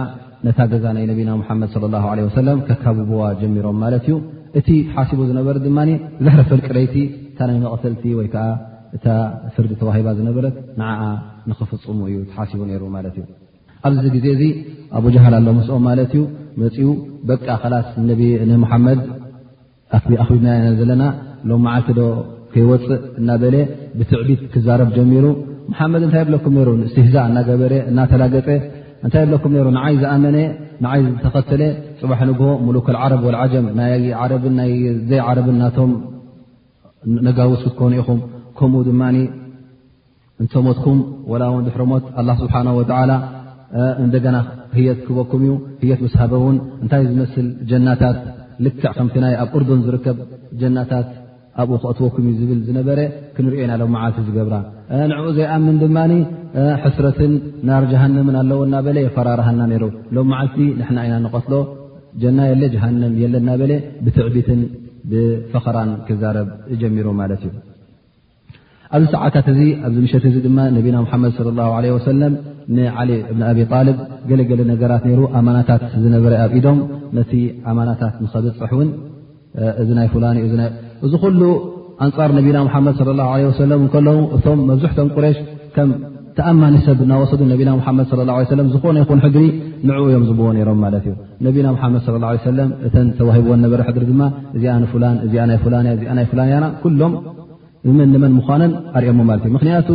ነታ 0.48 0.60
ገዛ 0.72 0.86
ናይ 0.96 1.06
ነቢና 1.12 1.30
ሓመድ 1.48 1.72
ላ 1.94 1.98
ለ 2.18 2.22
ሰለም 2.40 2.58
ከካብብዋ 2.68 3.22
ጀሚሮም 3.42 3.78
ማለት 3.84 4.06
እዩ 4.08 4.16
እቲ 4.60 4.68
ተሓሲቡ 4.90 5.20
ዝነበረ 5.30 5.56
ድማ 5.66 5.78
ዛሕሪ 6.26 6.42
ፈልቅ 6.50 6.66
ረይቲ 6.78 6.96
እታ 7.32 7.40
ናይ 7.50 7.58
መቕሰልቲ 7.64 8.04
ወይ 8.20 8.28
ከዓ 8.34 8.44
እታ 8.98 9.08
ፍርዲ 9.56 9.72
ተዋሂባ 9.82 10.08
ዝነበረት 10.20 10.56
ንዓኣ 10.82 11.02
ንክፍፅሙ 11.50 12.00
እዩ 12.10 12.18
ተሓሲቡ 12.32 12.62
ነይሩ 12.72 12.84
ማለት 12.98 13.16
እዩ 13.22 13.26
ኣብዚ 13.90 14.06
ግዜ 14.16 14.28
እዚ 14.36 14.44
ኣብጃሃል 14.98 15.36
ኣሎ 15.40 15.48
ምስኦም 15.60 15.84
ማለት 15.90 16.12
እዩ 16.18 16.24
መፅኡ 16.64 16.88
በቃ 17.32 17.46
ከላስ 17.64 17.88
ሓመድ 18.74 19.00
ኣቢ 19.98 20.12
ኣክቢና 20.24 20.48
ዘለና 20.82 21.04
ሎ 21.50 21.54
ዓቲዶ 21.76 22.02
ከይወፅእ 22.54 23.04
እናበለ 23.20 23.56
ብትዕቢት 23.98 24.42
ክዛረብ 24.54 24.90
ጀሚሩ 24.98 25.26
መሓመድ 25.72 26.04
እንታይ 26.08 26.24
ብለኩም 26.28 26.56
ሩ 26.68 26.72
እስትህዛ 26.88 27.16
እናገበረ 27.30 27.74
እናተላገጠ 27.92 28.48
እንታይ 29.06 29.24
ብለኩም 29.28 29.54
ሩ 29.66 29.68
ንዓይ 29.78 29.96
ዝኣመነ 30.02 30.38
ንይ 30.84 31.02
ዝተኸተለ 31.16 31.62
ፅባሕ 32.00 32.20
ንግ 32.30 32.40
ሙሉክ 32.68 32.88
ዓረብ 33.02 33.24
ዓጀም 33.44 33.68
ዘይ 35.10 35.22
ዓረብን 35.30 35.56
ናቶም 35.64 35.92
ነጋውስ 37.28 37.62
ክትኮኑ 37.66 37.92
ኢኹም 38.02 38.20
ከምኡ 38.60 38.82
ድማ 38.90 39.02
እንተሞትኩም 40.44 41.00
ወላ 41.32 41.44
ውን 41.56 41.66
ድሕሮሞት 41.68 42.06
ላ 42.28 42.32
ስብሓና 42.42 42.70
ላ 43.12 43.14
እንደገና 44.06 44.38
ህየት 44.78 45.00
ክበኩምእዩ 45.08 45.54
የት 45.92 46.00
መስሃበ 46.06 46.34
ውን 46.46 46.58
እንታይ 46.84 47.04
ዝመስል 47.12 47.48
ጀናታት 47.70 48.18
ልክዕ 48.66 48.84
ከምቲናይ 48.98 49.34
ኣብ 49.44 49.52
ርዱን 49.62 49.80
ዝርከብ 49.86 50.18
ጀናታት 50.62 51.08
ኣብኡ 51.62 51.76
ክእትወኩም 51.84 52.26
ዝብል 52.38 52.60
ዝነበረ 52.68 53.00
ክንሪኦ 53.36 53.60
ኢና 53.66 53.74
ሎ 53.82 53.84
መዓልቲ 53.96 54.18
ዝገብራ 54.28 54.56
ንዕኡ 55.12 55.28
ዘይኣምን 55.38 55.76
ድማ 55.84 55.98
ሕስረትን 56.84 57.34
ናር 57.70 57.84
ጀሃንምን 57.92 58.36
ኣለዎና 58.42 58.76
በለ 58.86 58.98
የፈራርሃና 59.06 59.62
ነሩ 59.72 59.84
ሎም 60.16 60.28
መዓልቲ 60.34 60.58
ንሕና 60.80 60.98
ኢና 61.08 61.16
ንቀትሎ 61.26 61.54
ጀና 62.24 62.40
የለ 62.50 62.64
ጃሃንም 62.74 63.14
የለና 63.22 63.50
በለ 63.62 63.72
ብትዕቢትን 64.06 64.60
ብፈኸራን 65.12 65.90
ክዛረብ 66.08 66.50
ጀሚሩ 66.82 67.08
ማለት 67.22 67.42
እዩ 67.48 67.54
ኣብዚ 68.96 69.06
ሰዓታት 69.16 69.48
እዚ 69.54 69.60
ኣብዚ 69.88 69.98
ምሸት 70.06 70.26
እዚ 70.30 70.36
ድማ 70.46 70.60
ነቢና 70.78 70.98
ሙሓመድ 71.06 71.38
ላ 71.60 71.66
ለ 71.86 71.94
ወሰለም 71.98 72.34
ንዓሊ 72.78 73.12
እብን 73.32 73.42
ኣብጣልብ 73.52 73.98
ገለገለ 74.30 74.62
ነገራት 74.74 75.04
ሩ 75.18 75.22
ኣማናታት 75.40 75.82
ዝነበረ 76.04 76.34
ኣብ 76.46 76.54
ኢዶም 76.60 76.80
ነቲ 77.20 77.32
ኣማናታት 77.72 78.16
ንኸብፅሕ 78.24 78.72
እውን 78.78 78.90
እዚ 79.84 79.90
ናይ 80.00 80.08
ላኒ 80.24 80.40
እዚ 81.06 81.14
ኩሉ 81.24 81.42
ኣንፃር 82.06 82.30
ነቢና 82.38 82.58
ሙሓመድ 82.68 82.98
ለ 83.08 83.12
ላ 83.20 83.26
ለ 83.42 83.46
ወሰለም 83.52 83.82
እከሎ 83.88 84.08
እቶም 84.36 84.60
መብዝሕቶም 84.70 85.10
ቁረሽ 85.16 85.38
ከም 85.76 85.90
ተኣማኒ 86.38 86.76
ሰብ 86.86 87.00
ናወሰዱን 87.12 87.48
ነቢና 87.54 87.70
ሓመድ 87.86 88.10
ላ 88.30 88.34
ለም 88.60 88.68
ዝኾነ 88.74 88.96
ይኹን 89.04 89.20
ሕድሪ 89.26 89.44
ንዕኡ 89.90 90.02
እዮም 90.12 90.24
ዝብዎ 90.30 90.48
ነይሮም 90.58 90.80
ማለት 90.86 91.04
እዩ 91.10 91.14
ነቢና 91.48 91.68
ሓመድ 91.84 92.08
ላ 92.24 92.32
ሰለም 92.50 92.72
እተን 92.88 93.08
ተዋሂብዎን 93.20 93.62
ነበረ 93.66 93.82
ሕድሪ 93.90 94.04
ድማ 94.12 94.22
እዚኣ 94.56 94.74
ንላን 94.84 95.16
እዚኣ 95.28 95.44
ናይ 95.52 95.60
ላንያ 95.76 95.92
እዚኣ 95.98 96.12
ናይ 96.20 96.28
ፍላንእያና 96.32 96.68
ኩሎም 96.84 97.16
መን 98.00 98.10
ንመን 98.16 98.34
ምኳነን 98.40 98.74
ኣርኦሞ 99.00 99.20
ማለት 99.30 99.44
እዩ 99.48 99.54
ምክንያቱ 99.58 99.90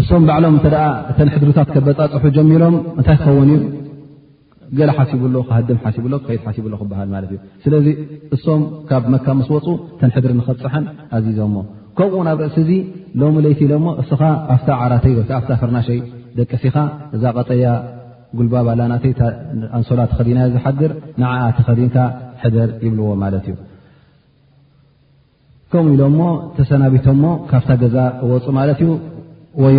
እሶም 0.00 0.24
ባዕሎም 0.30 0.56
ተደ 0.64 0.76
እተን 1.10 1.28
ሕድሪታት 1.34 1.68
ከበፃፅሑ 1.76 2.24
ጀሚሮም 2.38 2.74
እንታይ 2.98 3.16
ክኸውን 3.20 3.50
እዩ 3.56 3.60
ገላ 4.76 4.90
ሓሲብሎ 4.96 5.36
ክሃድም 5.48 5.78
ሓሲብሎ 5.84 6.14
ከይድ 6.24 6.40
ሓሲብሎ 6.46 6.72
ክበሃል 6.80 7.08
ማለት 7.14 7.30
እዩ 7.32 7.38
ስለዚ 7.64 7.86
እሶም 8.36 8.62
ካብ 8.88 9.04
መካ 9.14 9.26
ምስ 9.38 9.48
ወፁ 9.54 9.66
ተንሕድሪ 10.00 10.32
ንኸፅሐን 10.38 10.84
ኣዚዞሞ 11.18 11.56
ከምኡኡ 11.98 12.18
ናብ 12.28 12.40
ርእሲ 12.44 12.56
እዚ 12.64 12.70
ሎሚ 13.20 13.36
ለይቲ 13.46 13.60
ኢሎሞ 13.68 13.86
እስኻ 14.02 14.20
ኣፍታ 14.54 14.68
ዓራተይ 14.82 15.14
ወ 15.18 15.22
ክርናሸይ 15.60 16.00
ደቂ 16.38 16.50
ሲኻ 16.62 16.76
እዛ 17.16 17.22
ቀጠያ 17.38 17.68
ጉልባ 18.38 18.54
ባላናተይኣንሶላ 18.66 20.00
ተኸዲናዮ 20.12 20.48
ዝሓድር 20.54 20.92
ንዓኣ 21.20 21.40
ተኸዲንካ 21.58 21.96
ሕደር 22.42 22.68
ይብልዎ 22.86 23.06
ማለት 23.24 23.44
እዩ 23.50 23.56
ከምኡ 25.72 25.88
ኢሎምሞ 25.98 26.20
ተሰናቢቶሞ 26.58 27.24
ካብታ 27.52 27.70
ገዛ 27.82 27.96
እወፁ 28.24 28.46
ማለት 28.58 28.78
እዩ 28.84 28.90
ወ 29.62 29.70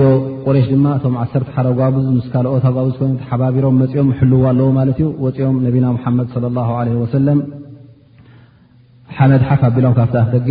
ቁሬሽ 0.45 0.65
ድማ 0.71 0.85
እቶም 0.97 1.13
ዓሰተ 1.21 1.43
ሓረጓብዝ 1.55 2.05
ምስ 2.15 2.25
ካልኦ 2.31 2.51
ታብዝ 2.65 2.89
ኮይኑሓባቢሮም 2.99 3.75
መፅኦም 3.81 4.09
ሕልዎ 4.19 4.41
ኣለዎ 4.49 4.67
ማለት 4.77 4.97
ዩ 5.03 5.07
ወኦም 5.25 5.57
ነቢና 5.67 5.85
ሓመድ 6.03 6.29
ላ 6.45 6.65
ለ 6.87 6.97
ወሰለም 7.03 7.39
ሓመድ 9.17 9.41
ሓፍ 9.49 9.61
ኣቢሎም 9.69 9.93
ካብ 9.99 10.13
ኣፍደገ 10.23 10.49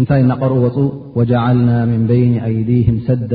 እንታይ 0.00 0.20
እናቀርኡ 0.24 0.58
ወፁ 0.66 0.76
ወዓልና 1.18 1.70
ምን 1.90 2.04
በይን 2.10 2.34
ኣይዲም 2.50 2.98
ሰዳ 3.08 3.32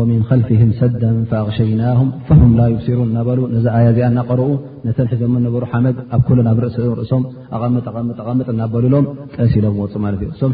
ወምን 0.00 0.20
ልፊም 0.40 0.70
ሰዳ 0.82 1.02
ኣቕሸይናهም 1.42 2.08
ም 2.50 2.52
ላ 2.58 2.62
ይብሲሩን 2.74 3.08
እናበሉ 3.12 3.40
ነዚ 3.54 3.66
ኣያ 3.78 3.86
እዚኣ 3.96 4.06
እናቀርኡ 4.12 4.48
ነተን 4.88 5.08
ሒዘመ 5.14 5.32
ነበሩ 5.48 5.62
ሓመድ 5.72 5.96
ኣብ 6.16 6.20
ኮሎ 6.28 6.38
ናብርእሰ 6.50 6.76
ርእሶም 7.00 7.24
ኣቐምጥ 7.58 7.86
ምምጥ 7.96 8.30
እናበሉ 8.56 8.84
ሎም 8.96 9.06
ጠስ 9.36 9.54
ኢሎም 9.60 9.78
ወፁ 9.84 9.94
ማለት 10.06 10.20
እዩ 10.26 10.30
ሶም 10.42 10.52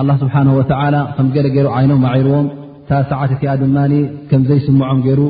ኣ 0.00 0.04
ስብሓን 0.20 0.48
ወላ 0.56 0.94
ከምገ 1.16 1.36
ገይሩ 1.54 1.66
ዓይኖም 1.76 1.98
ማዒርዎም 2.06 2.46
ታ 2.88 2.98
ሰዓት 3.10 3.30
እቲኣ 3.36 3.50
ድማ 3.62 3.76
ከምዘይስምዖም 4.30 5.00
ገይሩ 5.06 5.20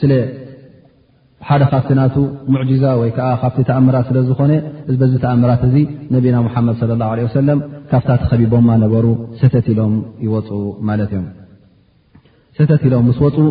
ስለሓደ 0.00 1.62
ካብት 1.72 1.90
ናቱ 1.98 2.14
ሙዕዛ 2.54 2.84
ወይ 3.00 3.10
ከዓ 3.16 3.28
ካብቲ 3.42 3.58
ተኣምራት 3.68 4.04
ስለዝኮነ 4.10 4.52
እበዚ 4.92 5.12
ተኣምራት 5.24 5.62
እዚ 5.68 5.76
ነቢና 6.16 6.36
ሓመድ 6.54 6.80
ላ 7.00 7.08
ለ 7.20 7.26
ሰለም 7.38 7.58
ካብታት 7.90 8.22
ከቢቦማ 8.32 8.68
ነበሩ 8.84 9.06
ሰተት 9.40 9.68
ኢሎም 9.74 9.94
ይፁ 10.26 10.50
ማ 10.90 10.98
እሰተት 12.54 12.82
ኢሎም 12.88 13.04
ምስ 13.10 13.18
ፁ 13.38 13.46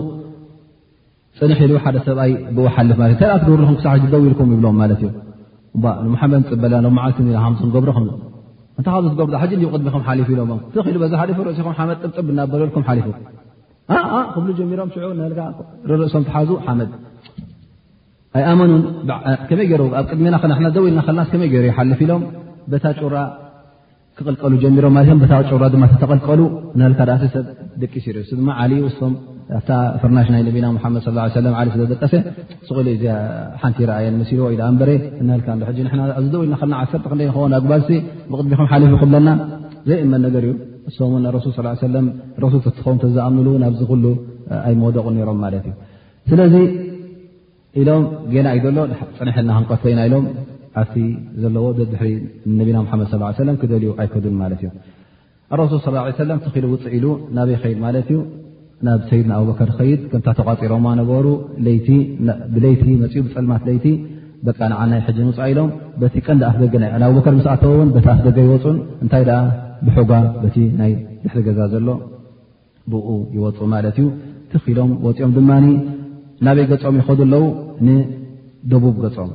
ፅንሕ 1.40 1.60
ኢሉ 1.66 1.74
ሓደ 1.84 1.98
ሰብኣይ 2.08 2.32
ብወሓልፍ 2.56 2.98
ማእተኣ 3.02 3.32
ትገብርኩም 3.42 3.76
ክሳሓ 3.80 3.96
ዝደው 4.04 4.24
ኢልኩም 4.28 4.48
ይብሎም 4.54 4.78
ማለትእ 4.82 5.12
ሓመድ 6.22 6.44
ፅበላ 6.52 6.74
መዓልት 6.98 7.18
ክገብሮ 7.66 7.90
እታ 8.80 8.88
ካ 8.94 9.10
ገ 9.52 9.54
ድሚ 9.62 10.06
ሊፍ 10.20 10.30
ኢሎ 10.34 10.44
ተ 10.72 11.08
ዛ 11.12 11.24
እሲ 11.26 11.62
መ 11.68 11.94
ጥ 12.02 12.30
ናበለልኩም 12.40 12.84
ፉ 12.88 12.90
ክብ 14.36 14.48
ጀሚሮም 14.60 14.90
እሶም 16.08 16.24
ትሓዙ 16.28 16.50
ሓመድ 16.66 16.90
ኣ 18.38 18.44
ኣኑ 18.52 18.60
መይ 19.10 19.76
ኣብ 20.00 20.08
ድሜና 20.18 20.38
ደውኢልናናስ 20.78 21.32
ይ 21.46 21.50
ገሩ 21.54 21.66
ፍ 22.00 22.04
ኢሎም 22.08 22.24
ታ 22.86 22.94
ራ 23.16 23.24
ክልቀሉ 24.20 24.54
ጀሚሮም 24.66 24.96
ራ 25.62 25.88
ተቀልቀሉ 26.04 26.42
ካ 27.00 27.10
ሰብ 27.34 27.48
ደቂሲ 27.82 28.06
ም 28.46 28.48
ፍርሽ 30.02 30.28
ናይ 30.34 30.42
ነብና 30.48 30.66
ሓድ 30.84 31.46
ዓቀሰ 31.96 32.14
ስቁኢሉ 32.68 32.88
ሓንቲ 33.62 33.78
ረኣየ 33.90 34.08
ሲኢ 34.30 34.40
ኣንበረ 34.70 34.90
ህካ 35.36 35.48
ኣዚውኢልናልና 36.20 36.74
ዓሰርተ 36.84 37.06
ክደክ 37.12 37.38
ኣግባዝሲ 37.60 37.92
ብቅድቢኹም 38.32 38.68
ሓሊፍ 38.72 38.92
ይኽብለና 38.96 39.30
ዘይእመን 39.90 40.22
ነገር 40.28 40.46
እዩ 40.48 40.54
እምን 41.06 41.38
ሱ 42.64 42.68
ትኸው 42.78 42.96
ተዘኣምሉ 43.04 43.48
ናብዚ 43.64 43.82
ሉ 44.06 44.08
ኣይ 44.68 44.76
መወደቁ 44.82 45.06
ሮም 45.30 45.40
ማለት 45.46 45.64
እዩ 45.70 45.74
ስለዚ 46.32 46.56
ኢሎም 47.82 48.04
ገና 48.34 48.48
ዩሎ 48.60 48.78
ፅኒሐና 49.18 49.50
ክንቀት 49.58 49.82
ዘይና 49.86 50.02
ኢሎም 50.10 50.26
ኣብቲ 50.82 50.96
ዘለዎ 51.42 51.66
ድሕሪ 51.94 52.12
ነቢና 52.60 52.80
ድ 53.48 53.50
ክደልዩ 53.64 53.90
ኣይከዱን 54.02 54.36
ማለትእዩ 54.42 54.70
ኣሱል 55.56 55.98
ለ 56.30 56.34
ተኽኢሉ 56.46 56.66
ውፅእ 56.74 56.94
ኢሉ 57.00 57.06
ናበይኸይል 57.38 57.78
ማት 57.86 58.10
ዩ 58.16 58.20
ናብ 58.86 59.02
ሰይድ 59.10 59.26
ንኣብበከር 59.30 59.70
ኸይድ 59.78 60.02
ቅንታ 60.12 60.28
ተቋፂሮማ 60.40 60.88
ነበሩ 61.00 61.26
ቲብይቲ 61.68 62.84
መኡ 63.04 63.14
ብፀልማት 63.26 63.62
ለይቲ 63.68 63.86
በቃ 64.48 64.60
ንዓናይ 64.72 65.00
ሕጂ 65.06 65.18
ንውፃእ 65.28 65.48
ኢሎም 65.54 65.70
በቲ 66.02 66.16
ቀንዲ 66.26 66.44
ኣፍ 66.50 66.58
ደገና 66.64 66.84
ንኣብበከር 67.02 67.34
ምስኣተውውን 67.38 67.90
ቲ 67.96 68.04
ኣፍ 68.14 68.20
ደገ 68.28 68.38
ይወፁን 68.48 68.78
እንታይ 69.04 69.24
ደኣ 69.30 69.40
ብሑጋ 69.88 70.12
በቲ 70.44 70.58
ናይ 70.82 70.92
ድሕቲ 71.24 71.40
ገዛ 71.48 71.60
ዘሎ 71.74 71.88
ብኡ 72.92 73.08
ይወፁ 73.38 73.60
ማለት 73.74 73.98
እዩ 74.02 74.06
ትኺኢሎም 74.52 74.92
ወፂኦም 75.08 75.32
ድማ 75.38 75.50
ናበይ 76.46 76.66
ገፆም 76.74 76.98
ይኸዱ 77.02 77.20
ኣለዉ 77.28 77.46
ንደቡብ 77.88 78.96
ገፆም 79.06 79.32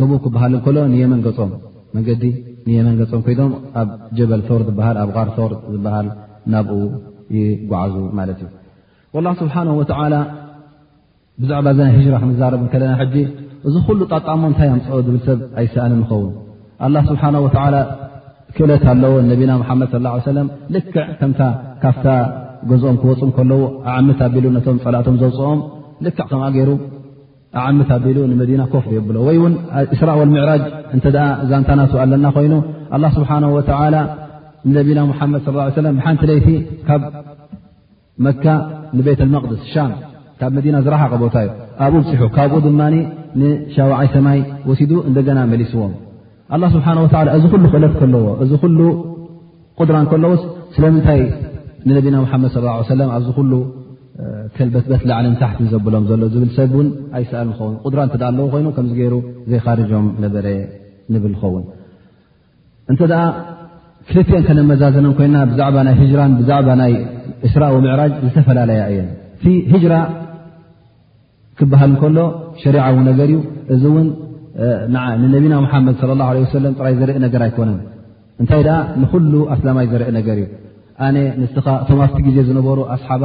ደቡብ 0.00 0.18
ክበሃል 0.26 0.54
እከሎ 0.60 0.76
ንየመን 0.92 1.22
ገፆም 1.28 1.52
መንገዲ 1.96 2.24
ንየመን 2.68 2.94
ገፆም 3.00 3.22
ኮይዶም 3.28 3.52
ኣብ 3.82 3.88
ጀበል 4.20 4.42
ቶር 4.50 4.62
ዝል 4.68 5.00
ኣብ 5.04 5.10
ር 5.26 5.28
ቶር 5.38 5.54
ዝበሃል 5.72 6.08
ናብኡ 6.54 6.78
ይጓዓዙ 7.38 7.94
ማለት 8.20 8.38
እዩ 8.46 8.52
ኣላ 9.18 9.28
ስብሓና 9.42 9.68
ወላ 9.80 10.14
ብዛዕባ 11.42 11.66
ዘና 11.78 11.86
ህራ 11.96 12.14
ክንዛረብ 12.22 12.60
ከለና 12.72 13.00
ጂ 13.12 13.22
እዚ 13.68 13.74
ኩሉ 13.86 14.00
ጣጣሞ 14.12 14.42
እንታይ 14.50 14.68
ኣምፅኦ 14.74 14.98
ብል 15.06 15.16
ሰብ 15.26 15.38
ኣይሰእን 15.60 15.94
ንኸውን 16.00 16.30
ኣላ 16.86 16.96
ስብሓ 17.08 17.22
ክእለት 18.56 18.84
ኣለዎ 18.92 19.14
ነቢና 19.30 19.52
ሓመድ 19.68 19.88
ሰለም 20.28 20.46
ልክዕ 20.74 20.96
ከምታ 21.20 21.40
ካፍታ 21.82 22.06
ገዝኦም 22.70 22.96
ክወፁ 23.02 23.20
ከለዉ 23.36 23.62
ኣዓምት 23.92 24.20
ኣቢሉ 24.28 24.44
ቶም 24.66 24.76
ፀላእቶም 24.84 25.16
ዘውፅኦም 25.22 25.60
ልክዕ 26.06 26.22
ከምኣገይሩ 26.30 26.70
ኣዓምት 27.62 27.90
ኣቢሉ 27.96 28.18
ንመዲና 28.30 28.62
ኮፍር 28.74 28.92
የብሎ 28.96 29.16
ወይ 29.28 29.36
ውን 29.42 29.54
እስራ 29.96 30.08
ወልምዕራጅ 30.20 30.62
እተ 30.98 31.04
ዛንታናት 31.50 31.92
ኣለና 32.04 32.26
ኮይኑ 32.36 32.54
ኣላ 32.96 33.04
ስብሓ 33.18 33.30
ነቢና 34.78 35.00
ሓመድ 35.18 35.48
ለም 35.86 35.94
ብሓንቲ 35.98 36.22
ደይቲ 36.30 36.48
ካብ 36.88 37.02
መካ 38.26 38.44
ቤት 39.06 39.20
ቅስ 39.50 39.60
ሻ 39.74 39.86
ካብ 40.40 40.52
መና 40.56 40.76
ዝረሓቀ 40.86 41.12
ቦታዩ 41.22 41.48
ኣብኡ 41.84 42.00
ፅሑ 42.08 42.22
ካብኡ 42.36 42.56
ድማ 42.64 42.80
ንሻይ 43.40 44.08
ሰማይ 44.14 44.38
ወሲ 44.70 44.80
እንና 45.08 45.38
መሊስዎም 45.52 45.92
ስብሓ 46.74 46.86
እዚ 47.36 47.44
ሉ 47.62 47.66
ክእለ 47.72 47.84
ከዎእዚ 48.00 48.52
ድራ 49.88 49.96
ከለዎ 50.10 50.32
ስለምንታይ 50.74 51.20
ንነቢና 51.88 52.16
መድ 52.44 52.64
ኣዚ 53.18 53.26
ኩሉ 53.38 53.52
ልበትበት 54.66 55.02
ዓለም 55.16 55.34
ታቲ 55.40 55.58
ዘብሎም 55.72 56.04
ሎ 56.20 56.26
ዝብ 56.34 56.44
ሰብን 56.58 56.86
ኣይሰል 57.18 57.48
ኸውን 57.56 57.74
ራ 57.98 58.04
ኣዎ 58.28 58.46
ኮይኑ 58.54 58.66
ከገይሩ 58.76 59.14
ዘይርም 59.52 60.06
ነበረ 60.24 60.46
ንብል 61.14 61.34
ኸውን 61.42 61.64
እንተ 62.92 63.00
ክልን 64.08 64.42
ከነመዛዝን 64.48 65.06
ኮይና 65.18 65.36
ብዛ 65.50 65.60
ይ 66.10 66.14
ራን 66.20 66.32
እስራ 67.46 67.62
ምዕራጅ 67.84 68.12
ዝተፈላለያ 68.24 68.82
እየን 68.92 69.08
ቲ 69.42 69.54
ሂጅራ 69.72 69.94
ክበሃል 71.58 71.90
ንከሎ 71.94 72.18
ሸሪዓዊ 72.62 72.96
ነገር 73.10 73.28
እዩ 73.32 73.38
እዚ 73.74 73.82
እውን 73.92 74.06
ንነቢና 75.22 75.54
ሓመድ 75.72 75.98
ላ 76.20 76.26
ሰለም 76.56 76.74
ጥራይ 76.78 76.94
ዘርኢ 77.00 77.16
ነገር 77.26 77.42
ኣይኮነን 77.46 77.80
እንታይ 78.42 78.62
ደኣ 78.66 78.76
ንኩሉ 79.02 79.32
ኣስላማይ 79.54 79.86
ዘርኢ 79.92 80.08
ነገር 80.18 80.38
እዩ 80.42 80.46
ኣነ 81.06 81.16
ንስኻ 81.40 81.66
እቶም 81.82 82.00
ኣብቲ 82.06 82.18
ግዜ 82.26 82.38
ዝነበሩ 82.48 82.78
ኣስሓባ 82.94 83.24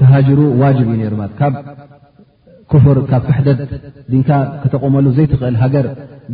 ክሃጅሩ 0.00 0.40
ዋጅብ 0.62 0.88
እዩ 0.94 0.98
ነሩማ 1.02 1.22
ካብ 1.40 1.54
ክፍር 2.72 2.96
ካብ 3.10 3.22
ክሕደት 3.28 3.60
ድንካ 4.12 4.30
ክተቆመሉ 4.62 5.06
ዘይትኽእል 5.16 5.56
ሃገር 5.64 5.86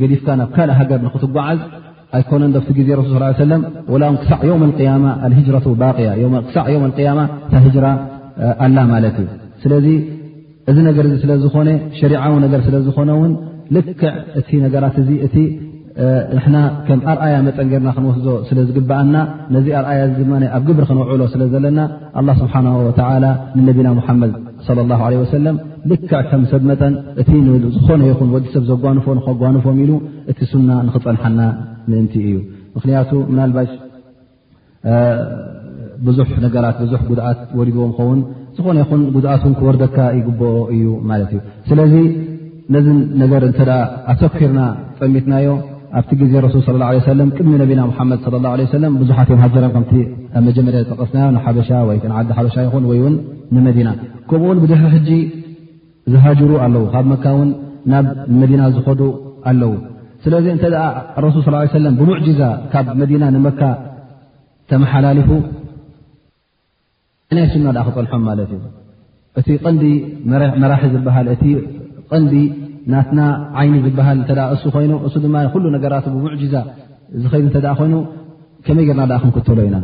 ገዲፍካ 0.03 0.29
ናብ 0.41 0.51
ካልእ 0.57 0.77
ሃገር 0.81 1.01
ንክትጓዓዝ 1.07 1.61
ኣይኮነን 2.17 2.51
ቲ 2.77 2.83
ዜ 2.89 2.97
ስል 3.13 3.23
ሰለ 3.45 3.53
ላም 4.03 4.15
ክሳዕ 4.23 4.43
ም 4.63 4.69
ያማ 4.89 5.07
ባያ 5.83 6.11
ክሳዕ 6.49 6.69
ማ 6.85 6.91
ታ 6.99 7.65
ራ 7.85 7.89
ኣላ 8.67 8.79
ማለት 8.93 9.17
እዩ 9.23 9.29
ስለዚ 9.63 9.89
እዚ 10.71 10.77
ነገር 10.89 11.05
ስለዝኾነ 11.23 11.69
ሸሪዊ 12.01 12.31
ነገር 12.45 12.61
ስለዝኮነውን 12.67 13.33
ልክዕ 13.77 14.13
እቲ 14.41 14.51
ነገራት 14.67 14.97
እቲ 15.27 15.37
ከም 16.87 17.01
ኣርኣያ 17.13 17.35
መፀን 17.49 17.69
ገርና 17.73 17.89
ክንወስዞ 17.97 18.27
ስለ 18.49 18.59
ዝግበኣና 18.69 19.17
ነዚ 19.57 19.67
ኣርኣያ 19.81 20.01
ዚ 20.17 20.25
ድ 20.31 20.49
ኣብ 20.57 20.63
ግብሪ 20.71 20.85
ክነውዕሎ 20.91 21.23
ስለዘለና 21.35 21.79
ስብሓ 22.41 22.55
ንነቢና 22.65 23.89
ሓመድ 24.09 24.33
ልክዕ 25.91 26.21
ከም 26.29 26.43
ሰብ 26.51 26.63
መጠን 26.69 26.95
እቲ 27.21 27.31
ዝኾነ 27.77 28.01
ይኹን 28.11 28.29
ወዲሰብ 28.35 28.63
ዘጓንፎ 28.71 29.05
ጓንፎም 29.41 29.77
ኢሉ 29.85 29.93
እቲ 30.31 30.39
ሱና 30.51 30.71
ንክፀንሐና 30.87 31.41
ምእንቲ 31.91 32.15
እዩ 32.29 32.33
ምክንያቱ 32.77 33.11
ናልባሽ 33.39 33.71
ብዙሕ 36.07 36.29
ነገራት 36.45 36.79
ብዙሕ 36.85 37.01
ጉድኣት 37.11 37.41
ወድዎም 37.59 37.93
ኸውን 37.99 38.21
ዝኾነ 38.57 38.77
ይኹን 38.85 39.03
ጉድኣት 39.17 39.45
ክወርደካ 39.61 39.97
ይግብኦ 40.19 40.55
እዩ 40.77 40.87
ማለትእዩ 41.11 41.39
ስለዚ 41.69 41.95
ነዚ 42.75 42.89
ነገር 43.25 43.43
እተ 43.51 43.61
ኣተኪርና 44.13 44.61
ጠሚትናዮ 45.01 45.51
ኣብቲ 45.99 46.13
ግዜ 46.23 46.35
ሱል 46.67 46.81
ቅድሚ 47.37 47.53
ነቢና 47.63 47.81
ሓመድ 47.99 48.23
ብዙሓትዮ 49.03 49.37
ከ 49.43 49.95
መጀመርያ 50.49 50.81
ዝጠቀፍናዮ 50.85 51.27
ሓበሻ 51.45 51.69
ወዓዲ 51.89 52.07
ሓበሻ 52.37 52.55
ይንወይ 52.67 53.01
ከምኡውን 53.51 54.59
ብድሕሪ 54.63 54.91
ሕጂ 54.95 55.09
ዝሃጅሩ 56.13 56.51
ኣለው 56.65 56.85
ካብ 56.93 57.05
መካ 57.13 57.25
ውን 57.39 57.49
ናብ 57.93 58.07
መዲና 58.41 58.63
ዝኸዱ 58.77 59.01
ኣለዉ 59.51 59.73
ስለዚ 60.25 60.47
እንተ 60.55 60.65
ረሱል 61.25 61.41
ስ 61.47 61.73
ሰለ 61.77 61.87
ብሙዕዛ 62.01 62.41
ካብ 62.73 62.87
መዲና 63.01 63.25
ንመካ 63.37 63.61
ተመሓላሊፉ 64.73 65.29
ይናይ 67.31 67.47
ሱና 67.55 67.67
ኣ 67.81 67.83
ክፀልሖም 67.87 68.23
ማለት 68.31 68.51
እዩ 68.57 68.61
እቲ 69.41 69.49
ቀንዲ 69.65 69.85
መራሒ 70.63 70.83
ዝበሃል 70.95 71.29
እቲ 71.35 71.45
ቀንዲ 72.13 72.35
ናትና 72.95 73.21
ዓይኒ 73.61 73.75
ዝበሃል 73.87 74.19
እሱ 74.55 74.63
ኮይኑ 74.77 74.93
እሱ 75.09 75.15
ድማ 75.25 75.37
ኩሉ 75.57 75.65
ነገራቱ 75.77 76.07
ብሙዛ 76.17 76.55
ዝኸይዱ 77.25 77.45
እተ 77.53 77.59
ኮይኑ 77.81 77.95
ከመይ 78.67 78.87
ጌርና 78.89 79.03
ኣ 79.19 79.21
ክንክተሎ 79.25 79.59
ኢና 79.69 79.77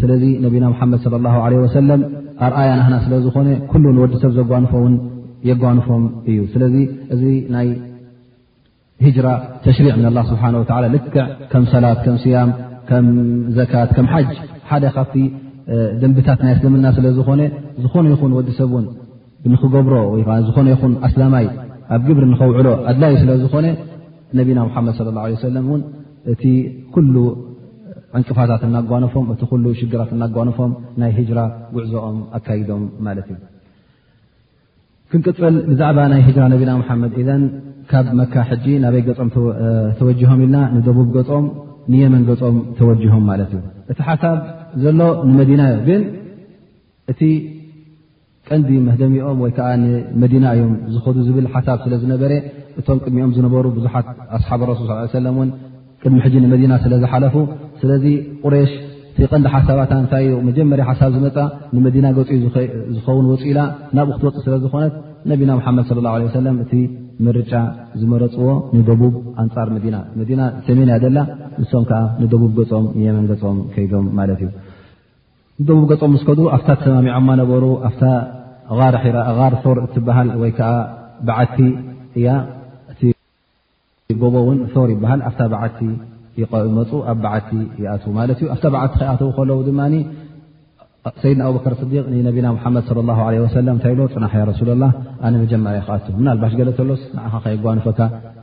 ስለዚ 0.00 0.22
ነቢና 0.44 0.64
ሓመድ 0.80 1.04
ላه 1.24 1.34
ወሰለም 1.64 2.00
ኣርኣያ 2.46 2.70
ናህና 2.80 2.96
ስለ 3.04 3.12
ዝኾነ 3.24 3.48
ኩሉን 3.70 3.96
ወዲ 4.02 4.12
ሰብ 4.22 4.32
ዘጓንፎውን 4.38 4.94
የጓንፎም 5.48 6.04
እዩ 6.30 6.38
ስለዚ 6.52 6.74
እዚ 7.14 7.22
ናይ 7.54 7.68
ራ 9.26 9.28
ተሽሪዕ 9.64 9.94
ም 9.98 10.02
ላ 10.16 10.20
ስብሓና 10.30 10.56
ልክዕ 10.94 11.16
ከም 11.50 11.64
ሰላት 11.72 11.98
ከ 12.04 12.14
ስያም 12.24 12.50
ከም 12.88 13.06
ዘካት 13.58 13.90
ከም 13.96 14.06
ሓጅ 14.12 14.30
ሓደ 14.70 14.84
ካብቲ 14.96 15.14
ድንብታት 16.00 16.40
ናይ 16.46 16.52
እስልምና 16.56 16.86
ስለ 16.96 17.06
ዝኾነ 17.18 17.40
ዝኾነ 17.84 18.04
ይኹን 18.14 18.32
ወዲሰብ 18.38 18.70
ውን 18.76 18.86
ንክገብሮ 19.54 19.96
ዝኾነ 20.48 20.66
ይኹን 20.74 20.92
ኣስላማይ 21.08 21.46
ኣብ 21.96 22.02
ግብሪ 22.08 22.24
ንኸውዕሎ 22.32 22.68
ኣድላይ 22.90 23.14
ስለ 23.22 23.30
ዝኾነ 23.44 23.66
ነቢና 24.40 24.60
መድ 24.86 24.96
ሰለእ 25.44 25.64
እቲ 26.32 26.42
ኩሉ 26.94 27.14
ዕንቅፋታት 28.16 28.62
እናጓኖፎም 28.66 29.24
እቲ 29.32 29.40
ኩሉ 29.48 29.64
ሽግራት 29.80 30.10
እናጓኖፎም 30.16 30.70
ናይ 31.00 31.10
ጅራ 31.28 31.40
ውዕዘኦም 31.76 32.18
ኣካይዶም 32.38 32.84
ማለት 33.06 33.26
እዩ 33.34 33.38
ክንቅፅል 35.12 35.54
ብዛዕባ 35.70 35.98
ናይ 36.12 36.20
ሂጅራ 36.28 36.44
ነቢና 36.52 36.70
ሙሓመድ 36.80 37.12
ኢዘን 37.22 37.42
ካብ 37.90 38.06
መካ 38.20 38.34
ሕጂ 38.50 38.66
ናበይ 38.84 39.02
ገም 39.08 39.28
ተወጅሆም 39.98 40.40
ኢልና 40.46 40.56
ንደቡብ 40.76 41.08
ገም 41.28 41.44
ንየመን 41.92 42.24
ገፆም 42.28 42.56
ተወጅሆም 42.78 43.22
ማለት 43.30 43.50
እዩ 43.58 43.62
እቲ 43.92 43.98
ሓሳብ 44.08 44.38
ዘሎ 44.82 45.00
ንመዲና 45.28 45.62
ዮም 45.72 45.80
ግን 45.88 46.02
እቲ 47.12 47.20
ቀንዲ 48.48 48.68
መህደሚኦም 48.88 49.38
ወይከዓ 49.44 49.68
ንመዲና 49.84 50.44
እዮም 50.56 50.74
ዝኸዱ 50.94 51.16
ዝብል 51.28 51.46
ሓሳብ 51.54 51.78
ስለዝነበረ 51.86 52.32
እቶም 52.80 52.98
ቅድሚኦም 53.04 53.32
ዝነበሩ 53.38 53.64
ብዙሓት 53.78 54.06
ኣስሓብ 54.36 54.60
ረሱል 54.70 54.90
ስ 54.92 55.10
ሰለምእን 55.18 55.50
ቅድሚ 56.02 56.18
ሕጂ 56.24 56.34
ንመዲና 56.44 56.72
ስለ 56.84 56.92
ዝሓለፉ 57.02 57.34
ስለዚ 57.80 58.04
ቁሬሽ 58.44 58.72
እቲ 59.12 59.24
ቐንዲ 59.30 59.46
ሓሳባታ 59.54 59.92
እንታይ 60.02 60.24
እዩ 60.26 60.34
መጀመርያ 60.48 60.84
ሓሳብ 60.90 61.10
ዝመፃ 61.16 61.36
ንመዲና 61.76 62.06
ገኡ 62.16 62.28
ዝኸውን 62.96 63.26
ወፂ 63.32 63.42
ኢላ 63.52 63.60
ናብ 63.98 64.08
ኡክቲ 64.14 64.24
ወፅ 64.28 64.36
ስለዝኮነት 64.46 64.92
ነቢና 65.30 65.50
ሓመድ 65.64 65.88
ላ 66.06 66.12
ሰለም 66.40 66.56
እቲ 66.64 66.72
ምርጫ 67.26 67.52
ዝመረፅዎ 68.00 68.50
ንደቡብ 68.78 69.14
ኣንፃር 69.42 69.68
መዲና 69.76 69.96
መዲና 70.20 70.40
ሰሜን 70.66 70.90
እያ 70.92 70.98
ዘላ 71.04 71.18
ንሶም 71.62 71.84
ከዓ 71.88 72.00
ንደቡብ 72.22 72.52
ገፆም 72.58 72.86
የመን 73.04 73.24
ገፆም 73.32 73.58
ከይዶም 73.74 74.06
ማለት 74.18 74.40
እዩ 74.44 74.50
ንደቡብ 75.62 75.84
ገፆም 75.92 76.14
ስከዱኡ 76.22 76.46
ኣብታ 76.58 76.68
ተሰማሚዖማ 76.82 77.28
ነበሩ 77.42 77.64
ኣፍታ 77.88 78.04
ኣር 79.32 79.56
ሰር 79.64 79.80
እትበሃል 79.86 80.30
ወይከዓ 80.42 80.70
ባዓቲ 81.30 81.58
እያ 82.20 82.28
ጎቦ 84.20 84.36
ውን 84.44 84.58
ር 84.82 84.84
ይበሃል 84.92 85.20
ኣብ 85.28 85.38
በዓ 86.52 86.62
መፁ 86.76 86.90
ኣብ 87.12 87.18
በዓ 87.24 87.32
ኣ 87.94 88.12
ማኣ 88.16 88.26
በዓ 88.74 88.84
ኣው 89.36 89.42
ለው 89.48 89.58
ማ 89.80 89.86
ሰድና 91.22 91.42
ኣከር 91.50 91.74
ስዲ 91.82 91.92
ቢና 92.06 92.28
ድ 92.36 92.46
ታ 92.86 92.94
ፅና 93.74 94.56
ሱላ 94.60 94.82
ነ 95.32 95.34
መጀ 95.42 95.52
ኣባሽ 96.34 96.52
ገ 96.60 96.68
ሎስጓፈካ 96.92 98.00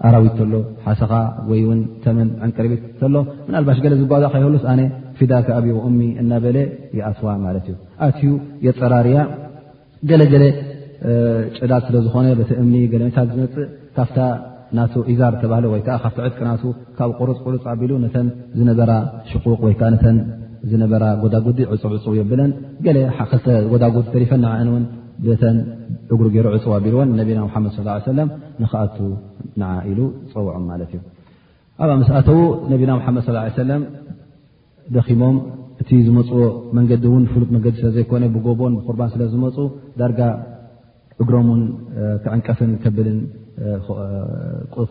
ኣራዊት 0.10 0.38
ሎሓሰኻ 0.54 1.12
ወይው 1.50 1.72
ተመ 2.06 2.20
ዕንቅርቢት 2.48 2.84
ሎባሽ 3.16 3.78
ገ 3.86 3.96
ዝጓዝ 4.02 4.26
ህሎ 4.38 4.54
ኣ 4.74 4.78
ፊዳ 5.22 5.34
ብ 5.66 5.68
እናበለ 6.24 6.58
ኣዋ 7.12 7.28
ማ 7.46 7.60
ዩኣዩ 7.70 8.34
የፀራርያ 8.68 9.20
ገለገለ 10.12 10.44
ጭላ 11.60 11.74
ስለዝኾነእምኒ 11.88 12.76
ለት 13.02 13.18
ዝመፅእካ 13.34 14.18
ና 14.78 14.84
ኢዛር 15.14 15.34
ተባህወይከዓ 15.42 15.96
ካብቲ 16.04 16.18
ዕድቂናቱ 16.28 16.64
ካብ 16.98 17.10
ቁርፅ 17.20 17.38
ቁርፅ 17.46 17.64
ኣቢሉ 17.74 17.92
ነተን 18.04 18.28
ዝነበራ 18.60 18.92
ሽቁቅ 19.30 19.60
ወይከዓ 19.68 19.88
ነተ 19.96 20.06
ዝነበራ 20.72 21.04
ጎዳጉዲ 21.24 21.60
ዕፅብ 21.74 21.92
ዕፅቡ 21.98 22.12
የብለን 22.20 22.52
ገ 22.86 22.96
ጎዳጉዲ 23.74 24.06
ተሪፈ 24.16 24.32
ንአውን 24.46 24.86
ተ 25.42 25.52
እጉሩ 26.14 26.26
ገይሩ 26.36 26.48
ዕፅቡ 26.58 26.72
ኣቢልዎን 26.80 27.10
ነቢና 27.20 27.42
ሓመድ 27.54 27.74
ሰለም 28.10 28.30
ንኸኣቱ 28.62 28.98
ንዓ 29.62 29.70
ኢሉ 29.92 30.00
ፀውዖም 30.32 30.66
ማለት 30.72 30.90
እዩ 30.96 31.02
ኣብኣ 31.84 31.94
መሰኣተዉ 32.02 32.40
ነቢና 32.74 32.92
ሓድ 33.06 33.18
ሰለም 33.62 33.82
ደኺሞም 34.96 35.38
እቲ 35.84 35.90
ዝመፅዎ 36.08 36.42
መንገዲ 36.78 37.04
እውን 37.10 37.24
ፍሉጥ 37.32 37.50
መንገዲ 37.56 37.74
ስለዘይኮነ 37.82 38.24
ብጎቦን 38.36 38.74
ብኩርን 38.80 39.10
ስለ 39.14 39.22
ዝመፁ 39.34 39.56
ዳርጋ 40.00 40.20
እግሮም 41.22 41.48
ን 41.58 41.62
ክዕንቀፍን 42.26 42.72
ከብልን 42.84 43.18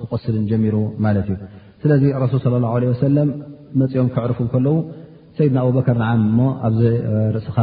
ክቆስልን 0.01 0.45
ጀሚሩ 0.51 0.77
ማለት 1.05 1.27
እዩ 1.33 1.39
ስለዚ 1.83 2.03
ረሱል 2.25 2.65
ወሰለ 2.93 3.17
መፅኦም 3.81 4.09
ክዕርፉ 4.15 4.39
ከለዉ 4.53 4.75
ሰይድና 5.39 5.59
ኣብበከር 5.67 5.97
ንዓ 6.01 6.09
ሞ 6.39 6.45
ኣርእስኻ 6.67 7.57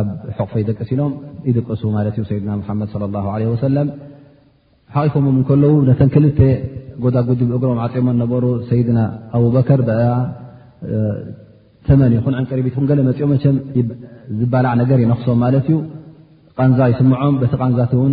ኣብሕቕፈ 0.00 0.50
ይደቀሲኢሎም 0.62 1.12
ይደቀሱ 1.48 1.82
ማለት 1.96 2.14
እዩ 2.18 2.24
ሰይድና 2.30 2.50
ሓመድ 2.66 2.92
ላ 3.14 3.20
ወሰለም 3.54 3.88
ሓቂፎምም 4.96 5.38
ከለዉ 5.48 5.72
ነተን 5.88 6.10
ክልተ 6.16 6.40
ጎዳጉዲ 7.04 7.40
ብእግሮም 7.52 7.78
ዓፂሞ 7.86 8.08
ነበሩ 8.24 8.44
ሰይድና 8.70 8.98
ኣቡበከር 9.38 9.80
ተመኒ 11.86 12.12
ይኹንዕቅሪቢትኹን 12.18 13.00
መፂኦ 13.08 13.26
ቸ 13.44 13.48
ዝባላዕ 14.40 14.74
ነገር 14.82 14.98
ይነኽሶም 15.04 15.40
ማለት 15.44 15.66
እዩ 15.70 15.78
ቃንዛ 16.58 16.78
ይስምዖም 16.92 17.34
በቲ 17.40 17.52
ቃንዛትውን 17.62 18.12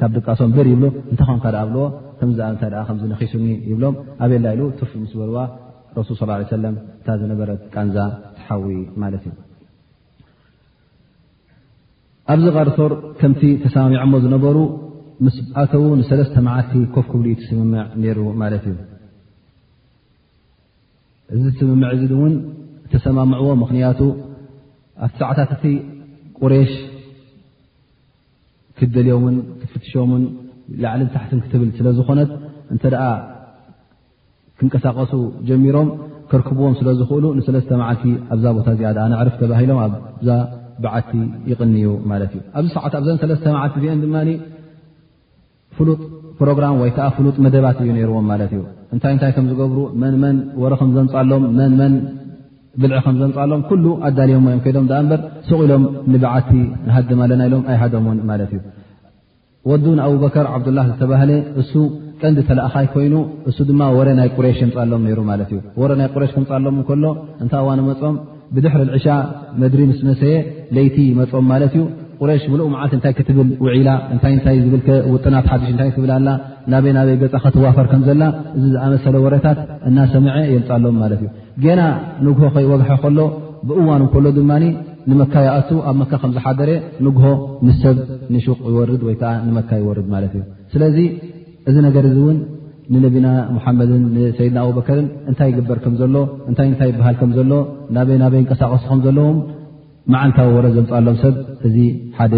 ካብ 0.01 0.11
ድቃሶም 0.19 0.53
ብር 0.59 0.67
ይብ 0.75 0.83
ታ 1.23 1.57
ኣብዎ 1.65 1.79
ሱኒ 3.33 3.47
ይብሎም 3.73 3.97
ኣብላኢ 4.27 4.61
ስ 5.11 5.15
በልዋ 5.21 5.39
ሱ 6.11 6.17
እታ 7.01 7.09
ዝነበረ 7.25 7.51
ቃንዛ 7.75 7.97
ትሓዊ 8.39 8.69
ማ 9.03 9.13
ዩ 9.21 9.37
ኣብዚ 12.33 12.47
ቀርቶር 12.57 12.93
ከምቲ 13.21 13.43
ተሰማሚዐሞ 13.65 14.15
ዝነበሩ 14.25 14.57
ምስኣተው 15.25 15.85
ንሰለስተ 16.01 16.35
መዓልቲ 16.47 16.73
ኮፍ 16.95 17.07
ክብሉእ 17.13 17.37
ትስምምዕ 17.41 17.85
ነይሩ 18.03 18.19
ማለት 18.43 18.65
እዩ 18.71 18.75
እዚ 21.37 21.45
ስምምዕ 21.61 21.91
እዚ 21.97 22.11
ውን 22.23 22.35
ተሰማምዕዎ 22.93 23.49
ምክንያቱ 23.63 24.01
ኣብቲ 25.07 25.19
ሰዕታት 25.23 25.51
ቲ 25.63 25.73
ቁሬሽ 26.41 26.73
ክትደልዮን 28.79 29.37
ክትፍትሾምን 29.63 30.23
ላዕሊን 30.85 31.11
ታሕት 31.17 31.33
ክትብል 31.47 31.71
ስለዝኮነት 31.81 32.31
እንተደኣ 32.75 33.05
ክንቀሳቀሱ 34.61 35.15
ጀሚሮም 35.49 35.89
ክርክብዎም 36.31 36.75
ስለ 36.79 36.89
ዝኽእሉ 37.01 37.27
ንሰለስተ 37.39 37.71
መዓልቲ 37.83 38.05
ኣብዛ 38.35 38.47
ቦታ 38.59 38.69
እዚኣ 38.77 38.89
ኣ 39.05 39.11
ንዕርፍ 39.15 39.37
ተባሂሎም 39.43 39.79
ኣ 39.85 39.87
ዓቲ 40.99 41.11
ይቕንዩ 41.51 41.87
ማለት 42.11 42.31
እዩ 42.37 42.41
ኣብዚ 42.59 42.69
ሰዓት 42.77 42.93
ኣብዘን 42.99 43.19
ሰለስተ 43.23 43.45
መዓት 43.57 43.75
እዚአን 43.79 44.01
ድማ 44.05 44.17
ፍሉጥ 45.79 46.01
ፕሮግራም 46.41 46.77
ወይከዓ 46.83 47.07
ፍሉጥ 47.17 47.37
መደባት 47.47 47.79
እዩ 47.85 48.07
ዎም 48.15 48.27
ማለት 48.33 48.51
እዩ 48.57 48.63
እንታይእንታይ 48.95 49.33
ከም 49.37 49.47
ዝገብሩ 49.51 49.79
መን 50.03 50.15
መን 50.23 50.37
ወረ 50.63 50.73
ከምዘንፃሎም 50.81 51.45
መንመን 51.59 51.95
ብልዒ 52.83 52.99
ከምዘንፃሎም 53.07 53.61
ኩሉ 53.69 53.85
ኣዳልዮም 54.09 54.45
ኦም 54.53 54.59
ከዶም 54.65 54.85
ኣ 54.99 55.01
በር 55.11 55.23
ሰቕ 55.49 55.59
ኢሎም 55.67 55.85
ንባዓቲ 56.13 56.51
ንሃድማ 56.89 57.21
ኣለና 57.27 57.43
ኢሎም 57.49 57.63
ኣይሓዶምን 57.73 58.19
ማለት 58.31 58.51
እዩ 58.57 58.61
ወዱ 59.71 59.85
ንኣቡበከር 59.99 60.47
ዓብዱላ 60.57 60.81
ዝተባህለ 60.91 61.31
እሱ 61.63 61.73
ጠንዲ 62.21 62.39
ተላእካይ 62.51 62.87
ኮይኑ 62.93 63.15
እሱ 63.51 63.59
ድማ 63.71 63.83
ወረ 63.99 64.09
ናይ 64.21 64.29
ቁሬሽ 64.37 64.59
የንፃሎም 64.65 65.03
ሩ 65.19 65.23
ማት 65.31 65.51
እ 65.57 65.59
ወናይ 65.81 66.09
ቁሬሽ 66.15 66.31
ክምፃሎም 66.37 66.77
እከሎ 66.83 67.05
እንታይ 67.43 67.63
ዋነመፆም 67.69 68.17
ብድሕሪ 68.57 68.81
ልዕሻ 68.91 69.07
መድሪ 69.63 69.81
ምስ 69.91 69.99
መሰየ 70.09 70.35
ለይቲ 70.77 70.97
ይመፆም 71.11 71.45
ማለት 71.53 71.73
እዩ 71.79 71.83
ቁረሽ 72.21 72.43
ሙሉእ 72.53 72.69
መዓልቲ 72.75 72.93
እንታይ 72.99 73.13
ክትብል 73.19 73.49
ውዒላ 73.65 73.89
እንታይ 74.15 74.33
ንታይ 74.37 74.57
ዝብልከ 74.63 74.89
ውጥናት 75.15 75.47
ሓዱሽ 75.51 75.69
እንታይ 75.73 75.91
ክትብላላ 75.93 76.29
ናበይ 76.73 76.93
ናበይ 76.97 77.17
ገፃ 77.23 77.35
ከተዋፈር 77.45 77.87
ከም 77.93 78.03
ዘላ 78.09 78.23
እዚ 78.59 78.65
ዝኣመሰለ 78.73 79.17
ወረታት 79.27 79.59
እናሰምዐ 79.89 80.35
የልፃሎም 80.55 80.97
ማለት 81.03 81.21
እዩ 81.25 81.29
ጌና 81.65 81.83
ንጉሆ 82.27 82.49
ኸይወግሐ 82.57 82.91
ከሎ 83.05 83.19
ብእዋን 83.71 84.05
ከሎ 84.15 84.25
ድማ 84.39 84.51
ንመካ 85.11 85.35
ይኣቱ 85.49 85.71
ኣብ 85.91 85.97
መካ 86.03 86.13
ከም 86.23 86.33
ዝሓደረ 86.37 86.71
ንጉሆ 87.05 87.27
ምስ 87.67 87.77
ሰብ 87.83 87.97
ንሹቅ 88.33 88.59
ይወርድ 88.73 89.03
ወይ 89.09 89.15
ከዓ 89.21 89.31
ንመካ 89.49 89.71
ይወርድ 89.83 90.07
ማለት 90.15 90.33
እዩ 90.39 90.43
ስለዚ 90.73 90.99
እዚ 91.71 91.77
ነገር 91.87 92.05
እ 92.09 92.13
እውን 92.21 92.37
ንነቢና 92.95 93.29
ሙሓመድን 93.55 94.03
ንሰይድና 94.15 94.59
ኣብበከርን 94.67 95.07
እንታይ 95.31 95.49
ይገበር 95.53 95.79
ከም 95.85 95.95
ዘሎ 96.01 96.15
እንታይ 96.51 96.67
እንታይ 96.71 96.89
ይበሃል 96.93 97.17
ከምዘሎ 97.21 97.51
ናበይ 97.97 98.17
ናበይ 98.23 98.41
እንቀሳቀስ 98.43 98.83
ከም 98.91 99.01
ዘለዎም 99.07 99.39
መዓንታዊ 100.13 100.49
ወረ 100.57 100.67
ዘምፃሎም 100.77 101.17
ሰብ 101.23 101.35
እዚ 101.69 101.77
ሓደ 102.19 102.35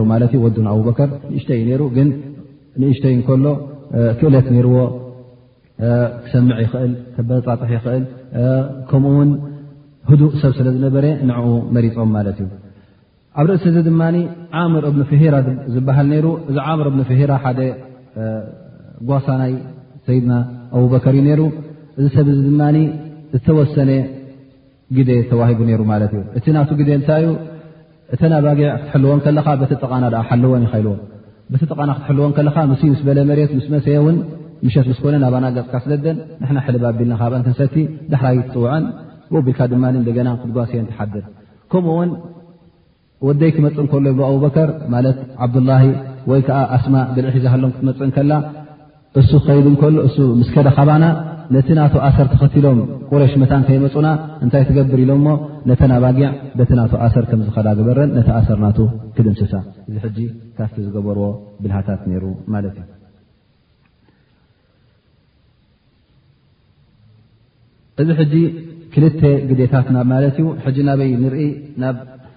ሩ 0.00 0.04
ማለት 0.12 0.30
ዩ 0.36 0.40
ወዱን 0.44 0.66
ኣብበከር 0.72 1.08
ንእሽተይ 1.32 1.58
እዩ 1.62 1.72
ሩ 1.80 1.84
ግን 1.96 2.08
ንእሽተይ 2.82 3.14
እከሎ 3.22 3.44
ክእለት 4.18 4.48
ነርዎ 4.56 4.76
ክሰምዕ 6.26 6.58
ይኽእል 6.64 6.92
ክበፃፅሕ 7.16 7.72
ይኽእል 7.78 8.04
ከምኡ 8.90 9.12
ውን 9.20 9.30
ህዱእ 10.10 10.30
ሰብ 10.42 10.52
ስለ 10.58 10.68
ዝነበረ 10.76 11.04
ንዕኡ 11.30 11.46
መሪፆም 11.76 12.12
ማለት 12.18 12.38
እዩ 12.44 12.46
ኣብ 13.40 13.46
ርእሲ 13.50 13.66
እዚ 13.72 13.78
ድማ 13.88 14.02
ዓምር 14.62 14.84
እብኒ 14.90 15.02
ፍሂራ 15.10 15.34
ዝበሃል 15.74 16.08
ይሩ 16.18 16.26
እዚ 16.50 16.56
ዓምር 16.70 16.86
እብኒ 16.92 17.00
ፍሂራ 17.10 17.32
ሓደ 17.46 17.60
ጓሳናይ 19.10 19.52
ሰይድና 20.08 20.34
ኣብበከር 20.78 21.14
እዩ 21.16 21.20
ነይሩ 21.28 21.42
እዚ 21.98 22.06
ሰብ 22.16 22.26
እዚ 22.34 22.40
ድማ 22.50 22.62
ዝተወሰነ 23.32 23.90
ግዜ 24.96 25.10
ተዋሂቡ 25.30 25.60
ነይሩ 25.68 25.80
ማለት 25.92 26.12
እዩ 26.16 26.22
እቲ 26.38 26.46
ናቱ 26.56 26.68
ግ 26.78 26.88
እንታይዩ 26.98 27.26
እተናባጊዕ 28.14 28.68
ክትሕልወን 28.82 29.20
ከለካ 29.24 29.48
በተ 29.62 29.72
ጠቓና 29.84 30.04
ሓልዎን 30.28 30.62
ይኢልዎ 30.66 30.92
በቲ 31.52 31.62
ጠቃና 31.72 31.90
ክትሕልወን 31.98 32.32
ከለካ 32.36 32.56
ም 32.70 32.76
ምስ 32.92 33.00
በለ 33.08 33.18
መሬት 33.30 33.50
ምስ 33.58 33.66
መሰውን 33.74 34.16
ምሸት 34.66 34.86
ምስኮነ 34.90 35.14
ኣባና 35.28 35.46
ገፅካ 35.56 35.74
ስለደን 35.84 36.16
ንሕና 36.42 36.58
ሕልባ 36.66 36.84
ኣቢልና 36.92 37.14
ካብን 37.20 37.42
ክንሰቲ 37.46 37.76
ዳሕራይ 38.12 38.38
ትፅውዐን 38.46 38.84
ኡ 39.34 39.42
ብልካ 39.48 39.60
ድማ 39.72 39.84
እደገና 40.02 40.28
ክድጓስን 40.42 40.86
ትሓደድ 40.92 41.26
ከምኡውን 41.72 42.10
ወደይ 43.26 43.50
ክመፅእ 43.56 43.84
እከሎ 43.86 44.04
የብ 44.12 44.20
ኣብበከር 44.30 44.68
ማለት 44.94 45.16
ዓብዱላ 45.44 45.70
ወይከዓ 46.30 46.58
ኣስማ 46.76 46.94
ብልእኪ 47.16 47.36
ዝሃሎም 47.44 47.70
ክትመፅእ 47.74 48.10
ከላ 48.16 48.32
እሱ 49.20 49.30
ከይድ 49.46 49.66
እንከሉ 49.72 49.94
እሱ 50.08 50.16
ምስከዳ 50.40 50.66
ካባና 50.76 51.04
ነቲ 51.54 51.68
ናቶ 51.78 51.94
ኣሰር 52.06 52.26
ተኸትሎም 52.32 52.78
ቁረሽ 53.10 53.32
መታን 53.42 53.62
ከይመፁና 53.68 54.08
እንታይ 54.44 54.62
ትገብር 54.68 55.00
ኢሎም 55.04 55.20
ሞ 55.26 55.28
ነተ 55.68 55.80
ናባጊዕ 55.92 56.28
በቲ 56.58 56.70
ናቶ 56.80 56.92
ኣሰር 57.06 57.24
ከምዝከዳግበረን 57.30 58.10
ነቲ 58.16 58.28
ኣሰር 58.40 58.58
ናቱ 58.64 58.78
ክድምስሳ 59.16 59.52
እዚ 59.88 59.94
ሕጂ 60.04 60.18
ካፍቲ 60.58 60.76
ዝገበርዎ 60.86 61.24
ብልሃታት 61.62 62.02
ነይሩ 62.10 62.24
ማለት 62.54 62.74
እዩ 68.00 68.10
እዚ 68.12 68.14
ሕጂ 68.20 68.34
ክልተ 68.94 69.22
ግዴታትና 69.48 69.98
ማለት 70.12 70.36
እዩ 70.42 70.46
ሕጂ 70.66 70.76
ናበይ 70.88 71.10
ንርኢ 71.22 71.48
ናብ 71.84 71.96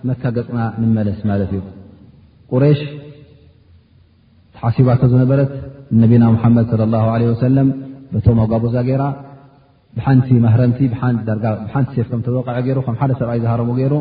መካ 0.09 0.23
ገፅና 0.37 0.59
ንመለስ 0.83 1.19
ማለት 1.31 1.51
እዩ 1.57 1.61
ቁረሽ 2.53 2.79
ተሓሲባቶ 4.55 5.01
ዝነበረት 5.11 5.51
ነቢና 6.01 6.23
ሙሓመድ 6.35 6.69
ለ 6.79 6.83
ላ 6.93 7.05
ለ 7.21 7.23
ወሰለም 7.31 7.67
በቶም 8.13 8.37
ኣጓብዛ 8.43 8.75
ገራ 8.89 9.03
ብሓንቲ 9.97 10.27
ማህረምቲ 10.45 10.81
ሓንቲ 11.71 11.89
ሴፍ 11.95 12.07
ከም 12.11 12.21
ተወቃዐ 12.25 12.57
ይሩ 12.69 12.77
ከ 12.85 12.89
ሓደ 13.01 13.11
ሰብኣይ 13.21 13.39
ዝሃረሙ 13.45 13.69
ገይሩ 13.79 13.95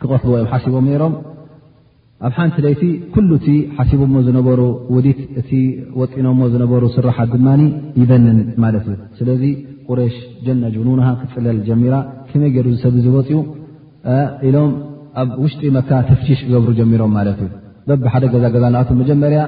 ክቐትልዎ 0.00 0.36
ዮም 0.40 0.48
ሓሲቦም 0.52 0.86
ነይሮም 0.90 1.14
ኣብ 2.26 2.32
ሓንቲ 2.38 2.56
ደይቲ 2.66 2.82
ኩሉ 3.14 3.30
እቲ 3.40 3.48
ሓሲቦሞ 3.78 4.14
ዝነበሩ 4.28 4.60
ውዲት 4.94 5.20
እቲ 5.40 5.50
ወጢኖሞ 6.00 6.40
ዝነበሩ 6.54 6.82
ስራሓት 6.96 7.28
ድማ 7.34 7.48
ይበንን 8.00 8.38
ማለት 8.64 8.86
እዩ 8.92 8.96
ስለዚ 9.18 9.42
ቁረሽ 9.90 10.16
ጀነ 10.46 10.62
ጅኑናሃ 10.76 11.10
ክፅለል 11.20 11.58
ጀሚራ 11.68 11.94
ከመይ 12.30 12.50
ገይሩ 12.56 12.66
ዝሰብ 12.76 12.96
ዝበፅኡ 13.04 13.38
ኢሎም 14.48 14.72
ኣብ 15.20 15.28
ውሽጢ 15.44 15.62
መካ 15.78 15.90
ተፍቲሽ 16.10 16.40
ክገብሩ 16.46 16.70
ጀሚሮም 16.80 17.12
ማለት 17.18 17.38
እዩ 17.46 17.52
በብሓደ 17.88 18.24
ገዛገዛ 18.34 18.64
ንኣቶ 18.74 18.88
መጀመርያ 19.02 19.42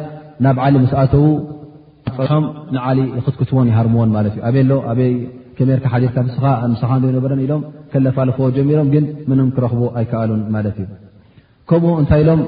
ናብ 0.44 0.56
ዓሊ 0.64 0.74
ምስኣተዉ 0.82 1.24
ፀሖም 2.16 2.44
ንዓሊ 2.74 2.98
ይክትክትዎን 3.18 3.66
ይሃርምዎን 3.70 4.10
ማለት 4.16 4.34
እ 4.38 4.40
ኣበሎ 4.48 4.70
ኣበይ 4.90 5.12
ከመርካ 5.56 5.86
ሓርካ 5.94 6.16
ስኻ 6.36 6.44
ምስካን 6.72 7.00
ዘይነበረን 7.04 7.40
ኢሎም 7.46 7.62
ከለፋለፈዎ 7.92 8.46
ጀሚሮም 8.56 8.88
ግን 8.94 9.04
ምንም 9.30 9.48
ክረኽቦ 9.56 9.82
ኣይከኣሉን 10.00 10.40
ማለት 10.54 10.76
እዩ 10.82 10.86
ከምኡ 11.70 11.92
እንታይ 12.02 12.22
ኢሎም 12.24 12.40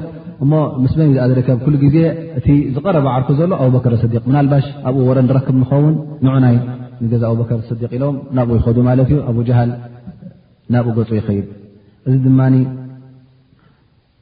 እሞ 0.44 0.52
ምስበን 0.84 1.10
እኣ 1.16 1.26
ዝርከብ 1.32 1.58
ኩሉ 1.66 1.74
ግዜ 1.84 1.96
እቲ 2.38 2.48
ዝቀረበ 2.76 3.06
ዓርኩ 3.16 3.28
ዘሎ 3.40 3.52
ኣብበከር 3.66 3.94
ስዲቅ 4.04 4.22
ምናልባሽ 4.30 4.66
ኣብኡ 4.88 5.00
ወረ 5.10 5.18
ንረክብ 5.28 5.56
ንኸውን 5.62 5.94
ንዑናይ 6.24 6.56
ንገዛ 7.04 7.22
ኣብበከር 7.32 7.60
ስዲቅ 7.70 7.90
ኢሎም 8.00 8.16
ናብኡ 8.38 8.54
ይኸዱ 8.60 8.78
ማለት 8.90 9.08
እዩ 9.12 9.18
ኣብ 9.30 9.36
ጃሃል 9.50 9.70
ናብኡ 10.72 10.88
ገፁ 10.98 11.10
ይክይድ 11.20 11.46
እዚ 12.08 12.14
ድማ 12.26 12.40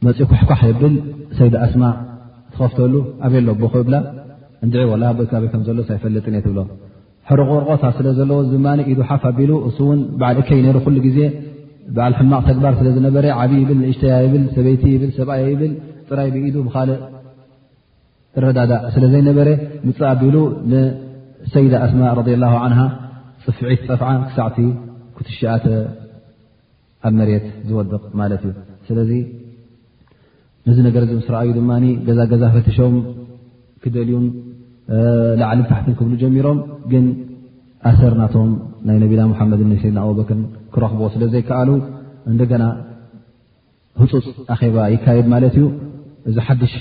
መፂ 0.06 0.18
ኳሕኳሕ 0.30 0.60
የብል 0.72 0.94
ሰይድ 1.38 1.54
ኣስማ 1.64 1.84
ፍሉ 2.76 2.94
ኣበሎ 3.26 3.48
ቦኮ 3.62 3.74
ላ 3.94 3.98
ት 4.72 4.74
ሎ 4.80 4.82
ይፈለጥብሎ 5.98 6.60
ርርቆታ 7.38 7.82
ስለ 7.96 8.06
ዘለዎ 8.18 8.38
ዝማ 8.52 8.66
ኢ 8.92 8.94
ሓፍ 9.08 9.24
ኣቢሉ 9.30 9.50
እን 9.94 10.00
ዓ 10.28 10.30
እከይ 10.42 10.62
ዜ 11.16 11.28
ባዓል 11.96 12.14
ሕማቕ 12.18 12.42
ተግባር 12.48 12.72
ስለ 12.80 12.88
ነበ 13.06 13.16
ዓብ 13.40 13.52
ብ 13.68 13.76
ንእሽተያ 13.80 14.16
ብ 14.32 14.40
ሰበይቲ 14.56 14.82
ብ 15.02 15.10
ሰብኣይ 15.18 15.54
ብል 15.60 15.72
ፅራይ 16.08 16.28
ኢ 16.48 16.52
ብካልእ 16.66 17.00
ረዳዳ 18.44 18.72
ስለ 18.94 19.04
ዘይበረ 19.14 19.48
ምፅእ 19.86 20.08
ኣቢሉ 20.12 20.36
ንሰይዳ 20.72 21.74
ኣስማ 21.86 22.02
ላ 22.44 22.76
ፅፍዒት 23.44 23.82
ፀፍ 23.90 24.02
ክሳዕቲ 24.28 24.58
ኩትሻኣተ 25.18 25.64
ኣብ 27.08 27.12
መት 27.18 27.46
ዝወድቕ 27.68 28.02
ማት 28.20 28.32
እዩ 29.02 29.08
ነዚ 30.68 30.78
ነገር 30.86 31.02
እዚ 31.06 31.12
ምስ 31.18 31.28
ረኣእዩ 31.34 31.50
ድማ 31.58 31.70
ገዛገዛ 32.06 32.42
ፈተሾም 32.54 32.94
ክደልዩ 33.82 34.14
ላዓልብ 35.40 35.66
ታሕትን 35.70 35.94
ክብሉ 35.98 36.12
ጀሚሮም 36.22 36.58
ግን 36.92 37.04
ኣሰር 37.90 38.14
ናቶም 38.20 38.50
ናይ 38.88 38.96
ነቢና 39.02 39.22
ሙሓመድ 39.32 39.60
ነስድና 39.70 39.98
ኣብበክር 40.08 40.38
ክረኽቦ 40.74 41.00
ስለ 41.14 41.22
ዘይከኣሉ 41.34 41.70
እንደገና 42.30 42.64
ህፁፅ 44.02 44.26
ኣኼባ 44.54 44.76
ይካየድ 44.94 45.26
ማለት 45.34 45.54
እዩ 45.60 45.64
እዚ 46.30 46.36
ሓድሽ 46.46 46.74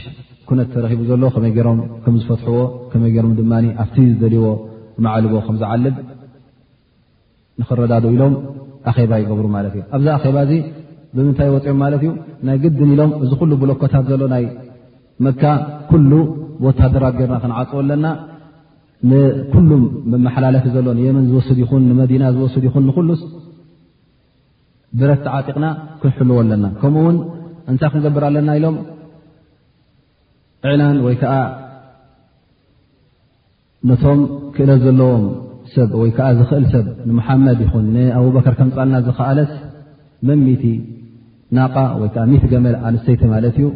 ኩነት 0.50 0.70
ተረኪቡ 0.76 1.02
ዘሎ 1.12 1.24
ከመይ 1.36 1.52
ገይሮም 1.58 1.80
ከም 2.04 2.14
ዝፈትሕዎ 2.22 2.60
ከመይ 2.92 3.12
ገሮም 3.16 3.34
ድማ 3.40 3.54
ኣብቲ 3.84 3.98
ዝደልይዎ 4.16 4.48
ማዓልቦ 5.06 5.34
ከም 5.48 5.56
ዝዓልብ 5.62 5.96
ንኽረዳዱ 7.62 8.06
ኢሎም 8.16 8.36
ኣኼባ 8.92 9.12
ይገብሩ 9.24 9.46
ማለት 9.58 9.74
እዩ 9.78 9.84
ኣብዚ 9.96 10.08
ኣኼባ 10.18 10.36
እዚ 10.48 10.54
ብምንታይ 11.16 11.50
ወፂኦም 11.54 11.78
ማለት 11.84 12.02
እዩ 12.06 12.10
ናይ 12.48 12.58
ግድን 12.64 12.90
ኢሎም 12.96 13.12
እዚ 13.24 13.32
ኩሉ 13.40 13.52
ብለኮታት 13.62 14.04
ዘሎ 14.12 14.24
ናይ 14.34 14.44
መካ 15.26 15.44
ኩሉ 15.90 16.12
ቦታድራ 16.64 17.06
ገርና 17.18 17.36
ክንዓፅወ 17.44 17.80
ኣለና 17.84 18.06
ንኩሉም 19.10 19.84
መማሓላለፊ 20.12 20.66
ዘሎ 20.76 20.86
ንየመን 20.98 21.26
ዝወስድ 21.30 21.58
ይኹን 21.64 21.84
ንመዲና 21.90 22.24
ዝወስድ 22.36 22.64
ይኹን 22.68 22.84
ንኩሉስ 22.90 23.22
ብረቲ 25.00 25.26
ዓጢቕና 25.38 25.66
ክንሕልዎ 26.04 26.38
ኣለና 26.44 26.66
ከምኡውን 26.82 27.18
እንታይ 27.74 27.90
ክንገብር 27.94 28.24
ኣለና 28.30 28.50
ኢሎም 28.60 28.78
እዕላን 30.70 30.98
ወይ 31.08 31.16
ከዓ 31.24 31.34
ነቶም 33.90 34.22
ክእለ 34.56 34.72
ዘለዎም 34.86 35.26
ሰብ 35.74 35.92
ወይከዓ 36.02 36.28
ዝክእል 36.38 36.64
ሰብ 36.76 36.86
ንሙሓመድ 37.10 37.60
ይኹን 37.66 37.86
ንኣብ 37.96 38.24
በከር 38.36 38.54
ከምፃልና 38.60 38.96
ዝኽኣለት 39.06 39.52
መሚቲ 40.28 40.64
ና 41.58 41.62
ወይዓ 42.02 42.16
ሚት 42.32 42.44
ገመል 42.52 42.76
ኣንስተይቲ 42.88 43.22
ማለት 43.34 43.56
እዩ 43.60 43.68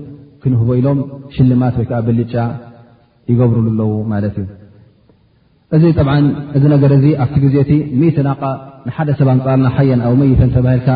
ክንህበኢሎም 0.42 1.00
ሽልማት 1.36 1.76
ወይከዓ 1.80 2.00
ብሊጫ 2.08 2.34
ይገብሩሉ 3.32 3.66
ኣለው 3.74 3.92
ማለት 4.12 4.36
እዩ 4.42 4.46
እዚ 5.76 5.84
ብ 6.10 6.16
እዚ 6.58 6.64
ነገር 6.76 6.92
እዚ 6.98 7.06
ኣብቲ 7.24 7.36
ግዜቲ 7.46 7.72
እ 7.96 8.26
ናቃ 8.28 8.42
ንሓደ 8.88 9.10
ሰብንፃልና 9.20 9.68
ሓየን 9.76 10.02
ኣብ 10.08 10.14
መይተን 10.22 10.50
ተባሂልካ 10.58 10.90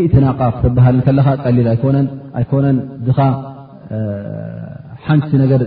እ 0.00 0.18
ናቃ 0.26 0.40
ክተበሃልለካ 0.56 1.28
ቀሊል 1.44 1.68
ኣኣይኮነን 1.74 2.76
ኻ 3.18 3.28
ሓንቲ 5.06 5.30
ነገር 5.44 5.60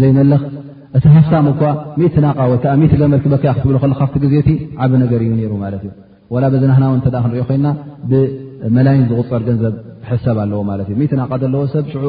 ዘይመልኽ 0.00 0.42
እቲ 0.96 1.04
ሃፍሳም 1.16 1.46
ኳ 1.60 1.72
እ 2.08 2.10
ናቃ 2.26 2.38
ወይዓ 2.52 2.74
ት 2.92 2.98
ገመል 3.02 3.20
ክበክ 3.26 3.44
ክትብ 4.02 4.22
ግዜቲ 4.26 4.50
ዓብ 4.84 4.92
ነገር 5.04 5.20
እዩ 5.28 5.42
ሩ 5.52 5.54
ማት 5.64 5.82
እ 5.88 5.92
ላ 6.42 6.46
በዚ 6.52 6.62
ናህናው 6.70 6.92
ክንሪኦ 7.06 7.42
ኮና 7.50 7.66
መላይን 8.76 9.04
ዝغፀር 9.10 9.42
ገንዘብ 9.48 9.74
ሰብ 10.24 10.36
ኣለዎ 10.44 10.58
ማ 10.68 10.76
ና 11.20 11.26
ዘለዎ 11.42 11.62
ሰብ 11.74 11.86
ሽኡ 11.92 12.04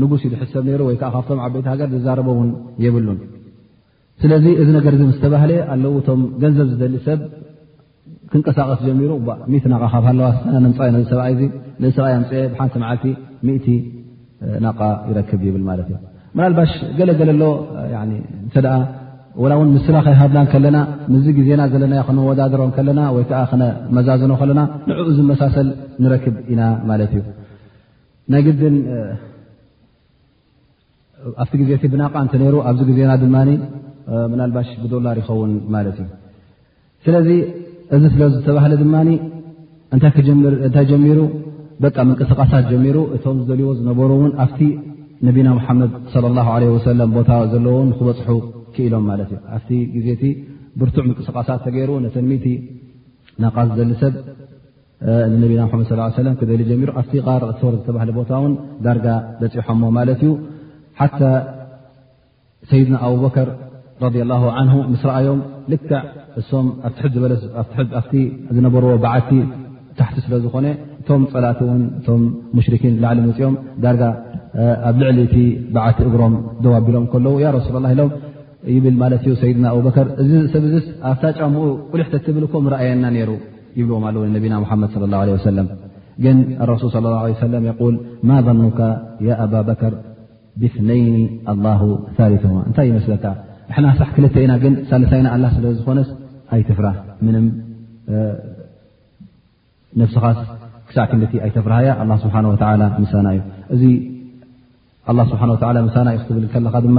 ንጉስ 0.00 0.22
ዩሕሰብ 0.26 0.64
ሩ 0.80 0.82
ወይዓ 0.88 0.98
ካብቶም 1.00 1.38
ዓበይቲ 1.44 1.66
ሃገር 1.72 1.88
ዝዛረበውን 1.94 2.48
የብሉን 2.84 3.16
ስለዚ 4.22 4.44
እዚ 4.62 4.68
ነገር 4.78 4.94
ዚ 5.00 5.04
ስተባህለ 5.16 5.52
ኣለውቶም 5.74 6.20
ገንዘብ 6.42 6.66
ዝደሊ 6.72 6.96
ሰብ 7.06 7.20
ክንቀሳቀስ 8.32 8.80
ጀሚሩ 8.88 9.12
ና 9.72 9.78
ካብ 9.94 10.06
ዋ 10.24 10.28
ምፃ 10.66 10.76
ሰብ 11.10 11.18
ሰብኣ 11.96 12.08
ፅ 12.30 12.44
ብሓንቲ 12.52 12.80
ዓልቲ 12.90 13.66
ናቃ 14.66 14.80
ይረክብ 15.10 15.40
ይብል 15.48 15.62
ማት 15.68 15.80
እዩ 15.84 15.92
መላልባሽ 16.38 16.72
ገለገለ 16.98 17.30
ሎ 17.42 17.46
ላ 19.42 19.50
እውን 19.58 19.68
ምስላ 19.74 19.96
ኸይሃድና 20.06 20.40
ከለና 20.52 20.78
ምዝ 21.12 21.24
ግዜና 21.36 21.62
ዘለና 21.72 21.94
ክነወዳድሮ 22.06 22.62
ከለና 22.76 23.00
ወይከዓ 23.16 23.40
ክነመዛዝኖ 23.50 24.32
ከለና 24.40 24.60
ንዑኡ 24.90 25.06
ዝመሳሰል 25.18 25.68
ንረክብ 26.02 26.36
ኢና 26.52 26.62
ማለት 26.88 27.12
እዩ 27.18 27.22
ናይ 28.32 28.42
ግድን 28.46 28.76
ኣብቲ 31.42 31.52
ግዜ 31.60 31.70
እቲ 31.78 31.84
ብናቃ 31.94 32.14
እንተነይሩ 32.24 32.56
ኣብዚ 32.70 32.80
ግዜና 32.90 33.12
ድማ 33.22 33.36
ምናልባሽ 34.32 34.68
ብዶላር 34.82 35.16
ይኸውን 35.22 35.52
ማለት 35.76 35.96
እዩ 36.04 36.08
ስለዚ 37.06 37.28
እዚ 37.98 38.04
ስለ 38.14 38.24
ዝተባህለ 38.36 38.74
ድማ 38.84 38.96
እንታይ 39.94 40.84
ጀሚሩ 40.92 41.20
በቃ 41.84 41.96
መንቅስቃሳት 42.08 42.64
ጀሚሩ 42.72 42.96
እቶም 43.16 43.36
ዝደልዎ 43.44 43.70
ዝነበሩ 43.78 44.10
እውን 44.20 44.32
ኣብቲ 44.46 44.60
ነብና 45.26 45.48
ሙሓመድ 45.58 45.92
ለ 46.24 46.32
ላ 46.38 46.46
ዓለ 46.54 46.64
ወሰለም 46.76 47.10
ቦታ 47.18 47.30
ዘለዎን 47.52 47.88
ክበፅሑ 47.98 48.30
ሎምማኣ 48.92 49.18
ግዜቲ 49.96 50.22
ብርቱዕ 50.80 51.02
ምንቅስቃሳት 51.06 51.60
ተገይሩ 51.66 51.90
ነተን 52.04 52.28
ናቃስ 53.42 53.70
ዘሊ 53.78 53.92
ሰብ 54.02 54.14
ንነና 55.40 56.32
ክዘይ 56.40 56.58
ጀሚሩ 56.70 56.88
ኣብቲ 57.00 57.12
ር 57.26 57.44
ር 57.44 57.72
ዝተባህለ 57.74 58.10
ቦታውን 58.18 58.52
ዳርጋ 58.86 59.06
ዘፅሖሞ 59.42 59.82
ማለት 59.98 60.20
ዩ 60.26 60.30
ሓ 61.00 61.08
ሰይድና 62.70 62.96
ኣብበከር 63.06 63.48
ረ 64.04 64.10
ላ 64.30 64.34
ምስ 64.92 65.02
ረኣዮም 65.08 65.40
ልክ 65.72 65.88
እም 66.60 66.66
ዝነበርዎ 68.56 68.90
በዓቲ 69.04 69.30
ታሕቲ 69.98 70.18
ስለ 70.26 70.34
ዝኮነ 70.44 70.66
እቶም 71.00 71.22
ፀላእቲውን 71.32 71.82
እቶም 72.00 72.22
ሙሽኪን 72.56 72.94
ላዓሊ 73.02 73.18
ውፅኦም 73.30 73.54
ዳር 73.84 74.00
ኣብ 74.90 74.96
ልዕሊቲ 75.02 75.36
በዓቲ 75.74 75.98
እግሮም 76.10 76.34
ደዋቢሎም 76.64 77.04
ከለዉ 77.12 77.40
ሱላ 77.68 77.84
ኢሎም 77.94 78.10
ይብል 78.74 78.94
ማለት 79.02 79.22
ዩ 79.28 79.32
ሰይድና 79.42 79.64
ኣብበከር 79.74 80.06
እዚ 80.22 80.32
ሰብ 80.54 80.64
ኣብታ 81.10 81.24
ጫሙኡ 81.38 81.66
ቁሉሕተ 81.90 82.14
ትብልኩም 82.26 82.64
ረኣየና 82.72 83.04
ነይሩ 83.14 83.30
ይብልዎም 83.80 84.04
ኣ 84.08 84.12
ነቢና 84.36 84.54
ሓመድ 84.70 84.90
ص 84.94 84.96
ه 85.36 85.42
ሰለ 85.46 85.58
ግን 86.24 86.38
ረሱል 86.70 86.88
ص 86.94 86.96
ه 87.42 87.46
ል 87.52 87.94
ማ 88.28 88.38
ظኑካ 88.46 88.80
ያ 89.28 89.38
ኣባ 89.44 89.54
በከር 89.68 89.94
ብነይኒ 90.62 91.16
ኣላه 91.52 91.80
ثሊثማ 92.18 92.54
እንታይ 92.68 92.86
ይመስለካ 92.90 93.24
ንና 93.78 93.86
ሳሕ 93.98 94.08
ክልተ 94.16 94.34
ኢና 94.44 94.52
ግን 94.62 94.74
ሳልሳይና 94.90 95.28
ኣላ 95.36 95.44
ስለዝኾነስ 95.56 96.08
ኣይትፍራህ 96.54 96.96
ም 97.24 97.28
ፍስኻ 100.10 100.24
ክሳዕ 100.88 101.04
ክንቲ 101.10 101.32
ኣይተፍራሃያ 101.46 101.90
ኣ 102.02 102.16
ስብሓ 102.24 102.34
ምሳና 103.04 103.26
እዩ 103.34 103.74
እዚ 103.74 103.84
ስብሓ 105.32 105.42
ሳና 105.62 106.08
እዩ 106.14 106.18
ክትብል 106.22 106.44
ከለኻ 106.54 106.74
ድማ 106.84 106.98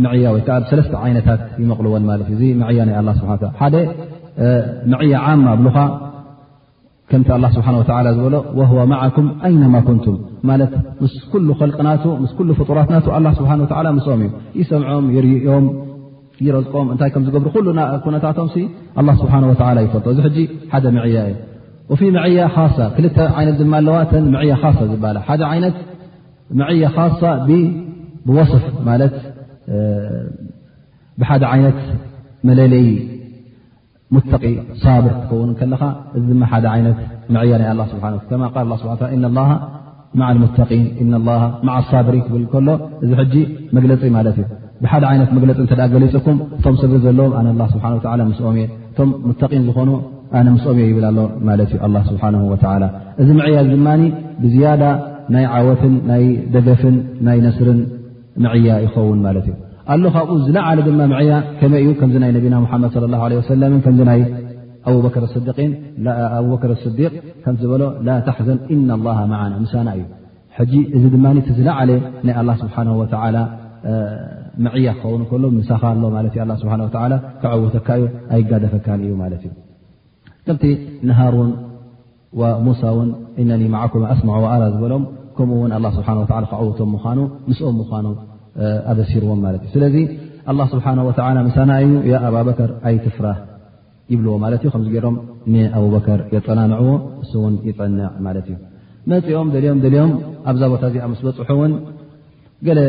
ያ 0.00 0.02
ዝ 0.36 0.38
ه 0.48 0.50
ن 0.62 0.64
ኦም 0.90 1.16
ዝቆም 17.54 17.78
ያ 28.38 28.40
صፍ 28.52 28.64
ብሓደ 31.20 31.42
ዓይነት 31.54 31.78
መለለይ 32.48 32.86
ሙተቂ 34.14 34.44
ሳብር 34.82 35.12
ትከውን 35.20 35.50
ከለካ 35.58 35.82
እዚ 36.18 36.24
ድማ 36.32 36.44
ሓደ 36.52 36.66
ይነት 36.78 36.98
መያ 37.34 37.52
ና 37.78 37.82
ስ 37.90 37.92
ከ 38.30 38.40
ማዓ 38.42 39.52
ሙን 40.40 41.14
ማዓ 41.66 41.76
ሳብሪን 41.90 42.24
ክብል 42.26 42.42
ከሎ 42.52 42.68
እዚ 43.04 43.12
ጂ 43.32 43.44
መግለፂ 43.76 44.02
ማለት 44.16 44.36
እዩ 44.42 44.48
ብሓደ 44.82 45.04
ዓይነት 45.10 45.30
መግለፂ 45.36 45.58
ተ 45.70 45.86
ገሊፅኩም 45.94 46.36
እቶም 46.56 46.76
ስብሪ 46.82 46.96
ዘለዎም 47.06 47.34
ነ 47.60 47.66
ስሓ 47.74 47.84
ምስኦም 48.30 48.56
እየ 48.60 48.66
እቶም 48.90 49.10
ሙን 49.28 49.36
ዝኾኑ 49.68 49.90
ኣነ 50.38 50.46
ምስኦም 50.56 50.78
የ 50.82 50.84
ይብላ 50.90 51.06
ሎ 51.18 51.24
ማለት 51.48 51.72
ዩ 51.76 51.80
ስብሓ 52.10 52.24
ላ 52.82 52.86
እዚ 53.22 53.28
መዕያ 53.40 53.58
ድማ 53.72 53.88
ብዝያዳ 54.44 54.82
ናይ 55.34 55.46
ዓወትን 55.56 55.94
ናይ 56.10 56.24
ደገፍን 56.54 56.96
ናይ 57.26 57.38
ነስርን 57.46 57.80
ይን 58.64 59.26
ኣ 59.94 60.08
ካብኡ 60.14 60.34
ዝለዓለ 60.46 60.78
ድ 60.86 60.90
ያ 61.30 61.38
ከመይ 61.60 61.80
እዩ 61.84 61.88
ከ 62.00 62.04
ይ 62.10 62.20
ና 62.22 62.26
ድ 62.36 62.50
ሰ 62.94 63.02
ከ 65.56 65.60
ይ 65.66 65.72
ኣር 66.36 66.72
صዲ 66.84 67.00
ከ 67.44 67.54
ዝበሎ 67.62 67.82
ላ 68.06 68.12
ተሓዘን 68.26 68.58
እና 68.74 68.90
ና 69.32 69.42
ሳና 69.72 69.88
እዩ 70.68 70.72
እዚ 70.96 71.04
ድ 71.14 71.16
ዝለዓለ 71.58 71.90
ናይ 72.28 72.48
ስብሓ 72.62 72.76
መያ 74.64 74.88
ክኸን 75.00 75.42
ሎ 75.42 75.46
ሳኻ 75.70 75.82
ኣሎ 76.74 76.82
ክውተካዩ 77.52 78.02
ኣይጋደፈካ 78.36 78.86
እዩ 79.08 79.14
ከቲ 80.46 80.62
ነሃሩ 81.08 81.36
ሙሳን 82.66 83.08
እነ 83.42 83.50
ኣስ 84.14 84.20
ራ 84.44 84.52
ዝሎ 84.76 84.92
ከምኡ 85.36 85.56
እውን 85.58 85.72
ላ 85.84 85.88
ስብሓ 85.96 86.08
ክዕውቶም 86.50 86.90
ምኳኑ 86.96 87.18
ንስኦም 87.50 87.76
ምኳኑ 87.82 88.06
ኣበሲርዎም 88.92 89.40
ማለት 89.46 89.62
እዩ 89.66 89.70
ስለዚ 89.74 89.96
ኣላ 90.52 90.60
ስብሓ 90.72 90.86
ወ 91.06 91.10
ምሳና 91.48 91.70
እዩ 91.84 91.92
ያ 92.12 92.20
ኣባ 92.28 92.36
በከር 92.48 92.70
ኣይትፍራህ 92.88 93.38
ይብልዎ 94.12 94.32
ማለት 94.44 94.60
እዩ 94.64 94.70
ከምዚ 94.74 94.88
ገሮም 94.96 95.16
ንኣብበከር 95.52 96.20
የጠናንዕዎ 96.34 96.88
እሱ 97.22 97.32
እውን 97.40 97.54
ይጥዕንዕ 97.68 98.06
ማለት 98.26 98.46
እዩ 98.50 98.56
መፂኦም 99.10 99.48
ደልኦም 99.54 99.78
ደልኦም 99.84 100.12
ኣብዛ 100.50 100.62
ቦታ 100.72 100.82
እዚ 100.90 100.96
ኣብ 101.04 101.10
ምስ 101.12 101.20
በፅሑ 101.26 101.50
እውን 101.56 101.72
ገለ 102.66 102.80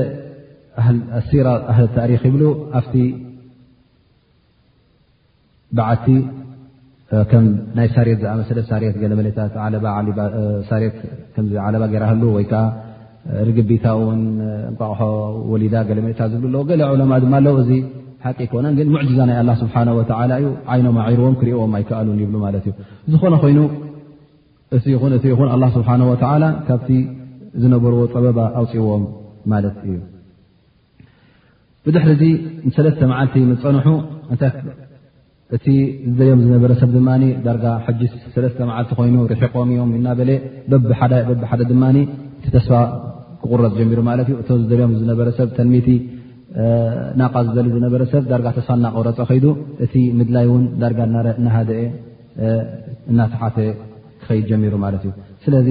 ሲራ 1.29 1.47
ህ 1.77 1.87
ታእሪክ 1.97 2.23
ይብሉ 2.29 2.43
ኣብቲ 2.79 2.95
ባዓቲ 5.77 6.07
ከ 7.32 7.39
ናይ 7.78 7.88
ሳሬት 7.95 8.22
ኣመሰ 8.32 8.49
ሳት 8.70 8.95
ገለመት 9.01 9.38
ሳሬት 10.70 10.95
ዚ 11.51 11.57
ዓለባ 11.66 11.84
ገይራህሉ 11.93 12.24
ወይከዓ 12.38 12.64
ርግቢታ 13.47 13.86
ውን 14.01 14.22
ቕሖ 14.80 14.99
ወሊዳ 15.51 15.76
ገለመለታት 15.89 16.30
ዝብሉ 16.34 16.53
ኣ 16.61 16.64
ገ 16.70 16.80
ዑለማ 16.93 17.11
ድማ 17.24 17.36
ው 17.55 17.57
እዚ 17.64 17.70
ሓቂ 18.26 18.39
ኮነን 18.51 18.74
ግ 18.80 18.88
ሙዛ 18.95 19.20
ናይ 19.30 19.38
ኣላ 19.43 19.51
ስብሓ 19.64 19.76
ወላ 19.99 20.11
እዩ 20.41 20.47
ዓይኖም 20.76 20.97
ኣዒርዎም 21.05 21.36
ክሪእዎም 21.41 21.74
ኣይከኣሉን 21.80 22.20
ይብሉማት 22.24 22.55
እዩ 22.61 22.72
ዝኾነ 23.14 23.34
ኮይኑ 23.43 23.59
እ 24.76 24.80
ኹንእ 25.01 25.24
ይኹን 25.32 25.49
ኣላ 25.55 25.64
ስብሓና 25.78 26.01
ወላ 26.11 26.43
ካብቲ 26.68 26.89
ዝነበርዎ 27.64 27.99
ፀበባ 28.14 28.39
ኣውፅዎም 28.61 29.03
ማለት 29.51 29.76
እዩ 29.88 29.97
ብድሕርዚ 31.86 32.22
ሰለስተ 32.78 33.01
መዓልቲ 33.11 33.36
ፀንሑ 33.64 33.88
እቲ 35.55 35.65
ዝደልኦም 36.11 36.41
ዝነበረሰብ 36.45 36.89
ድማ 36.97 37.09
ዳርጋ 37.45 37.65
ሓ 37.85 37.95
ሰለስተ 38.35 38.59
መዓልቲ 38.69 38.91
ኮይኑ 38.99 39.15
ርሒቆም 39.31 39.69
እዮም 39.73 39.89
እናበለ 39.99 40.31
በበብ 40.71 40.91
ሓደ 41.49 41.61
ድማ 41.71 41.83
ተስፋ 42.55 42.71
ክቁረፅ 43.41 43.73
ጀሚሩ 43.79 43.99
ማት 44.07 44.29
እቶ 44.41 44.49
ዝልም 44.71 44.91
ዝነበረሰብ 45.01 45.47
ተሚቲ 45.57 45.87
ናቃ 47.21 47.33
ዝል 47.55 47.67
ዝነበረሰብ 47.75 48.23
ዳጋ 48.31 48.45
ተስፋ 48.57 48.69
እናቁረፀ 48.79 49.19
ኸይ 49.31 49.39
እቲ 49.85 49.93
ምድላይ 50.19 50.47
እን 50.57 50.63
ዳርጋ 50.81 50.99
ናደአ 51.45 51.81
እናተሓተ 53.11 53.57
ክኸይድ 54.23 54.45
ጀሚሩ 54.51 54.73
ማት 54.83 54.93
እዩ 54.99 55.11
ስለዚ 55.45 55.67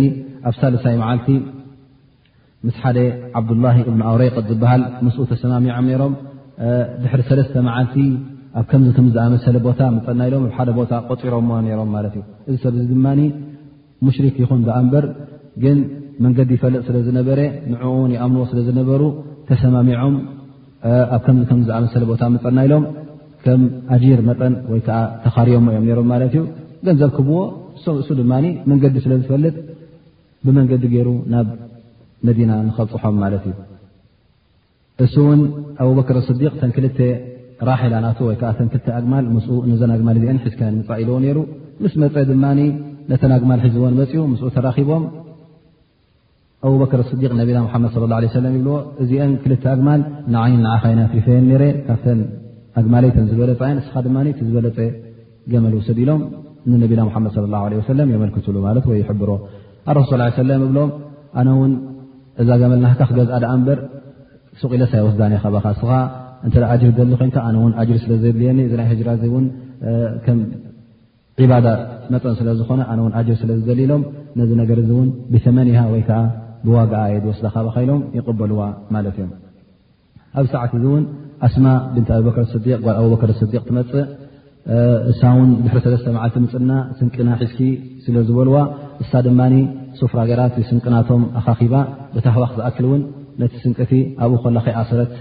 ኣብ 0.49 0.55
ሳለሳይ 0.61 0.95
መዓልቲ 1.03 1.29
ምስ 2.67 2.77
ሓደ 2.83 2.99
ዓብዱላ 3.39 3.67
እብን 3.91 4.03
ኣውረይቅ 4.11 4.35
ዝበሃል 4.51 4.83
ምስ 5.07 5.17
ተሰማሚዖም 5.33 5.87
ሮም 6.03 6.13
ድሕሪ 7.05 7.21
ሰለስተ 7.31 7.55
መዓልቲ 7.69 7.95
ኣብ 8.59 8.65
ከምዚ 8.71 8.89
ከምዝኣመሰለ 8.97 9.57
ቦታ 9.67 9.81
መፀናኢሎም 9.97 10.43
ኣብ 10.47 10.51
ሓደ 10.57 10.69
ቦታ 10.79 10.93
ቆፂሮሞ 11.11 11.51
ነሮም 11.67 11.91
ማለት 11.97 12.15
እዩ 12.19 12.23
እዚ 12.51 12.57
ሰብ 12.65 12.75
እዚ 12.83 12.83
ድማ 12.95 13.07
ሙሽሪክ 14.07 14.37
ይኹን 14.43 14.61
ብኣንበር 14.67 15.05
ግን 15.63 15.79
መንገዲ 16.25 16.51
ይፈልጥ 16.57 16.83
ስለ 16.89 16.97
ዝነበረ 17.07 17.41
ንዕኡ 17.73 17.93
ውን 18.03 18.11
ይኣምንዎ 18.17 18.43
ስለ 18.51 18.59
ዝነበሩ 18.69 19.03
ተሰማሚዖም 19.51 20.15
ኣብ 21.17 21.23
ከምዚ 21.27 21.47
ከም 21.51 21.61
ዝኣመሰለ 21.69 22.03
ቦታ 22.13 22.23
መፀናኢሎም 22.37 22.85
ከም 23.45 23.63
ኣጂር 23.95 24.21
መጠን 24.29 24.55
ወይከዓ 24.73 24.99
ተኻሪዮሞ 25.25 25.67
እዮም 25.75 25.87
ሮም 25.99 26.09
ማለት 26.13 26.33
እዩ 26.37 26.43
ገን 26.87 26.97
ዘርክብዎ 27.03 27.39
እሱ 28.03 28.09
ድማ 28.21 28.33
መንገዲ 28.71 28.97
ስለዝፈልጥ 29.07 29.57
ብመንገዲ 30.47 30.85
ገይሩ 30.95 31.09
ናብ 31.33 31.49
መዲና 32.29 32.51
ንኸልፅሖም 32.69 33.17
ማለት 33.25 33.43
እዩ 33.51 33.57
እሱ 35.07 35.15
እውን 35.27 35.41
ኣብበክር 35.83 36.17
ስዲቅ 36.31 36.53
ተን 36.63 36.71
ክልተ 36.77 36.99
ራላ 37.69 37.95
ናቶ 38.05 38.19
ወይከዓተክል 38.29 38.93
ኣግማል 38.99 39.25
ም 39.67 39.75
ዘን 39.81 39.91
ኣግማል 39.97 40.17
እዚአ 40.21 40.31
ሒዝካ 40.45 40.61
ፃእ 40.87 40.99
ኢለዎ 41.03 41.17
ሩ 41.37 41.41
ምስ 41.85 41.93
መፀ 42.03 42.15
ድማ 42.31 42.45
ነተን 43.11 43.33
ኣግማል 43.37 43.61
ሒዝዎን 43.65 43.95
መፂኡ 44.01 44.23
ምስኡ 44.33 44.47
ተራኺቦም 44.57 45.05
ኣብበከር 46.69 47.01
ስዲቅ 47.11 47.31
ነቢና 47.41 47.59
ሓመድ 47.73 47.95
ላ 48.13 48.17
ለ 48.25 48.31
ለ 48.45 48.47
ይብልዎ 48.57 48.75
እዚአን 49.03 49.31
ክል 49.43 49.55
ኣግማል 49.75 50.01
ንዓይን 50.35 50.61
ንዓኸይ 50.67 50.95
ፍሪፈየን 51.13 51.47
ረ 51.63 51.67
ካብተ 51.89 52.05
ኣግማለይ 52.81 53.11
ተን 53.17 53.27
ዝበለፃይን 53.31 53.79
እስኻ 53.83 53.95
ድማ 54.07 54.17
ዝበለፀ 54.49 54.79
ገመል 55.55 55.75
ውሰድ 55.79 55.99
ኢሎም 56.05 56.21
ንነቢና 56.71 57.03
ሓመድ 57.17 57.37
ላ 57.55 57.61
ለ 57.99 58.01
የመልክትሉ 58.17 58.57
ማት 58.67 58.87
ወይ 58.93 58.99
ይብሮ 59.09 59.31
ኣስ 60.03 60.11
ለ 60.49 60.53
እብሎም 60.69 60.91
ኣነ 61.41 61.49
ውን 61.61 61.73
እዛ 62.43 62.49
ገመልናካ 62.63 63.01
ክገዝአ 63.11 63.39
ደኣ 63.45 63.53
እበር 63.61 63.79
ሱቂኢለሳይወስዳኒ 64.61 65.33
እስኻ 65.73 65.91
እን 66.47 66.51
ጅሪ 66.55 66.85
ደሊ 66.99 67.13
ኮንካ 67.21 67.37
ኣነ 67.49 67.57
ውን 67.65 67.73
ኣጅሪ 67.81 67.97
ስለ 68.05 68.13
ዘድልየኒ 68.23 68.59
እዚ 68.67 68.73
ናይ 68.79 68.87
ህራ 68.99 69.11
ዚ 69.21 69.23
እውን 69.31 69.45
ከም 70.25 70.39
ዒባዳ 71.43 71.67
መፀን 72.13 72.35
ስለ 72.41 72.49
ዝኮነ 72.59 72.81
ኣነ 72.93 72.99
ውን 73.05 73.13
ኣጅር 73.19 73.37
ስለ 73.43 73.51
ዝደል 73.61 73.81
ሎም 73.91 74.03
ነዚ 74.39 74.51
ነገር 74.63 74.79
እ 74.83 74.85
እውን 74.95 75.09
ብተመኒ 75.33 75.69
ሃ 75.79 75.83
ወይከዓ 75.95 76.19
ብዋግዓ 76.67 77.01
የድወስዳ 77.15 77.47
ካባኸኢሎም 77.55 78.01
ይቕበልዋ 78.19 78.61
ማለት 78.97 79.15
እዮም 79.21 79.31
ኣብ 80.41 80.47
ሰዓት 80.55 80.73
እዚ 80.79 80.85
እውን 80.91 81.05
ኣስማ 81.47 81.67
ብንቲ 81.95 82.09
ኣብበከር 82.19 82.45
ስዲቅ 82.53 82.77
ጓል 82.87 82.95
ኣብበከር 83.03 83.31
ስዲቅ 83.41 83.63
ትመፅእ 83.71 84.03
እሳ 85.13 85.23
ውን 85.39 85.51
ብሕሪ 85.65 85.79
ሰስተ 85.95 86.09
መዓልቲ 86.17 86.37
ምፅና 86.45 86.73
ስንቅና 86.99 87.31
ሒዝኪ 87.41 87.61
ስለዝበልዋ 88.05 88.57
እሳ 89.05 89.11
ድማ 89.27 89.41
ሱፍራገራት 90.01 90.55
ስንቅናቶም 90.69 91.23
ኣኻኺባ 91.41 91.75
ብተህዋክ 92.15 92.53
ዝኣክል 92.59 92.85
እውን 92.91 93.03
ነቲ 93.41 93.55
ስንቅቲ 93.65 93.93
ኣብኡ 94.25 94.37
ኮላኸይ 94.45 94.75
ኣሰረት 94.81 95.13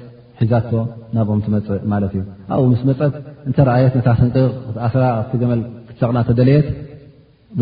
እዛቶ 0.43 0.69
ናብኦም 1.15 1.41
ትመፅእ 1.45 1.81
ማለት 1.93 2.11
እዩ 2.17 2.21
ኣብብ 2.53 2.65
ምስ 2.71 2.81
መፀት 2.89 3.13
እንተ 3.49 3.57
ኣየት 3.77 3.95
ታ 4.05 4.09
ስን 4.19 4.29
ስትገመል 5.25 5.59
ክሰቕላ 5.89 6.19
ተደለየት 6.29 6.67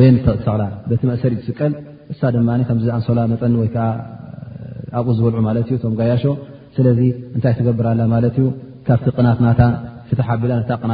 የ 0.01 0.09
ሰቕላቲ 0.27 1.01
መእሰሪ 1.11 1.31
ትስቀል 1.41 1.73
እሳ 2.13 2.21
ድ 2.35 2.39
ከዚኣንሶላ 2.69 3.19
መፀኒ 3.33 3.55
ወይ 3.61 3.69
ኣብኡ 4.99 5.11
ዝብልዑማዩ 5.17 5.57
ቶ 5.81 5.89
ጋያሾ 5.99 6.23
ስለዚ 6.75 6.99
እንታይ 7.35 7.53
ትገብራላ 7.57 8.01
ማ 8.13 8.19
ዩ 8.43 8.45
ካብቲ 8.87 9.07
ቕናትናታ 9.17 9.61
ተሓቢላ 10.21 10.53
ቕና 10.83 10.91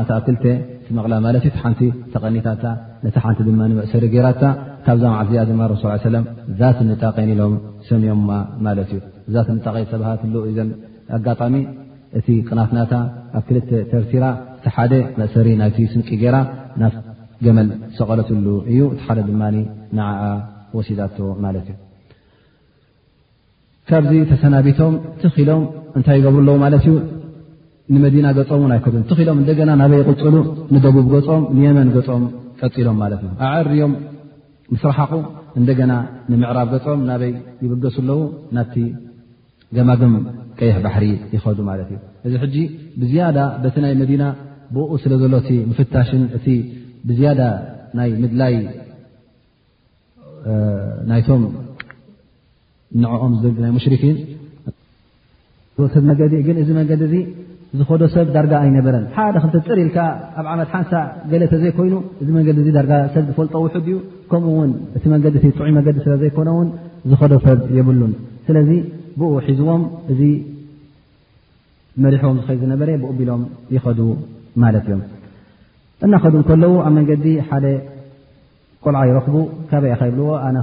መቕላሓቲ 0.97 1.86
ተቐኒታ 2.13 2.47
ሓንቲ 3.23 3.39
ድ 3.47 3.51
መእሰሪ 3.79 4.03
ገራ 4.15 4.27
ካብዛ 4.88 5.03
መዓት 5.13 5.29
እዚኣ 5.33 5.53
ማ 5.61 5.69
ሱ 5.83 5.86
ዛት 6.59 6.79
ንጣቀይን 6.89 7.29
ኢሎም 7.36 7.53
ሰኒዮም 7.88 8.21
ማእዩዛቀይ 8.65 9.86
ሰብሃ 9.93 10.09
ኣጋጣሚ 11.18 11.56
እቲ 12.20 12.28
ቅናፍናታ 12.49 12.93
ኣብ 13.38 13.43
ክልተ 13.47 13.70
ተርቲራ 13.91 14.26
እቲ 14.58 14.66
ሓደ 14.76 14.93
መእሰሪ 15.20 15.47
ናይቲ 15.62 15.78
ስንቂ 15.93 16.08
ጌይራ 16.22 16.38
ናፍ 16.82 16.93
ገመል 17.45 17.68
ሰቐለትሉ 17.97 18.47
እዩ 18.72 18.80
እቲ 18.93 18.99
ሓደ 19.08 19.20
ድማ 19.30 19.41
ንዓዓ 19.97 20.22
ወሲዳቶ 20.78 21.18
ማለት 21.45 21.66
እዩ 21.74 21.78
ካብዚ 23.89 24.14
ተሰናቢቶም 24.32 24.93
ትኺሎም 25.24 25.64
እንታይ 25.97 26.16
ይገብሩ 26.20 26.39
ኣለው 26.43 26.56
ማለት 26.64 26.86
እዩ 26.88 26.93
ንመዲና 27.93 28.28
ገፆም 28.38 28.62
ውን 28.66 28.72
ኣይከ 28.76 28.86
ትኺሎም 29.10 29.39
እንደገና 29.41 29.70
ናበይ 29.82 29.99
ይቕፅሉ 30.03 30.36
ንደቡብ 30.76 31.08
ገፆም 31.16 31.43
ንየመን 31.58 31.89
ገፆም 31.97 32.24
ቀፂሎም 32.62 32.97
ማለት 33.03 33.20
እዩ 33.26 33.32
ኣብዕርዮም 33.49 33.93
ምስራሓቑ 34.74 35.12
እንደገና 35.60 35.91
ንምዕራብ 36.32 36.70
ገፆም 36.76 37.01
ናበይ 37.12 37.34
ይበገሱ 37.66 37.97
ኣለው 38.06 38.22
ናብቲ 38.58 38.76
ገማግም 39.78 40.16
ቀይሕ 40.60 40.76
ባሕሪ 40.86 41.06
ይዱ 41.36 41.58
ማለት 41.70 41.88
እዩ 41.93 41.99
እዚ 42.28 42.34
ሕጂ 42.43 42.56
ብዝያዳ 43.01 43.38
በቲ 43.64 43.76
ናይ 43.86 43.93
መዲና 44.01 44.24
ብኡ 44.76 44.91
ስለ 45.03 45.14
ዘሎእ 45.24 45.49
ምፍታሽን 45.70 46.24
እ 46.38 46.41
ብዝያዳ 47.10 47.41
ናይ 47.97 48.10
ምድላይ 48.24 48.56
ናይቶም 51.10 51.43
ንዕኦም 53.03 53.34
ዝ 53.43 53.53
ናይ 53.64 53.72
ሙሽርኪን 53.78 54.18
ብ 55.84 56.06
መዲ 56.10 56.20
ግን 56.47 56.58
እዚ 56.64 56.70
መንገዲ 56.80 57.14
እ 57.76 57.78
ዝከዶ 57.80 58.01
ሰብ 58.16 58.28
ዳርጋ 58.36 58.53
ኣይነበረን 58.66 59.06
ሓደ 59.16 59.36
ከ 59.43 59.47
ፅር 59.68 59.78
ኢልካ 59.86 59.97
ኣብ 60.39 60.45
ዓመት 60.51 60.70
ሓንሳ 60.76 60.91
ገለ 61.32 61.43
ተዘይኮይኑ 61.53 61.95
እዚ 62.24 62.28
መንዲ 62.36 62.70
ዳርጋ 62.78 62.91
ሰብ 63.16 63.24
ዝፈልጦ 63.32 63.53
ውሑድ 63.64 63.86
እዩ 63.88 63.95
ከምኡ 64.34 64.53
ውን 64.60 64.72
እቲ 64.97 65.03
መንዲ 65.14 65.26
ጥዑ 65.58 65.66
መገዲ 65.80 65.97
ስለዘይኮነውን 66.06 66.68
ዝከዶ 67.14 67.34
ሰብ 67.47 67.60
የብሉን 67.80 68.14
ስ 68.45 68.64
ብኡ 69.20 69.32
ሒዝዎም 69.47 69.84
እዚ 70.11 70.22
መሪሕዎም 72.03 72.38
ዝኸ 72.39 72.49
ዝነበረ 72.61 72.89
ብኡ 73.01 73.11
ቢሎም 73.20 73.43
ይኸዱ 73.76 73.99
ማለት 74.63 74.86
እዮም 74.89 75.01
እናኸዱ 76.05 76.36
ከለዉ 76.47 76.74
ኣብ 76.86 76.93
መንገዲ 76.97 77.26
ሓደ 77.49 77.66
ቆልዓ 78.86 79.01
ይረኽቡ 79.09 79.36
ካበ 79.70 79.84
ኢካይብልዎ 79.93 80.28
ኣነ 80.47 80.57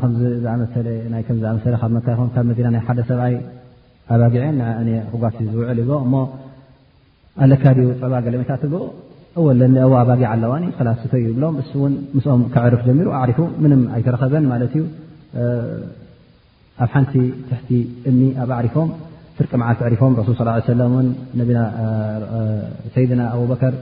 ዝኣሰ 1.43 1.65
ካብ 1.83 1.91
መካ 1.97 2.09
ካብ 2.35 2.45
መና 2.51 2.67
ናይ 2.75 2.83
ሓደ 2.89 2.99
ሰብኣይ 3.11 3.35
ኣባጊዐ 4.17 4.43
ኣጓስ 5.13 5.37
ዝውዕል 5.55 5.79
እሞ 6.05 6.15
ኣለካ 7.45 7.65
ድኡ 7.79 7.89
ፅዕባ 8.01 8.15
ገለሜታት 8.27 8.63
ብ 8.73 8.83
እወለ 9.41 9.61
ዎ 9.91 9.93
ኣባጊዕ 10.03 10.29
ኣለዋ 10.35 10.53
ክላስቶ 10.79 11.13
እዩብሎም 11.23 11.55
እ 11.63 11.67
እውን 11.79 11.93
ምስኦም 12.17 12.43
ክዕርፍ 12.55 12.81
ጀሚሩ 12.89 13.09
ኣሪፉ 13.23 13.39
ምንም 13.65 13.83
ኣይተረኸበን 13.97 14.47
ማለት 14.53 14.73
እዩ 14.79 14.83
ኣብ 16.85 16.89
ሓንቲ 16.95 17.13
ትሕቲ 17.49 17.71
እኒ 18.11 18.21
ኣብ 18.43 18.51
ኣዕሪፎም 18.59 18.89
ፍርቂ 19.39 19.51
መዓት 19.61 19.81
ሪፎም 19.95 20.13
ረሱል 20.21 20.35
ص 20.41 21.47
ሰይድና 22.95 23.23
ኣብበከር 23.35 23.75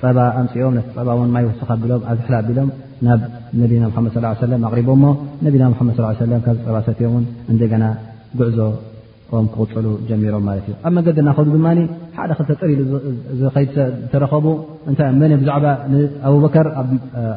ፀባ 0.00 0.18
ኣምፅኦም 0.40 0.74
ቲ 0.78 0.84
ፀባ 0.96 1.08
ን 1.26 1.30
ማይ 1.34 1.44
ወስካ 1.48 1.70
ኣሎም 1.82 2.00
ኣዝሕላ 2.12 2.34
ኣቢሎም 2.42 2.68
ናብ 3.08 3.20
ነቢና 3.62 3.82
መድ 4.06 4.08
ص 4.14 4.54
ኣቅሪቦ 4.68 4.88
ሞ 5.02 5.12
ነቢና 5.48 5.64
መድ 5.72 5.78
ካብፀባ 6.46 6.76
ሰትኦም 6.88 7.14
ን 7.22 7.26
እንደገና 7.54 7.84
ጉዕዞኦም 8.40 9.46
ክቁፅሉ 9.54 9.86
ጀሚዑ 10.08 10.34
ማለት 10.48 10.64
እዩ 10.70 10.74
ኣብ 10.88 10.92
መንገዲ 10.98 11.18
ናኸዱ 11.28 11.46
ድማ 11.56 11.68
ሓደ 12.16 12.30
ክጥሪኢሉ 12.48 12.82
ኸሰ 13.42 13.56
ዝተረኸቡ 13.76 14.46
እንታይእ 14.90 15.36
ብዛዕባ 15.42 15.66
ንኣብበከር 15.92 16.68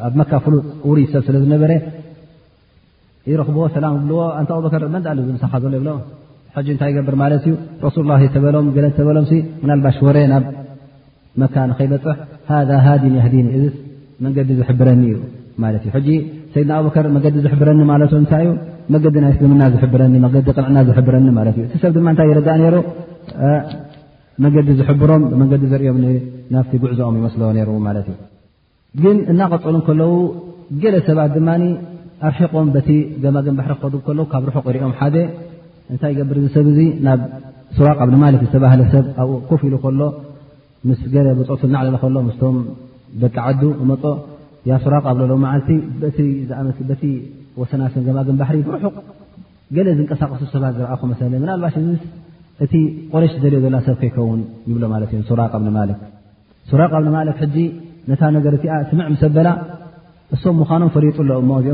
ኣብ 0.08 0.14
መካ 0.22 0.32
ፍሉጥ 0.46 0.64
ውሩይ 0.88 1.06
ሰብ 1.14 1.22
ስለ 1.28 1.36
ዝነበረ 1.44 1.70
ይረክቦሰላ 3.32 3.86
ብልዎ 4.02 4.18
ኣር 4.38 4.46
ሳኻ 5.42 5.52
ዘሎ 5.64 5.74
ብሎ 5.84 5.90
ታይ 6.82 6.90
ገብር 6.96 7.14
ማ 7.22 7.26
ዩ 7.50 7.54
ሱ 7.94 8.04
በሎምበሎም 8.42 9.26
ናባሽ 9.70 9.96
ወ 10.06 10.12
ናብ 10.32 10.44
መን 11.40 11.48
ከበፅሕ 11.78 12.18
ሃን 12.84 13.02
ን 13.14 13.16
ስ 13.72 13.74
መንዲ 14.24 14.38
ዝረኒ 14.70 15.02
ዩ 15.12 15.16
ድና 16.54 16.76
ር 17.04 17.08
መዲ 17.16 17.26
ዝብረኒ 17.48 17.80
ማታይ 17.90 18.46
መዲ 18.94 19.04
ናይ 19.24 19.32
ስልምና 19.38 19.62
ዝዕና 19.74 20.78
ዝረኒ 20.88 21.28
እቲ 21.62 21.74
ሰብ 21.84 21.96
ታይ 22.20 22.32
እ 22.70 22.80
መገዲ 24.44 24.68
ዝሮም 24.78 25.22
መዲ 25.50 25.62
ዘርኦም 25.72 25.98
ናብቲ 26.54 26.72
ጉዕዞኦም 26.82 27.14
ይመስ 27.18 27.34
ሩ 27.68 27.74
ማ 27.86 27.90
ግ 29.02 29.04
እናቐፅሉ 29.32 29.76
ከዉ 29.86 30.00
ገለ 30.82 30.96
ሰባት 31.06 31.34
ኣርሒቆም 32.28 32.68
በቲ 32.74 32.90
ገማግን 33.24 33.54
ባሪ 33.58 33.70
ክኸዱ 33.80 33.94
ከሎ 34.06 34.20
ካብ 34.32 34.44
ርሑቕ 34.48 34.66
ሪኦም 34.76 34.92
ሓደ 35.00 35.16
እንታይ 35.92 36.12
ገብር 36.18 36.38
ዚ 36.44 36.48
ሰብ 36.54 36.68
ዚ 36.76 36.84
ናብ 37.06 37.20
ሱራቅ 37.76 37.98
ብ 38.10 38.18
ማክ 38.22 38.36
ዝተባህለ 38.44 38.80
ሰብ 38.94 39.04
ኣብኡ 39.22 39.34
ኮፍ 39.50 39.60
ኢሉ 39.68 39.74
ከሎ 39.84 40.00
ምስ 40.88 41.00
ገ 41.14 41.24
ብፅዑትናዕለከሎ 41.38 42.16
ምስቶም 42.28 42.56
ደቂ 43.22 43.34
ዓዱ 43.48 43.62
መፀ 43.90 44.02
ያ 44.70 44.78
ሱራቃብሎ 44.84 45.22
ዝኣ 45.32 46.94
ቲ 47.02 47.10
ወሰናስን 47.60 48.02
ገማግን 48.06 48.36
ባሪ 48.40 48.56
ብርሑቕ 48.68 48.96
ገለ 49.76 49.88
ዝንቀሳቀሱ 49.98 50.42
ሰባ 50.54 50.64
ዝረኣኹ 50.76 51.02
ባሽ 51.64 51.76
እቲ 52.64 52.74
ቁረሽ 53.12 53.32
ዝደልዮ 53.38 53.58
ዘላ 53.64 53.76
ሰብ 53.86 53.96
ከይከውን 54.00 54.40
ይብሎ 54.68 54.82
ማ 54.92 54.98
እ 55.16 55.18
ሱራ 55.30 55.40
ማክ 55.76 55.90
ሱ 56.70 56.78
ማክ 57.16 57.42
ነታ 58.10 58.22
ነገእ 58.34 58.54
ስምዕ 58.90 59.06
ሰበላ 59.22 59.48
እሶም 60.34 60.56
ምኖም 60.60 60.88
ፈጡ 60.94 61.04
ዚኦግ 61.22 61.66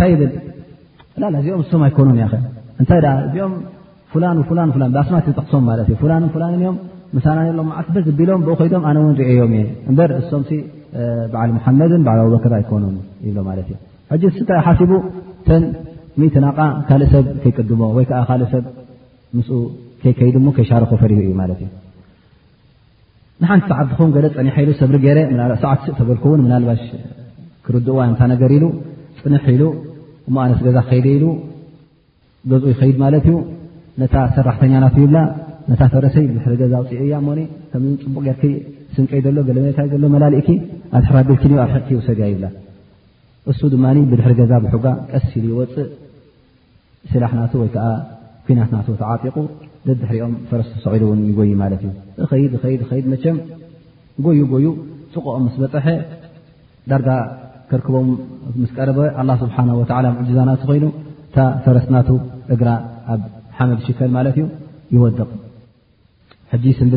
ታይብል 0.00 0.32
ዚኦም 1.46 1.62
ም 1.80 1.84
ኣይኮ 1.88 1.98
ታእዚኦኣ 2.90 4.66
ዝጠቅሶም 5.26 5.64
ዓስ 7.76 7.88
ዝቢሎም 8.06 8.40
ዶም 8.46 9.12
ዮም 9.40 9.52
በር 9.98 10.12
ም 10.40 10.42
በዓል 11.32 11.50
መድ 11.80 11.92
ባ 12.08 12.16
ክ 12.44 12.52
ኣይኮ 12.60 12.70
ብ 13.46 14.60
ሓሲቡ 14.66 14.90
ተ 15.46 15.62
ና 16.44 16.48
ካእ 16.88 17.02
ሰብ 17.12 17.26
ይቅድሞ 17.48 17.80
ወይእሰብ 17.96 18.64
ከይድሞ 20.18 20.48
ይሻርኮ 20.64 20.90
ፈእዩንሓንቲ 21.00 21.62
ዓኹ 23.78 23.98
ፀኒሐሉ 24.36 24.68
ሰብሪገሰዓእ 24.80 25.92
በልውንባ 26.08 26.70
ክርድእዋ 27.66 27.98
ንታ 28.10 28.20
ነገር 28.32 28.50
ኢሉ 28.56 28.64
ጥንሕ 29.18 29.44
ኢሉ 29.54 29.64
ሞኣነስ 30.34 30.60
ገዛ 30.66 30.76
ኸይደ 30.88 31.06
ኢሉ 31.16 31.24
ዝኡ 32.50 32.64
ይኸይድ 32.72 32.96
ማለት 33.04 33.24
ዩ 33.30 33.34
ነታ 34.00 34.14
ሰራሕተኛናት 34.36 34.94
ይብላ 35.02 35.18
ነታ 35.70 35.82
ፈረሰይ 35.92 36.24
ብድሪ 36.34 36.54
ገዛ 36.62 36.74
ውፅኡያ 36.84 37.14
ሞ 37.26 37.34
ከ 37.70 37.80
ፅቡቅ 38.04 38.24
ር 38.40 38.50
ስንቀይ 38.94 39.20
ዘሎ 39.26 39.36
ገለመታ 39.48 39.78
ሎ 40.04 40.06
መላሊእኪ 40.14 40.48
ኣድሕ 40.98 41.12
ቢል 41.28 41.52
ኣርኪውሰግያ 41.64 42.26
ይብላ 42.32 42.46
እሱ 43.52 43.60
ድማ 43.74 43.84
ብድሕሪ 44.12 44.32
ገዛ 44.40 44.52
ብሑጋ 44.64 44.86
ቀሲኢሉ 45.12 45.44
ይወፅእ 45.54 45.86
ስላሕናቱ 47.12 47.52
ወይዓ 47.62 47.76
ኩናትና 48.46 48.76
ተዓጢቁ 49.02 49.36
ደ 49.86 49.94
ድሕሪኦም 50.00 50.34
ፈረስሰቂሉ 50.48 51.02
እ 51.14 51.20
ይጎይ 51.30 51.52
ማት 51.62 51.82
ዩ 51.84 51.88
መቸም 53.14 53.38
ጎይጎዩ 54.24 54.66
ጥቕኦ 55.14 55.34
ስ 55.54 55.58
በፀሐ 55.62 55.86
ዳ 56.90 57.18
ክቦ 57.86 57.94
ቀረበ 58.76 58.98
ስብሓ 59.42 59.56
ዛና 60.36 60.50
ኮይኑ 60.64 60.84
እታ 61.28 61.36
ሰረስና 61.64 61.96
እግ 62.54 62.62
ኣብ 63.12 63.20
ሓመድ 63.58 63.78
ሽከል 63.86 64.10
ማ 64.16 64.22
ዩ 64.38 64.46
ይቕ 64.94 65.18
እ 66.54 66.88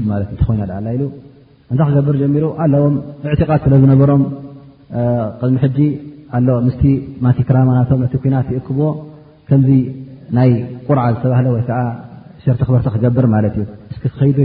እታ 1.75 1.83
ክገብር 1.89 2.15
ጀሚሩ 2.21 2.45
ኣዎም 2.63 2.95
ቃድ 3.21 3.37
ስለ 3.65 3.73
ዝነበሮም 3.83 4.23
ሚ 7.25 7.33
ስ 7.35 7.45
ክራማናቶ 7.49 7.89
ናት 8.35 8.47
ይእክብዎ 8.55 8.83
ከ 9.49 9.59
ናይ 10.37 10.51
ቁርዓ 10.87 11.03
ዝባ 11.23 11.33
ወ 11.55 11.59
ሸርተ 12.45 12.61
ክበርተ 12.67 12.87
ክገብር 12.95 13.25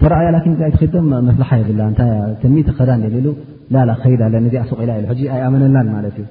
ተእያ 0.00 0.38
መስላሓ 1.28 1.50
የብላ 1.62 1.82
ታተ 1.98 2.44
ከዳ 2.78 2.90
ላ 3.88 3.92
ክከይድ 3.98 4.22
ለ 4.32 4.46
ዚ 4.52 4.56
ኣሰቂኢላ 4.62 4.90
ኢ 5.20 5.26
ኣይኣመነናን 5.34 5.86
ማት 5.94 6.16
ዩ 6.20 6.24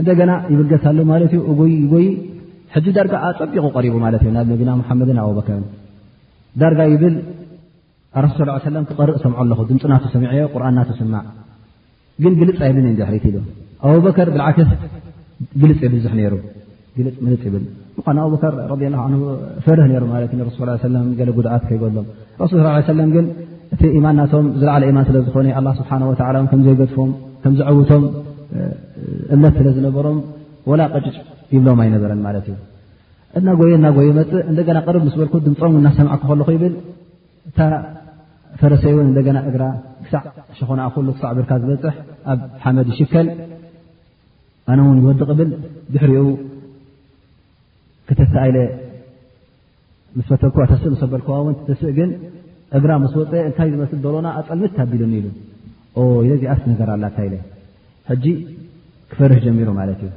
እንደና 0.00 0.32
ይብገሳሎ 0.52 0.98
ማት 1.10 1.32
ይይ 1.36 2.06
ሕዚ 2.74 2.86
ዳርጋ 2.96 3.14
ኣፀቢቑ 3.28 3.64
ሪቡ 3.84 3.94
ማት 4.04 4.14
እዩ 4.20 4.30
ናብ 4.36 4.46
ነቢና 4.52 4.70
ሓመድን 4.88 5.18
ኣብበከር 5.24 5.60
ዳርጋ 6.62 6.80
ይብል 6.92 7.14
ሱ 8.36 8.38
ክቐርእ 8.88 9.18
ሰምዖ 9.24 9.36
ኣለኹ 9.44 9.60
ድምፂ 9.70 9.82
ና 9.92 9.98
ሰምዐዮ 10.14 10.44
ቁርን 10.54 10.74
ና 10.78 10.82
ስማዕ 11.02 11.26
ግን 12.24 12.32
ግልፅ 12.40 12.58
ኣይብ 12.68 12.78
ሕት 13.18 13.26
ሉ 13.36 13.44
ኣብበከር 13.90 14.28
ብዓስ 14.36 14.68
ግልፅ 15.62 15.80
ብዙሕ 15.96 16.12
ይሩ 16.24 16.34
ኳ 16.96 18.06
ኣብበከር 18.24 18.52
ፈርህ 19.64 19.84
ይሩ 19.94 20.02
ማ 20.12 20.18
እዩ 20.24 20.48
ሱ 20.82 20.88
ገ 21.18 21.26
ጉድዓት 21.38 21.62
ከይገሎም 21.68 22.06
ሱል 22.50 22.64
ስ 22.80 22.82
ሰለ 22.88 23.00
ግን 23.14 23.26
እቲ 23.74 23.82
ኢማን 23.98 24.14
ናቶም 24.20 24.46
ዝዕለ 24.62 24.82
ማን 24.96 25.04
ስለ 25.08 25.16
ዝኾነ 25.26 25.56
ስብሓወላ 25.80 26.36
ከም 26.52 26.60
ዘይገድፎም 26.66 27.10
ከም 27.44 27.52
ዝዕውቶም 27.60 28.04
እምነት 29.34 29.54
ስለ 29.58 29.68
ዝነበሮም 29.76 30.18
ወላ 30.70 30.82
ቀጭጭ 30.94 31.16
ይብሎም 31.54 31.80
ኣይነበረን 31.84 32.20
ማለት 32.26 32.44
እዩ 32.50 32.56
እና 33.38 33.46
ጎየ 33.60 33.72
እና 33.80 33.86
ጎየ 33.98 34.08
መፅእ 34.18 34.42
እንደና 34.50 34.78
ቅርብ 34.86 35.02
ምስ 35.08 35.14
በልኩ 35.20 35.34
ድምፆምናሰማዕ 35.46 36.16
ክከልኹ 36.22 36.48
ይብል 36.56 36.74
እታ 37.50 37.58
ፈረሰይ 38.62 38.94
ን 39.06 39.10
ደና 39.28 39.38
እግራ 39.50 39.62
ክሳዕ 40.06 40.22
ሸኾና 40.60 40.80
ሉ 41.06 41.08
ክሳዕ 41.16 41.30
ብርካ 41.38 41.50
ዝበፅሕ 41.62 41.94
ኣብ 42.32 42.40
ሓመድ 42.64 42.88
ይሽከል 42.92 43.28
ኣነ 44.72 44.78
ውን 44.88 44.98
ይወድቕ 45.04 45.28
ብል 45.38 45.50
ብሕሪኡ 45.94 46.24
ተስ 48.20 48.32
ለ 48.56 48.64
ስ 50.28 50.28
ፈተኩ 50.30 50.56
ተስእ 50.70 50.96
በልክዋ 51.12 51.36
ተስእ 51.68 51.92
ግን 51.98 52.10
እግራ 52.78 52.90
ምስ 53.02 53.14
ወፅአ 53.20 53.40
እንታይ 53.50 53.68
ዝመስሊ 53.72 53.98
ዘሎና 54.04 54.28
ኣፀልም 54.40 54.72
ኣቢሉኒ 54.84 55.12
ኢሉ 55.20 55.26
ዚኣስ 56.42 56.62
ነገር 56.72 56.88
ላ 57.02 57.08
ንታ 57.12 57.18
ጂ 58.24 58.34
ክፈርህ 59.12 59.38
ጀሚሩ 59.44 59.68
ማለት 59.80 60.00
እዩ 60.06 60.10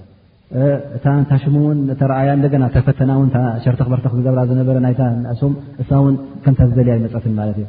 እታ 0.97 1.05
ታሽሙውን 1.29 1.77
ተረእያ 2.01 2.33
ደና 2.53 2.65
ተፈተናሸርተርተዝገ 2.75 4.27
ዝነበረ 4.51 4.77
ናይ 4.85 4.95
እሶም 5.33 5.53
እሳውን 5.83 6.15
ከታ 6.43 6.59
ዝዘልያ 6.71 6.95
መፀት 7.05 7.25
ማትእዩ 7.39 7.65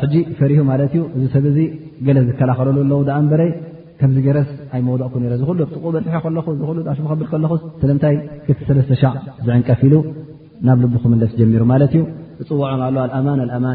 ት 0.00 0.04
ጂ 0.12 0.16
ፈሪሁ 0.40 0.62
ማት 0.70 0.82
እዩ 0.88 1.02
እዚ 1.18 1.24
ሰብ 1.34 1.44
ዚ 1.56 1.68
ገለ 2.08 2.18
ዝከላኸለሉ 2.28 2.90
ኣዉ 2.98 3.02
ዳኣ 3.10 3.18
ንበረይ 3.26 3.50
ገስ 4.26 4.48
መውቅ 4.86 5.12
ዝ 5.40 5.42
ሐለይ 7.18 7.38
ሻዕ 9.02 9.12
ዝዕንቀፍ 9.46 9.80
ኢሉ 9.86 9.94
ናብ 10.66 10.78
ልምስ 10.82 11.32
ጀሚሩ 11.38 11.62
ማ 11.70 11.74
ዩ 11.96 12.02
እፅውዖም 12.42 13.68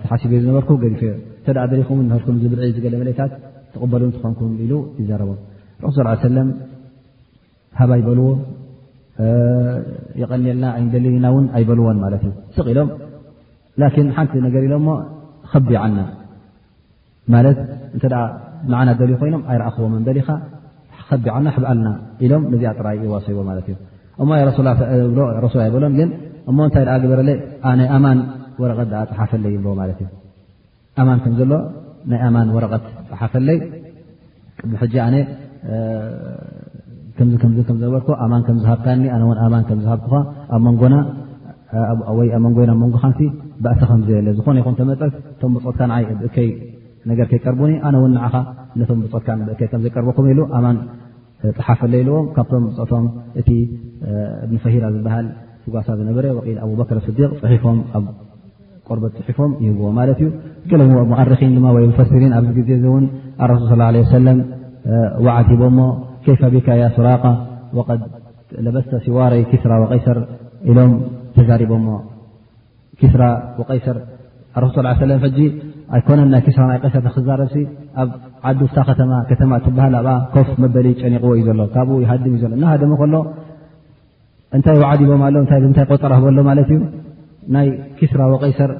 ት 0.00 0.06
ሓሲበ 0.08 0.32
ዝነበርኩ 0.44 0.70
ገሪፈ 0.82 1.00
ዩ 1.08 1.12
እተ 1.40 1.48
ደሪኹም 1.72 1.98
ርኩም 2.20 2.36
ዝብዒ 2.42 2.60
ዝገለ 2.76 2.94
መለታት 3.02 3.32
ተቕበሉ 3.74 4.02
ንትኾንኩም 4.10 4.50
ኢሉ 4.64 4.72
ይዘረቦ 5.00 5.30
ሱ 5.96 6.04
ሰለም 6.26 6.48
ሃብ 7.78 7.90
ይበልዎ 8.00 8.26
የቐኒልና 10.22 10.64
ኣይበሊልና 10.78 11.26
እውን 11.32 11.46
ኣይበልዎን 11.58 11.98
ማትእዩ 12.04 12.30
ስቕ 12.56 12.66
ኢሎም 12.74 12.88
ላን 13.82 14.10
ሓንቲ 14.18 14.34
ነገር 14.46 14.62
ኢሎ 14.68 14.74
ሞ 14.86 14.90
ከቢ 15.54 15.70
ዓና 15.84 15.98
ማት 17.34 17.58
እንተ 17.96 18.04
መዓና 18.72 18.88
ደል 19.00 19.12
ኮይኖም 19.22 19.42
ኣይረእክዎ 19.54 19.84
ንበሊኻ 20.02 20.28
ከቢ 21.08 21.24
ዓና 21.36 21.48
ብኣልና 21.62 21.88
ኢሎም 22.26 22.42
ነዚኣ 22.52 22.72
ጥራይ 22.78 22.98
ዋሰይዎ 23.14 23.40
ማትእዩ 23.50 23.76
እ 24.22 24.24
ሱ 25.54 25.58
ኣይበሎ 25.66 25.84
ግ 25.98 26.02
እሞ 26.50 26.58
እንታይ 26.68 26.84
ግበረ 27.02 27.20
ናይ 27.28 27.86
ኣማን 27.96 28.18
ሓፈይ 29.20 29.56
ዎኣማ 30.96 31.12
ከዘሎ 31.24 31.52
ናይኣማ 32.10 32.36
ወረቀት 32.56 32.84
ሓፈለይ 33.20 33.58
ዝበርማ 34.64 34.90
ዝ 34.92 34.94
ኣብኣንጎ 37.22 37.62
ንጎ 42.70 42.96
እሰ 43.72 43.86
ከ 44.38 44.38
ዝኾነ 44.38 44.56
ይኹ 44.60 44.68
መፀት 44.90 45.12
ቶ 45.40 45.48
ብትካ 45.52 46.34
ብእ 46.38 47.34
ይቀርቡ 47.36 47.60
ኣነ 47.86 47.94
ቶ 48.88 48.94
ብትካብእዘቀር 49.02 50.04
ማ 50.66 50.74
ሓፈለይ 51.66 52.02
ለዎ 52.06 52.16
ካብቶም 52.36 52.64
ብቶም 52.76 53.04
እቲ 53.40 53.50
እብኒፈሂራ 54.44 54.84
ዝበሃል 54.96 55.26
ፍጓሳ 55.64 55.88
ዝነበረ 56.00 56.26
ወ 56.36 56.42
ኣብበር 56.64 56.98
ዲቅ 57.18 57.30
ሒፎም 57.54 57.78
ቆር 58.88 58.98
ፅሒፎም 59.14 59.50
ይብዎ 59.66 59.84
ማ 59.96 60.00
ዩ 60.22 60.28
ርኺን 61.32 61.54
ማ 61.64 61.68
ወ 61.76 61.82
ፈሲሪ 61.98 62.22
ኣብዚ 62.38 62.56
ግዜ 62.70 62.72
ውን 62.94 63.04
ሱ 63.60 63.62
ص 63.72 64.24
ዓድ 65.36 65.46
ሂቦሞ 65.52 65.78
ቤካ 66.54 66.68
ያ 66.82 66.86
ሱራ 66.96 67.08
ለበስ 68.64 68.86
ሲዋረይ 69.04 69.40
ኪስራ 69.50 69.72
ቀሰር 69.92 70.18
ኢሎም 70.72 70.90
ተዛሪቦሞ 71.36 71.86
ስራ 73.14 73.22
ቀሰር 73.70 73.96
ሱ 74.74 74.82
ኣይኮነን 75.96 76.28
ናይ 76.34 76.42
ስራ 76.56 76.62
ናይ 76.68 76.78
ቀሰር 76.84 77.02
ክዛረብሲ 77.16 77.56
ኣብ 78.02 78.10
ዓዱታ 78.50 78.76
ከተማ 78.90 79.22
ተማ 79.64 79.76
ሃል 79.84 79.94
ኣብ 79.98 80.06
ኮፍ 80.34 80.48
መበሊ 80.62 80.86
ጨኒቕዎ 81.00 81.32
እዩ 81.36 81.42
ዘሎ 81.48 81.60
ካብኡ 81.74 81.96
ይሃድም 82.04 82.32
እዩዘሎ 82.36 82.60
ሃደሞ 82.72 82.92
ከሎ 83.00 83.14
እንታይ 84.58 84.80
ዓድ 84.90 85.00
ሂቦም 85.04 85.22
ኣታይ 85.28 85.60
ቆጠር 85.90 86.12
በሎ 86.24 86.38
ማ 86.48 86.54
እዩ 86.62 86.78
ናይ 87.54 87.68
ኪስራ 87.98 88.20
ወቀይሰር 88.32 88.70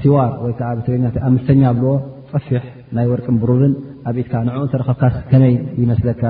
ሲዋር 0.00 0.30
ወይ 0.44 0.52
ከዓ 0.58 0.70
ብትኛ 0.78 1.02
ኣብ 1.10 1.16
ምስተኛ 1.36 1.62
ኣብልዎ 1.72 1.92
ፀፊሕ 2.32 2.64
ናይ 2.96 3.06
ወርቅን 3.12 3.36
ብሩርን 3.42 3.72
ኣብኢትካ 4.10 4.34
ንዕኡ 4.48 4.60
ተረኸብካ 4.72 5.02
ከመይ 5.30 5.54
ይመስለካ 5.82 6.22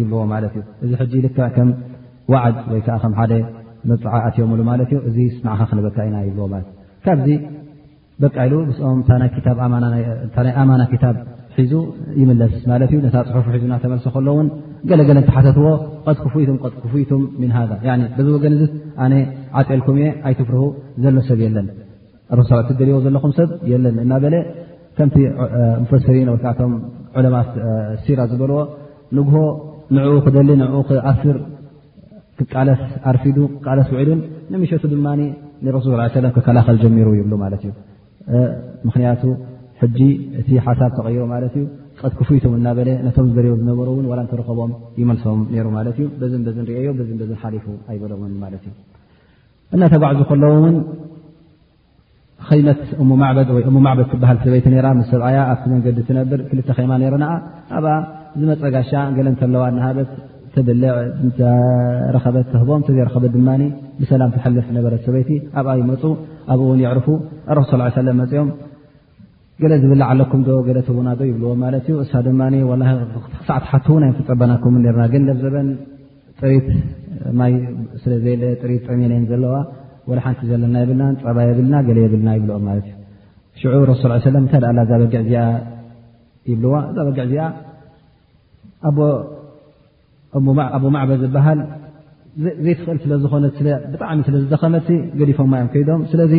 ይብዎ 0.00 0.20
ማለት 0.34 0.52
እዩ 0.58 0.62
እዚ 0.84 0.90
ሕጂ 1.00 1.12
ልከ 1.26 1.38
ከም 1.56 1.68
ዋዓጅ 2.32 2.56
ወይ 2.72 2.80
ከዓ 2.86 2.96
ከም 3.04 3.12
ሓደ 3.20 3.32
መፃዓኣት 3.90 4.34
እዮም 4.38 4.52
ሉ 4.60 4.62
ማለት 4.70 4.90
እዩ 4.94 5.00
እዚ 5.08 5.16
ስማዕካ 5.38 5.62
ክንበካ 5.70 5.96
ኢና 6.08 6.16
ይዎ 6.28 6.46
ማለት 6.54 6.68
እ 6.70 7.02
ካብዚ 7.06 7.28
በቃኢሉ 8.22 8.54
ብኦም 8.70 8.98
እታናይ 10.28 10.52
ኣማና 10.62 10.82
ኪታብ 10.94 11.16
ሒዙ 11.58 11.72
ይምለስ 12.20 12.54
ማለት 12.72 12.90
እዩ 12.92 12.98
ነታ 13.06 13.16
ፅሑፉ 13.28 13.46
ሒዙና 13.54 13.74
ተመልሶ 13.84 14.06
ከሎውን 14.14 14.48
ገለገለ 14.88 15.18
ተሓተትዎ 15.28 15.66
ክ 16.18 16.20
ፉም 16.92 17.22
ዚ 18.18 18.36
ገ 18.44 18.48
ዓጢልኩም 19.58 19.96
ኣይትፍር 20.28 20.56
ዘሎ 21.04 21.16
ሰብ 21.28 21.40
ለን 21.56 21.66
ደልዎ 22.80 22.96
ዘለኹም 23.06 23.32
ሰብ 23.38 23.48
ለን 23.84 23.96
እና 24.04 24.12
ለ 24.34 24.44
ከምፈሰሪ 24.98 26.16
ቶ 26.58 26.68
ሲራ 28.04 28.20
ዝበልዎ 28.30 28.58
ንጉሆ 29.18 29.36
ንኡ 29.96 30.12
ክደሊ 30.26 30.48
ኡ 30.80 30.82
ክኣስር 30.88 31.36
ክቃለስ 32.40 32.82
ኣርፊዱ 33.10 33.38
ለስ 33.78 33.88
ውዒዱ 33.94 34.10
ንምሸቱ 34.52 34.82
ድማ 34.92 35.06
ሱ 35.84 35.86
ص 35.92 36.32
ክከላኸል 36.36 36.76
ጀሚሩ 36.82 37.08
ይብሉ 37.18 37.32
ማ 37.42 37.48
ምክንያቱ 38.88 39.22
ጂ 39.98 40.06
እቲ 40.40 40.48
ሓሳብ 40.66 40.90
ተቀይሩ 40.98 41.22
ማ 41.32 41.36
ዩ 41.62 41.64
ክፉይቶም 42.18 42.52
እናበለ 42.58 42.88
ነቶም 43.06 43.26
ዝርቦ 43.36 43.48
ዝነበሩውን 43.60 44.04
እተረከቦም 44.26 44.70
ይመልሶም 45.00 45.40
ሩማዩ 45.66 45.86
በዝ 46.20 46.32
በ 46.46 46.62
ሪዮ 46.82 46.90
ዝበሓሊፉ 47.08 47.66
ኣይበሎውን 47.90 48.32
ማ 48.44 48.48
እናተጓዕዙ 49.76 50.20
ከለዉ 50.30 50.54
ውን 50.64 50.76
ከይት 52.46 52.80
እሙማ 53.02 53.22
ወእሙ 53.56 53.76
ማዓበድ 53.86 54.06
ትብሃል 54.12 54.38
ሰበይቲ 54.44 54.66
ምስ 55.00 55.08
ሰብዓያ 55.12 55.38
ኣብቲ 55.50 55.64
መንገዲ 55.72 55.98
ትነብር 56.08 56.40
ክልተ 56.50 56.68
ይማ 56.84 56.94
ረናኣ 57.14 57.34
ኣብኣ 57.78 57.90
ዝመፀጋሻ 58.40 58.90
ገለ 59.16 59.26
ንተለዋ 59.34 59.62
ናሃበት 59.76 60.10
ተብልዕ 60.54 60.90
ኸበት 62.24 62.46
ተህቦም 62.54 62.82
ተዘረኸበት 62.88 63.32
ድማ 63.36 63.48
ብሰላም 64.00 64.32
ትሓልፍ 64.36 64.66
ነበረ 64.78 64.92
ሰበይቲ 65.06 65.30
ኣብኣ 65.60 65.74
ይመፁ 65.82 66.02
ኣብኡ 66.54 66.64
ውን 66.72 66.82
ይዕርፉ 66.84 67.06
ረስ 67.58 67.70
ሰለ 67.98 68.08
መፅኦም 68.20 68.48
ገለ 69.62 69.72
ዝብላ 69.82 70.02
ዓለኩምዶ 70.10 70.48
ገለ 70.66 70.78
ቲውናዶ 70.86 71.20
ይብልዎ 71.28 71.50
ማለት 71.62 71.84
ዩ 71.90 71.94
እሳ 72.04 72.12
ድማ 72.26 72.40
ክሳዕቲ 73.32 73.64
ሓትውና 73.70 74.04
ክፀበናኩምን 74.18 74.82
ና 74.98 75.06
ግን 75.12 75.24
ደብ 75.28 75.38
ዘበን 75.42 75.68
ት 76.38 76.42
ማ 77.38 77.42
ስለዘለ 78.02 78.42
ት 78.60 78.70
ጠሜነን 78.86 79.24
ዘለዋ 79.30 79.54
ወላ 80.10 80.18
ሓንቲ 80.26 80.40
ዘለና 80.50 80.76
የብልና 80.84 81.02
ፀባ 81.24 81.38
የብልና 81.48 81.74
ገለ 81.88 81.98
የብልና 82.06 82.30
ይብልኦም 82.38 82.64
ማለት 82.70 82.86
እዩ 82.90 83.72
ሽዑ 83.72 83.94
ሱ 84.02 84.08
ታይ 84.12 84.78
ዛ 84.90 84.92
በጊዕ 85.02 85.22
ዚኣ 85.30 85.42
ይብልዋ 86.50 86.74
ዛ 86.96 87.06
በጊዕ 87.08 87.24
እዚኣ 87.28 87.44
ኣኣብ 90.68 90.84
ማዕበ 90.96 91.10
ዝበሃል 91.24 91.60
ዘይ 92.64 92.74
ትኽእል 92.80 92.98
ስለዝኾነ 93.04 93.44
ብጣዕሚ 93.92 94.20
ስለ 94.28 94.36
ዝደኸመ 94.44 94.74
ገዲፎማእዮም 95.20 95.70
ከይዶም 95.74 96.02
ስለዚ 96.14 96.34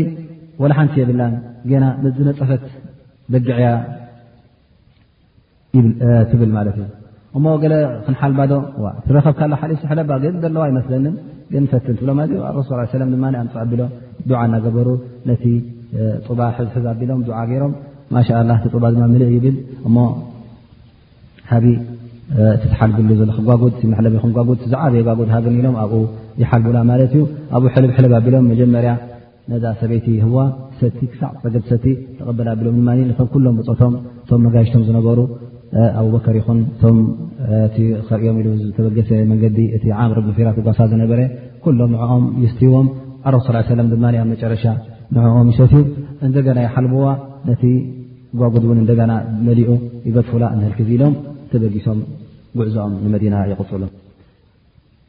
ወላ 0.64 0.74
ሓንቲ 0.80 0.96
የብናን 1.04 1.34
ና 1.82 1.86
ዝነፀፈት 2.20 2.64
በጊዕያ 3.34 3.68
ትብል 6.32 6.50
ማለት 6.58 6.76
እዩ 6.80 6.88
እሞ 7.38 7.46
ክንሓልባዶረከብካ 8.06 9.42
ሓሊሲ 9.62 9.84
ለባ 10.00 10.12
ዘለዋ 10.44 10.64
ይመስለኒ 10.72 11.06
ፈትል 11.74 11.96
ትብሎለረሱ 12.00 12.72
ድ 12.94 13.04
ኣንፅእ 13.42 13.58
ኣቢሎም 13.64 13.94
ዓ 14.40 14.42
እናገበሩ 14.48 14.88
ነቲ 15.30 15.44
ጡባ 16.28 16.40
ሕዝሕዝ 16.58 16.86
ኣቢሎም 16.94 17.22
ዓ 17.42 17.44
ገይሮም 17.52 17.74
ማላ 18.18 18.58
እ 18.70 18.74
ባ 18.84 18.92
ድ 18.96 19.04
ምልእ 19.14 19.32
ይብል 19.36 19.56
እሞ 19.88 19.98
ሃብ 21.52 21.66
እቲ 22.56 22.64
ተሓልብ 22.74 23.10
ዘሎክጓጉድ 23.22 23.74
መለጓጉድ 23.94 24.60
ዝዓበየ 24.74 25.04
ጓጉድ 25.08 25.30
ሃገኒ 25.36 25.56
ኢሎም 25.62 25.78
ኣብኡ 25.86 26.02
ይሓልቡና 26.44 26.78
ማለት 26.92 27.14
ዩ 27.20 27.24
ኣብኡ 27.56 27.68
ሕልብ 27.78 27.90
ሕልብ 27.98 28.12
ኣቢሎም 28.20 28.46
መጀመርያ 28.52 28.92
ነዛ 29.52 29.64
ሰበይቲ 29.82 30.08
ህዋ 30.26 30.38
ሰቲ 30.80 31.00
ክሳዕ 31.12 31.30
ፀገ 31.44 31.56
ሰቲ 31.70 31.86
ተቀበላ 32.18 32.50
ብሎም 32.60 32.76
ድማ 32.80 32.90
ቶም 33.20 33.42
ሎም 33.46 33.56
ብፆቶም 33.60 33.94
ቶም 34.30 34.42
መጋሽቶም 34.46 34.82
ዝነበሩ 34.88 35.20
ኣብበከር 36.02 36.36
ይኹን 36.40 36.60
ቶቲ 36.82 37.78
ርኦም 38.22 38.38
ዝተበገሰ 38.64 39.10
መንገዲ 39.32 39.58
እቲ 39.78 39.86
ዓምር 40.04 40.18
ፊራት 40.38 40.58
ጓሳ 40.68 40.80
ዝነበረ 40.92 41.20
ኩሎም 41.66 41.92
ንኦም 41.96 42.26
ይስትዎም 42.44 42.88
ኣረ 43.30 43.36
ድኣብ 43.92 44.20
መጨረሻ 44.34 44.64
ንኦም 45.18 45.48
ይሰት 45.54 45.74
እንደገና 46.28 46.58
ይሓልብዋ 46.68 47.08
ነቲ 47.50 47.64
ጓጉድ 48.40 48.64
እውን 48.68 48.80
እደና 48.84 49.14
መሊኡ 49.48 49.70
ይበድፍላ 50.08 50.44
ንልክ 50.60 50.78
ዚ 50.88 50.92
ኢሎም 50.98 51.14
ተበጊሶም 51.52 52.00
ጉዕዞኦም 52.60 52.94
ንመዲና 53.06 53.36
ይቕፅሉ 53.52 53.82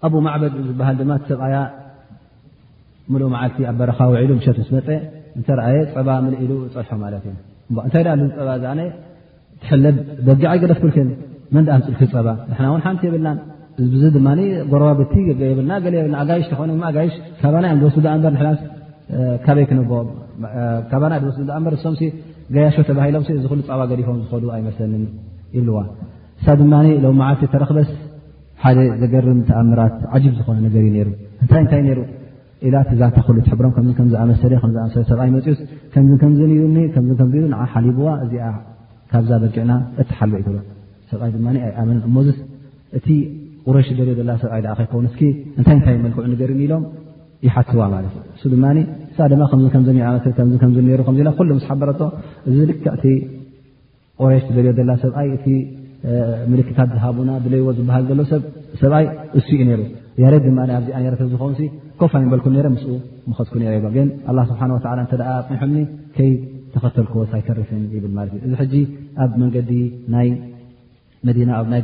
ኣብ 0.07 0.15
ማዕበድ 0.27 0.55
ዝበሃል 0.69 0.97
ድማ 1.01 1.13
ሰብኣያ 1.29 1.57
ሙሉ 3.13 3.23
መዓልቲ 3.35 3.59
ኣብ 3.71 3.77
በረኻዊ 3.81 4.09
ውሉ 4.25 4.31
ምሸት 4.39 4.59
ስመፀ 4.69 4.89
እንተረአየ 5.39 5.79
ፀባ 5.95 6.09
ምል 6.25 6.35
ኢሉ 6.45 6.51
ፀድሖ 6.75 6.91
ማት 7.03 7.15
እዩእንታይ 7.71 8.05
ዚ 8.21 8.27
ፀባ 8.39 8.51
ዝኣነ 8.65 8.81
ትሕለብ 9.63 9.97
ደጊ 10.29 10.43
ዓይ 10.51 10.59
ገክል 10.63 11.09
መንኣንፅልክ 11.55 12.01
ፀባ 12.17 12.29
ንና 12.51 12.63
እው 12.71 12.77
ሓንቲ 12.87 13.03
የብልና 13.09 13.29
እ 13.81 14.13
ድማ 14.17 14.29
ጎረባ 14.73 15.01
ቲ 15.11 15.15
ብና 15.59 15.71
ገጋይሽ 15.87 16.49
ኾጋይሽ 16.61 17.15
ካባና 17.41 17.67
ወስ 17.87 17.97
ዝኣንበር 18.05 18.35
ካበይ 19.47 19.65
ክነገቦ 19.71 19.95
ና 21.13 21.17
ወስ 21.29 21.37
ኣንበር 21.59 21.75
ሶም 21.87 21.95
ገያሾ 22.55 22.77
ተባሂሎም 22.91 23.25
እዚሉ 23.41 23.61
ፀባ 23.71 23.81
ገዲፎም 23.91 24.19
ዝ 24.31 24.49
ኣይመስለኒ 24.57 24.95
ይብልዋ 25.57 25.77
እሳብ 26.41 26.57
ድማ 26.65 26.75
ሎም 27.05 27.17
መዓልቲ 27.23 27.43
ተረክበስ 27.53 27.91
ሓደ 28.63 28.79
ዘገርም 29.03 29.39
ተኣምራት 29.49 29.95
ዓጂብ 30.17 30.33
ዝኮነ 30.41 30.59
ነገርእዩ 30.67 30.97
ሩታይ 31.43 31.63
እታይ 31.67 31.83
ሩ 31.99 32.03
ላ 32.75 32.79
ቲዛታ 32.89 33.17
ክሉ 33.27 33.37
ትሕሮ 33.47 33.67
ከዝኣሰሰሰብኣይ 33.99 35.31
ፅዩስ 35.45 35.61
ሓሊዋ 37.75 38.09
እዚ 38.25 38.35
ካብዛ 39.13 39.31
በጊዕና 39.43 39.73
እተሓልበ 40.03 40.43
ዩሰብይ 40.57 41.31
ድ 41.35 41.41
ኣኣመ 41.71 41.89
እመዝስ 42.09 42.37
እቲ 42.99 43.07
ቁረሽ 43.67 43.89
ሰብይ 44.43 44.65
ኸ 44.93 45.13
ኪ 45.19 45.31
እታይታይ 45.61 45.97
መልክዑ 46.05 46.21
ገርኒ 46.43 46.61
ኢሎም 46.67 46.85
ይሓትዋ 47.47 47.81
እ 48.01 48.47
ድ 49.33 49.37
ስሓረ 51.65 51.97
እዚ 52.51 52.59
ቁረሽ 54.21 54.43
ልዮ 54.57 54.71
ሰብኣይእ 55.05 55.35
ምልክታት 56.53 56.89
ዝሃቡና 56.99 57.31
ብለይዎ 57.45 57.69
ዝበሃል 57.79 58.05
ሎሰብይ 58.21 59.05
እኡ 59.41 59.51
ሩ 59.81 59.83
ት 60.17 60.19
ድ 60.45 60.55
ኣዚ 60.71 60.93
ኣ 60.97 61.27
ዝውን 61.33 61.55
ኮፋ 62.01 62.13
በልኩ 62.33 62.47
ም 62.75 62.77
ዝኩ 62.83 62.95
ስሓ 63.37 63.45
ፅኒሖ 65.61 65.91
ከይ 66.17 66.31
ተኸተልክ 66.73 67.13
ኣይተርፍን 67.37 67.83
ብ 68.03 68.05
ማ 68.17 68.23
እዩ 68.27 68.39
እዚ 68.65 68.75
ኣብ 69.23 69.33
መንገዲ 69.41 69.71
ይ 70.25 70.29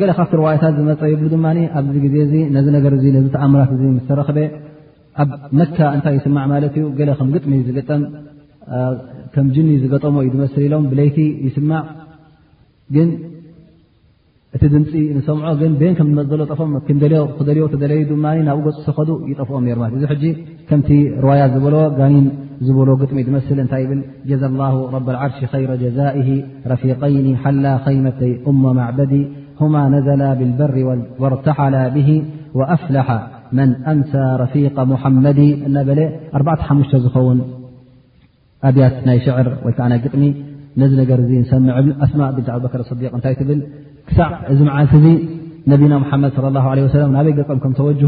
ገ 0.00 0.10
ካብቲ 0.18 0.34
ዋያታት 0.46 0.74
ዝመፀ 0.78 1.02
ብ 1.22 1.30
ድ 1.34 1.38
ኣብዚ 1.78 2.04
ዜ 2.32 3.14
ተኣምራት 3.36 3.70
ረክበ 4.20 4.38
ኣብ 5.22 5.28
መ 5.60 5.62
እታይ 5.98 6.14
ይስማዕ 6.18 6.44
ማለት 6.54 6.74
እዩ 6.80 6.84
ገ 6.98 7.16
ግጥሚ 7.36 7.52
ዝገጠም 7.68 8.02
ም 9.46 9.46
جኒ 9.56 9.66
ዝገጠሞ 9.82 10.16
ዩ 10.26 10.30
መስ 10.40 10.54
ኢሎም 10.66 10.84
ብይቲ 10.92 11.18
ይስማዕ 11.46 11.84
እቲ 14.56 14.62
ድምፂ 14.74 14.92
ሰምዖ 15.26 16.30
ሎ 16.38 16.44
ጠም 16.52 16.96
ደዩ 17.02 18.16
ናብ 18.48 18.60
ገ 18.96 19.06
ይጠፍኦም 19.30 19.66
እዚ 19.98 20.02
ከም 20.70 20.80
رዋي 21.24 21.42
ዝብ 21.54 21.64
ጋ 21.98 22.08
ዝብ 22.66 22.78
ጥሚ 23.10 23.18
መ 23.34 23.38
ታይ 23.72 23.84
الله 24.50 24.74
ر 24.96 25.06
العርሽ 25.14 25.38
ر 25.72 25.76
زئ 25.98 26.18
رፊقይኒ 26.72 27.26
ሓላ 27.42 27.64
خيمተ 27.86 28.20
أم 28.50 28.64
ማعبዲ 28.78 29.12
ه 29.60 29.62
نዘل 29.94 30.22
ብالبሪ 30.38 30.76
واርتሓل 31.22 31.74
به 31.96 32.08
وأፍلح 32.58 33.08
من 33.58 33.68
أንሳ 33.92 34.10
رፊيق 34.42 34.76
محመዲ 34.92 35.40
እ 35.66 35.70
4ሓሽ 36.38 36.90
ዝውን 37.06 37.38
ኣድያት 38.68 38.96
ናይ 39.08 39.18
ሽዕር 39.24 39.48
ወይከዓ 39.66 39.84
ናይ 39.92 40.00
ግጥሚ 40.04 40.24
ነዚ 40.80 40.92
ነገር 41.02 41.18
ሰምዕ 41.52 41.74
ኣስማ 42.04 42.20
ኣበር 42.56 42.80
ስዲቅ 42.88 43.10
እታይ 43.18 43.34
ብል 43.50 43.60
ክሳዕ 44.08 44.28
እዚ 44.52 44.60
ዓለት 44.76 44.92
ዚ 45.04 45.08
ነብና 45.70 45.94
ሓመድ 46.10 46.36
ኣበይ 46.72 47.30
ገም 47.38 47.58
ከተወጅ 47.64 48.00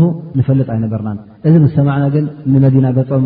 ፈልጥ 0.48 0.68
ኣይነበርና 0.74 1.08
እዚ 1.48 1.54
ምማዕና 1.64 2.04
ግን 2.16 2.26
ንመዲና 2.52 2.86
ገም 2.98 3.24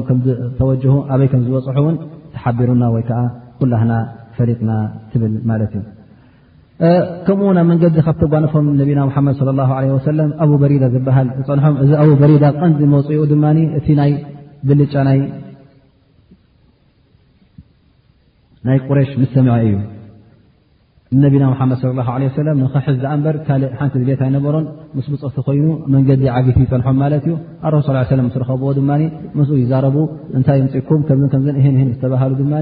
ተወ 0.60 0.70
ኣበይ 1.14 1.28
ዝፅሑ 1.50 1.76
ውን 1.86 1.96
ተሓቢሩና 2.36 2.82
ወይከዓ 2.96 3.18
ኩላና 3.60 3.92
ፈጥና 4.38 4.70
ትብል 5.12 5.34
ማት 5.50 5.60
ዩ 5.78 5.82
ከምኡው 7.26 7.50
ኣብ 7.60 7.66
መንገ 7.72 7.84
ካተጓኖፎም 8.06 8.66
ነብና 8.80 9.00
ሓመድ 9.14 9.36
ኣብ 10.44 10.50
በሪዳ 10.62 10.82
ዝሃል 10.94 11.28
ዝንሖም 11.48 11.76
እዚ 11.84 11.90
ኣብ 12.02 12.10
በሪዳ 12.22 12.44
ቀንዚ 12.60 12.80
መፅኡ 12.94 13.20
ድማ 13.32 13.44
እ 13.80 13.96
ይ 14.10 14.14
ብልጫ 14.68 14.94
ይ 15.18 15.22
ናይ 18.68 18.78
ቁረሽ 18.86 19.10
ምስ 19.22 19.30
ሰምዐ 19.34 19.54
እዩ 19.66 19.74
ነቢና 21.24 21.44
ሓመድ 21.58 21.80
ለ 21.86 21.90
ላ 21.98 22.12
ለ 22.20 22.28
ሰለም 22.38 22.56
ንኽሕ 22.62 22.86
ዝኣ 23.02 23.10
ንበር 23.18 23.34
ካልእ 23.46 23.72
ሓንቲ 23.80 23.94
ዝሌታ 24.02 24.22
ይነበሮን 24.30 24.64
ምስ 24.98 25.06
ብፀት 25.12 25.36
ኮይኑ 25.46 25.66
መንገዲ 25.94 26.22
ዓጊት 26.36 26.56
ይፀንሖም 26.64 26.96
ማለት 27.02 27.22
እዩ 27.28 27.34
ኣረስ 27.68 27.84
ሳ 27.88 27.92
ዩ 27.98 28.12
ለ 28.18 28.22
ምስ 28.28 28.36
ረከብዎ 28.42 28.70
ድማ 28.78 28.90
ምስኡ 29.38 29.54
ይዛረቡ 29.62 29.96
እንታይ 30.38 30.58
እምፅኩም 30.64 31.02
ከምዘን 31.08 31.30
ከምዘን 31.34 31.58
እህን 31.60 31.76
ህ 31.82 31.86
ዝተባሃሉ 31.92 32.32
ድማ 32.42 32.54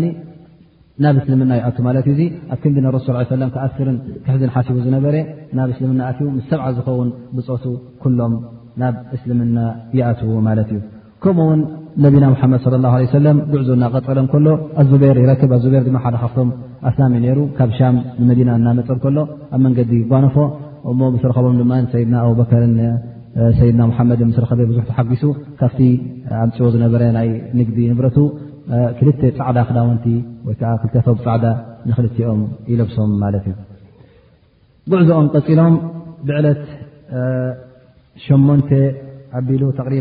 ናብ 1.05 1.17
እስልምና 1.23 1.53
ይኣት 1.61 1.79
ማለት 1.87 2.05
እዩ 2.11 2.17
ዙ 2.19 2.23
ኣብ 2.55 2.59
ክንዲንኣረሱ 2.65 3.07
ም 3.45 3.49
ክኣስርን 3.55 3.97
ክሕዝን 4.27 4.51
ሓሲቡ 4.57 4.77
ዝነበረ 4.87 5.15
ናብ 5.61 5.69
እስልምና 5.75 6.01
ኣትቡ 6.11 6.27
ምስ 6.39 6.45
ሰብዓ 6.51 6.67
ዝኸውን 6.77 7.09
ብፀቱ 7.39 7.65
ኩሎም 8.05 8.35
ናብ 8.83 8.95
እስልምና 9.17 9.57
ይኣትዉ 9.99 10.29
ማለት 10.49 10.69
እዩኡው 10.77 11.51
ነብና 12.03 12.25
ማሓመድ 12.33 12.63
ለ 12.73 12.77
ላه 12.85 12.95
ሰለ 13.15 13.27
ጉዕዞ 13.51 13.69
እናቀፅሎም 13.77 14.27
ከሎ 14.33 14.47
ኣዙበር 14.83 15.17
ይረክብ 15.23 15.53
ኣበር 15.57 15.83
ድማ 15.89 15.99
ሓደ 16.05 16.15
ካፍቶም 16.23 16.49
ኣስሚ 16.89 17.13
ነሩ 17.25 17.39
ካብ 17.59 17.71
ሻም 17.79 17.97
ንመዲና 18.21 18.51
እናመፀ 18.61 18.89
ከሎ 19.05 19.17
ኣብ 19.55 19.61
መንገዲ 19.67 19.93
ጓነፎ 20.11 20.37
እሞ 20.93 21.01
ምስ 21.15 21.23
ረኸቦም 21.31 21.55
ድማ 21.61 21.73
ሰይድና 21.95 22.17
ኣብበከርን 22.29 22.75
ሰይድና 23.59 23.83
ሓመድን 23.99 24.29
ምስ 24.33 24.39
ረኸበ 24.45 24.61
ብዙሕ 24.73 24.85
ተሓጊሱ 24.91 25.23
ካብቲ 25.63 25.81
ኣምፅዎ 26.43 26.67
ዝነበረ 26.77 27.03
ናይ 27.19 27.29
ንግዲ 27.61 27.79
ንብረቱ 27.93 28.19
ክልተ 28.99 29.21
ፃዕዳ 29.39 29.59
ክዳውንቲ 29.71 30.07
ወይከዓ 30.51 30.73
ክቶ 30.83 30.95
ፃዕዳ 31.25 31.45
ንክልትኦም 31.89 32.41
ይለብሶም 32.73 33.11
ማለት 33.25 33.45
እዩ 33.51 33.57
ጉዕዞኦም 34.93 35.27
ቀፂሎም 35.37 35.75
ብዕለት 36.29 36.63
8 38.29 38.73
ዓቢሉ 39.39 39.63
ሪ 39.93 40.01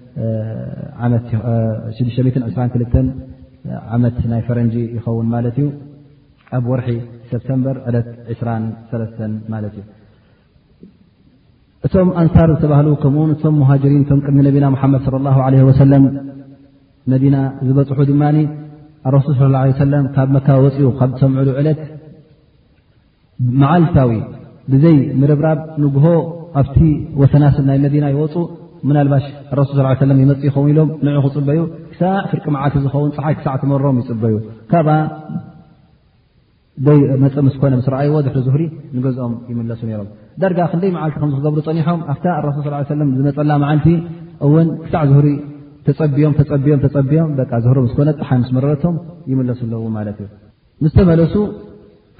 ዓት622 1.05 2.43
ዓመት 3.95 4.15
ናይ 4.31 4.41
ፈረንጂ 4.47 4.75
ይኸውን 4.95 5.27
ማለት 5.33 5.55
እዩ 5.61 5.67
ኣብ 6.57 6.63
ወርሒ 6.71 6.87
ሰብተምበር 7.31 7.75
ዕለት 7.89 8.07
2 8.39 9.35
ማለት 9.53 9.73
እዩ 9.77 9.83
እቶም 11.87 12.09
ኣንሳር 12.21 12.49
ዝተባህሉ 12.55 12.87
ከምኡውን 13.03 13.31
እቶም 13.35 13.55
ሙሃጀሪን 13.61 14.01
ቶም 14.09 14.19
ቅድሚ 14.25 14.39
ነቢና 14.47 14.65
ሙሓመድ 14.73 15.05
ለ 15.13 15.21
ላ 15.25 15.37
ለ 15.53 15.61
ወሰለም 15.69 16.03
መዲና 17.13 17.35
ዝበፅሑ 17.67 17.99
ድማ 18.09 18.23
ኣረሱል 19.09 19.53
ለም 19.93 20.03
ካብ 20.15 20.29
መካ 20.35 20.47
ወፅኡ 20.65 20.89
ካብ 20.99 21.11
ሰምዕሉ 21.21 21.49
ዕለት 21.61 21.81
መዓልታዊ 23.61 24.11
ብዘይ 24.71 24.97
ምርብራብ 25.21 25.59
ንጉሆ 25.83 26.05
ኣብቲ 26.61 26.77
ወሰናስል 27.21 27.63
ናይ 27.69 27.77
መዲና 27.85 28.05
ይወፁ 28.13 28.33
ምናልባሽ 28.89 29.25
ረሱል 29.59 29.79
ስ 29.99 30.03
ለም 30.09 30.19
ይመፅእ 30.23 30.47
ይኸውን 30.49 30.67
ኢሎም 30.71 30.89
ንዑ 31.05 31.17
ክፅበዩ 31.25 31.59
ክሳዕ 31.91 32.13
ፍርቂ 32.31 32.45
መዓልቲ 32.55 32.75
ዝኸውን 32.85 33.09
ፀሓይ 33.17 33.33
ክሳዕ 33.39 33.53
ትመሮም 33.61 33.97
ይፅበዩ 34.01 34.35
ካብኣ 34.71 34.91
መፅ 37.23 37.35
ምስኮነ 37.47 37.73
ምስ 37.79 37.87
ረኣይዎ 37.93 38.13
ዝሕሪ 38.25 38.39
ዝሁሪ 38.47 38.63
ንገዝኦም 38.97 39.33
ይምለሱ 39.51 39.81
ነይሮም 39.89 40.07
ዳርጋ 40.41 40.59
ክንደይ 40.71 40.91
መዓልቲ 40.97 41.15
ከምዝክገብሩ 41.23 41.59
ፀኒሖም 41.67 41.99
ኣፍታ 42.13 42.25
ረሱል 42.47 42.63
ስ 42.69 42.91
ሰለም 42.93 43.09
ዝመፀላ 43.17 43.51
መዓልቲ 43.63 43.87
እውን 44.47 44.67
ክሳዕ 44.85 45.03
ዝሁሪ 45.11 45.29
ተፀቢም 45.87 46.33
ተፀቢዮም 46.39 46.79
ተፀቢዮም 46.85 47.29
ዝህሮም 47.65 47.85
ስኮነ 47.91 48.09
ፀሓይ 48.21 48.39
ምስ 48.43 48.49
መረረቶም 48.57 48.95
ይመለሱ 49.33 49.61
ኣለዎ 49.67 49.81
ማለት 49.99 50.17
እዩ 50.23 50.27
ምስ 50.85 50.93
ተመለሱ 50.99 51.35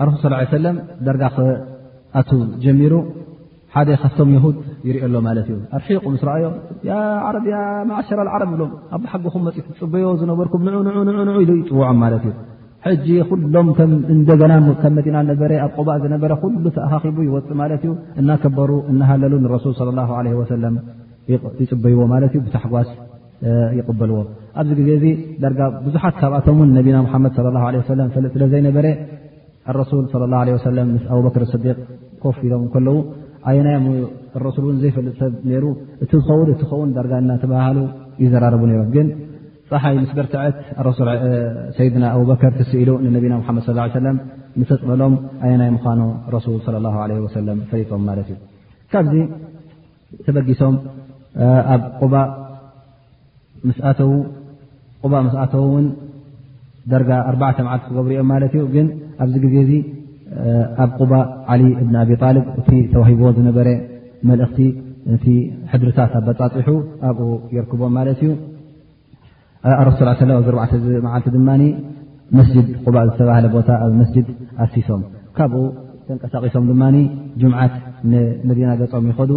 ረሱ 0.09 0.15
ሰለም 0.55 0.77
ዳርጋ 1.07 1.23
ኣቱ 2.19 2.29
ጀሚሩ 2.63 2.93
ሓደ 3.75 3.89
ካብቶም 3.99 4.29
የድ 4.35 4.55
ይርኦሎ 4.87 5.13
ማለት 5.27 5.45
ዩ 5.51 5.57
ኣርሒቁ 5.77 6.01
ምስ 6.13 6.23
ረኣዮ 6.29 6.45
ዓ 7.59 7.67
ማሸራ 7.91 8.19
ዓረብ 8.35 8.49
ብሎ 8.53 8.63
ኣሓጊኹም 8.95 9.43
መፅ 9.47 9.57
ፅበዮ 9.81 10.05
ዝነበርኩም 10.21 10.63
ንዑ 11.27 11.35
ኢ 11.43 11.45
ይፅውዖም 11.59 11.99
ማለት 12.03 12.23
እዩ 12.29 12.33
ሕጂ 12.87 13.07
ኩሎም 13.29 13.67
እንደገና 14.15 14.53
ም 14.65 14.73
መዲና 14.97 15.17
ነበረ 15.29 15.51
ኣብ 15.65 15.71
ቆባእ 15.79 15.97
ዝነበረ 16.05 16.31
ኩሉ 16.43 16.65
ተካኺቡ 16.77 17.17
ይወፅ 17.29 17.47
ማለት 17.61 17.81
ዩ 17.87 17.91
እናከበሩ 18.23 18.71
እናሃለሉ 18.91 19.43
ሱል 19.65 19.95
ይፅበይዎ 21.63 21.99
ማ 22.11 22.19
ዩ 22.35 22.37
ብታሓጓስ 22.45 22.89
ይቕበልዎ 23.79 24.17
ኣብዚ 24.61 24.71
ግዜ 24.79 24.89
ዚ 25.03 25.07
ዳ 25.59 25.65
ብዙሓት 25.85 26.15
ካብኣቶም 26.21 26.57
ን 26.67 26.69
ነቢና 26.77 26.97
መድ 27.25 27.35
ስለዘይነበረ 28.35 28.87
ሱ 29.91 30.03
ሰ 30.13 30.17
ምስ 30.95 31.03
ኣበክር 31.15 31.43
ስዲቅ 31.53 31.75
ኮፍ 32.23 32.37
ኢሎም 32.47 32.63
ከለዉ 32.73 32.97
ኣየናዮም 33.49 33.85
ረሱል 34.45 34.63
እውን 34.65 34.77
ዘይፈልጥሰብ 34.81 35.33
ነይሩ 35.49 35.65
እቲ 36.03 36.11
ዝኸውን 36.19 36.49
እቲ 36.53 36.59
ዝኸውን 36.63 36.89
ዳርጋ 36.95 37.13
እናተባሃሉ 37.23 37.77
ይዘራርቡ 38.23 38.61
ነይሮም 38.71 38.89
ግን 38.95 39.07
ፀሓይ 39.71 39.95
ምስ 40.03 40.11
በርትዐት 40.17 40.55
ሰይድና 41.77 42.03
ኣብበከር 42.15 42.53
ትስኢሉ 42.59 42.89
ንነቢና 43.05 43.33
ሓመድ 43.47 43.63
ሰለ 43.69 43.87
ንተፅበሎም 44.61 45.13
ኣየናይ 45.47 45.69
ምኳኑ 45.77 45.99
ረሱል 46.35 46.57
ለ 46.75 46.81
ላ 46.85 46.89
ለ 47.09 47.17
ወሰለ 47.25 47.49
ፈሊቶም 47.71 48.01
ማለት 48.09 48.27
እዩ 48.33 48.37
ካብዚ 48.93 49.13
ተበጊሶም 50.25 50.75
ኣብ 51.73 51.81
ቁባእ 52.01 52.27
መስኣተው 55.27 55.63
ውን 55.75 55.87
ዳርጋ 56.93 57.09
ኣርዓተመዓት 57.31 57.81
ክገብሩ 57.87 58.13
ኦም 58.23 58.27
ማለት 58.33 58.53
እዩ 58.59 58.65
ግን 58.75 58.87
ኣብዚ 59.23 59.35
ግዜ 59.55 59.71
ኣብ 60.83 60.91
ቁባእ 60.99 61.23
ዓሊ 61.53 61.61
እብን 61.81 61.95
ኣብልብ 62.01 62.45
እቲ 62.59 62.69
ተዋሂቦዎ 62.93 63.29
ዝነበረ 63.37 63.69
መልእኽቲ 64.29 64.59
እቲ 65.15 65.25
ሕድርታት 65.71 66.11
ኣበፃፅሑ 66.19 66.67
ኣብኡ 67.09 67.27
የርክቦም 67.55 67.93
ማለት 67.97 68.19
እዩ 68.25 68.29
ኣረስ 69.81 69.97
ላ 70.07 70.13
ብዚር 70.41 70.55
ዝመዓልቲ 70.85 71.27
ድማ 71.37 71.49
መስድ 72.37 72.67
ባእ 72.95 73.05
ዝተባሃለ 73.09 73.45
ቦታ 73.55 73.69
ኣብ 73.85 73.91
መስጅድ 74.01 74.27
ኣሲሶም 74.65 75.01
ካብኡ 75.37 75.63
ተንቀሳቂሶም 76.07 76.63
ድማ 76.69 76.83
ጅምዓት 77.41 77.73
ንመዲና 78.11 78.69
ገፆም 78.81 79.07
ይኸዱ 79.11 79.31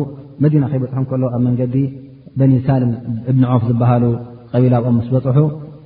መዲና 0.44 0.62
ከይበፅሖም 0.70 1.06
ከሎ 1.10 1.22
ኣብ 1.36 1.42
መንገዲ 1.48 1.76
በኒ 2.40 2.52
ሳልም 2.68 2.92
እብን 3.30 3.44
ዖፍ 3.52 3.64
ዝበሃሉ 3.70 4.04
ቀቢላብኦም 4.52 4.96
ምስ 5.00 5.08
በፅሑ 5.14 5.38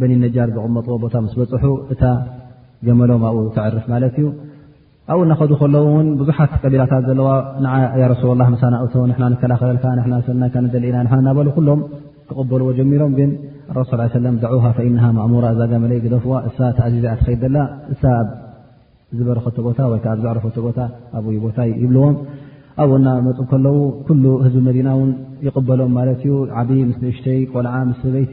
ር 0.00 0.10
ዝቕመጥዎ 0.54 0.94
ቦታ 1.02 1.16
ስ 1.32 1.36
በፅሑ 1.40 1.64
እታ 1.92 2.04
ገመሎም 2.86 3.22
ኣብኡ 3.28 3.42
ተርፍ 3.56 3.84
ማ 3.90 3.98
ዩ 4.22 4.26
ኣብኡ 5.12 5.20
ና 5.30 5.34
ከዱ 5.40 5.52
ከለዉው 5.60 5.92
ብዙሓት 6.20 6.52
ቀቢላታት 6.62 7.04
ዘለዋ 7.08 7.28
ላላ 7.64 8.08
እቶ 8.86 8.94
ከላኸለልካሰናደእና 9.42 11.12
ናበ 11.26 11.38
ኩሎም 11.58 11.80
ክቕበልዎ 12.30 12.68
ጀሚሮም 12.78 13.14
ግ 13.18 13.28
ሱ 13.90 14.00
ዛጋመይ 15.60 16.00
ግደፍዋ 16.06 16.34
እ 16.48 16.52
እዚዝ 16.88 17.06
ኸላ 17.44 17.56
እ 17.94 17.96
ኣብዝበረከ 18.16 19.46
ቦታወ 19.68 19.92
ዘዕረፈ 20.26 20.44
ታኣቦታ 20.56 21.58
ይብልዎ 21.82 22.04
ኣብኡ 22.82 22.94
ና 23.06 23.10
መፁ 23.28 23.38
ከለው 24.08 24.34
ህዝቢ 24.44 24.64
መና 24.80 24.88
ይቕበሎም 25.46 25.92
ማዩ 26.00 26.34
ዓ 26.60 26.66
ምስእሽተይ 26.90 27.40
ቆልዓ 27.54 27.74
በይቲ 28.14 28.32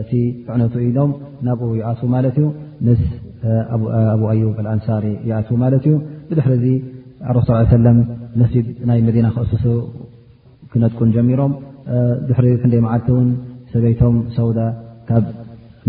እቲ 0.00 0.12
እዕነቱ 0.48 0.74
ኢዶም 0.88 1.10
ናብኡ 1.46 1.68
ይኣትዉ 1.80 2.08
ማለት 2.14 2.36
እዩ 2.40 2.46
ምስ 2.86 3.00
ኣብ 3.74 3.82
አዩብ 4.32 4.52
አልኣንሳሪ 4.60 5.04
ይኣትዉ 5.28 5.56
ማለት 5.62 5.84
እዩ 5.88 5.94
ብድሕሪ 6.28 6.52
ዚ 6.64 6.72
ኣረስሱ 7.30 7.48
ሰለም 7.76 7.98
መስድ 8.40 8.66
ናይ 8.88 8.98
መዲና 9.08 9.26
ክእስሱ 9.36 9.64
ክነጥቁን 10.72 11.10
ጀሚሮም 11.16 11.52
ድሕሪ 12.28 12.46
ክንደይ 12.62 12.82
መዓልቲ 12.86 13.08
እውን 13.14 13.28
ሰበይቶም 13.72 14.16
ሰውዳ 14.36 14.58
ካብ 15.08 15.24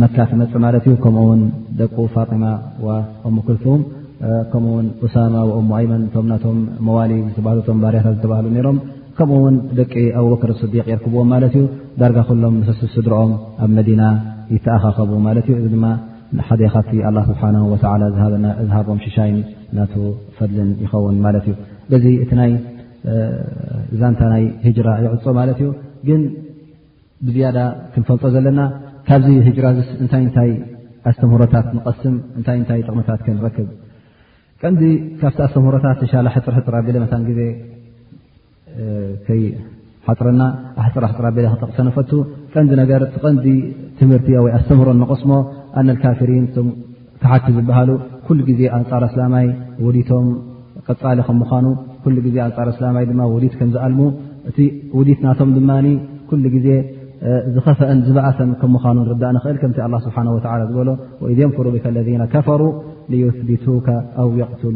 መካ 0.04 0.16
ትመፅ 0.32 0.54
ማለት 0.66 0.84
እዩ 0.90 0.96
ከምኡውን 1.04 1.42
ደቁ 1.80 1.96
ፋጢማ 2.16 2.46
ኦሙ 3.30 3.36
ክልፉም 3.48 3.82
ከምኡውን 4.52 4.88
ኡሳማ 5.06 5.36
ኦሙ 5.58 5.70
ኣይመን 5.80 6.04
ቶም 6.14 6.26
ናቶም 6.34 6.60
ሞዋሊ 6.88 7.12
ዝተባህቶም 7.28 7.80
ባርያታት 7.84 8.14
ዝተባሃሉ 8.18 8.48
ነሮም 8.58 8.78
ከምኡ 9.18 9.38
ውን 9.46 9.56
ደቂ 9.80 9.94
ኣብበክር 10.20 10.52
ስዲቅ 10.62 10.84
የርክብዎም 10.92 11.28
ማለት 11.34 11.54
ዩ 11.60 11.62
ዳርጋ 12.02 12.20
ኩሎም 12.28 12.54
መስስ 12.62 12.80
ስድሮኦም 12.96 13.32
ኣብ 13.64 13.72
መዲና 13.78 14.04
ይተኣኻኸቡ 14.54 15.10
ማለት 15.28 15.46
እዩ 15.50 15.56
እዚ 15.62 15.68
ድማ 15.74 15.86
ሓደ 16.48 16.62
ካቲ 16.74 16.92
ኣ 17.08 17.12
ስብሓና 17.30 17.58
ላ 18.02 18.06
ዝሃቦም 18.68 19.00
ሽሻይን 19.06 19.40
ናተ 19.78 19.94
ፈድልን 20.38 20.70
ይኸውን 20.84 21.18
ማለት 21.26 21.46
እዩ 21.50 21.56
በዚ 21.92 22.06
እቲ 22.26 22.32
ይ 22.52 22.56
ዛንታ 24.02 24.22
ናይ 24.34 24.44
ጅራ 24.78 24.90
ይዕፆ 25.06 25.26
ማለት 25.40 25.60
እዩ 25.64 25.70
ግን 26.10 26.22
ብዝያዳ 27.28 27.60
ክንፈልጦ 27.94 28.24
ዘለና 28.36 28.60
ካብዚ 29.10 29.28
ራ 29.66 29.70
እንታይ 30.04 30.22
እንታይ 30.28 30.52
ኣስተምሁሮታት 31.10 31.68
ንቀስም 31.76 32.16
እንታይ 32.40 32.58
እንታይ 32.62 32.82
ጥቕምታት 32.88 33.22
ከንረክብ 33.28 33.68
ቀንዲ 34.64 34.82
ካብቲ 35.22 35.40
ኣስተምሁሮታት 35.48 36.00
እንሻ 36.06 36.14
ሕጥርሕጥር 36.36 36.76
ኣመ 36.80 36.88
ዜ 37.38 37.42
ይሓጥረና 39.40 40.44
ኣሕፅራ 40.82 41.04
ሕፅራ 41.12 41.28
ቤ 41.38 41.42
ክተሰነፈቱ 41.62 42.12
ቀንዚ 42.54 42.72
ነገር 42.82 43.02
ቲ 43.14 43.20
ቀንዲ 43.24 43.46
ትምህርቲ 44.00 44.28
ይ 44.36 44.38
ኣስተምህሮ 44.58 44.90
ንቀስሞ 45.02 45.32
ኣነ 45.80 45.90
ካፍሪን 46.04 46.46
ካሓቲ 47.24 47.48
ዝበሃሉ 47.56 47.90
ኩሉ 48.28 48.40
ጊዜ 48.50 48.62
ኣንፃር 48.78 49.04
ኣስላማይ 49.10 49.46
ውዲቶም 49.88 50.28
ቀፃሊ 50.88 51.18
ከም 51.28 51.36
ምኳኑ 51.42 51.66
ኩሉ 52.04 52.16
ዜ 52.36 52.38
ኣንፃር 52.48 52.68
ኣስላማይ 52.74 53.04
ድማ 53.10 53.22
ውዲት 53.34 53.54
ከም 53.60 53.70
ዝኣልሙ 53.76 54.02
እቲ 54.50 54.58
ውዲት 55.00 55.20
ናቶም 55.28 55.50
ድማ 55.58 55.72
ኩ 56.30 56.38
ጊዜ 56.56 56.68
ዝፈን 57.56 57.98
ዝዓሰ 58.06 58.38
ኑ 58.52 59.00
ዳእ 59.22 59.36
እ 59.40 59.42
ስه 60.06 60.16
ዝሎ 60.70 60.88
ذ 60.88 61.42
يንሩ 61.44 61.68
اذ 62.24 62.28
كፈر 62.34 62.62
ليثبك 63.14 63.88
و 64.28 64.30
يقل 64.42 64.76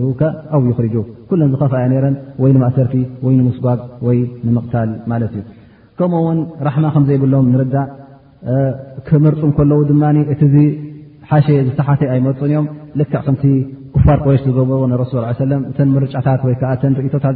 و 0.58 0.60
يخርج 0.70 0.96
ل 1.40 1.42
ዝፈ 1.60 1.72
ረ 2.06 2.08
ይ 2.50 2.54
ማእሰርቲ 2.64 2.94
ወይ 3.26 3.36
ምስጓግ 3.48 3.80
ይ 4.16 4.18
ምق 4.58 4.66
ከምኡውን 6.00 6.40
ራحማ 6.68 6.86
ዘይብሎም 7.08 7.46
ንርዳ 7.54 7.76
ክመርፁም 9.08 9.52
ድ 9.90 9.92
እ 10.64 10.66
ሓሸ 11.30 11.48
ዝተሓተ 11.68 12.02
ኣመርፅን 12.14 12.48
እዮም 12.50 12.66
ኩፋር 13.96 14.18
ቆሬስ 14.24 14.42
ዝገብሮ 14.48 14.78
ረሱ 15.02 15.12
እተ 15.72 15.78
ምርጫታት 15.96 16.42
ወይዓ 16.48 16.64
ርእታት 17.04 17.36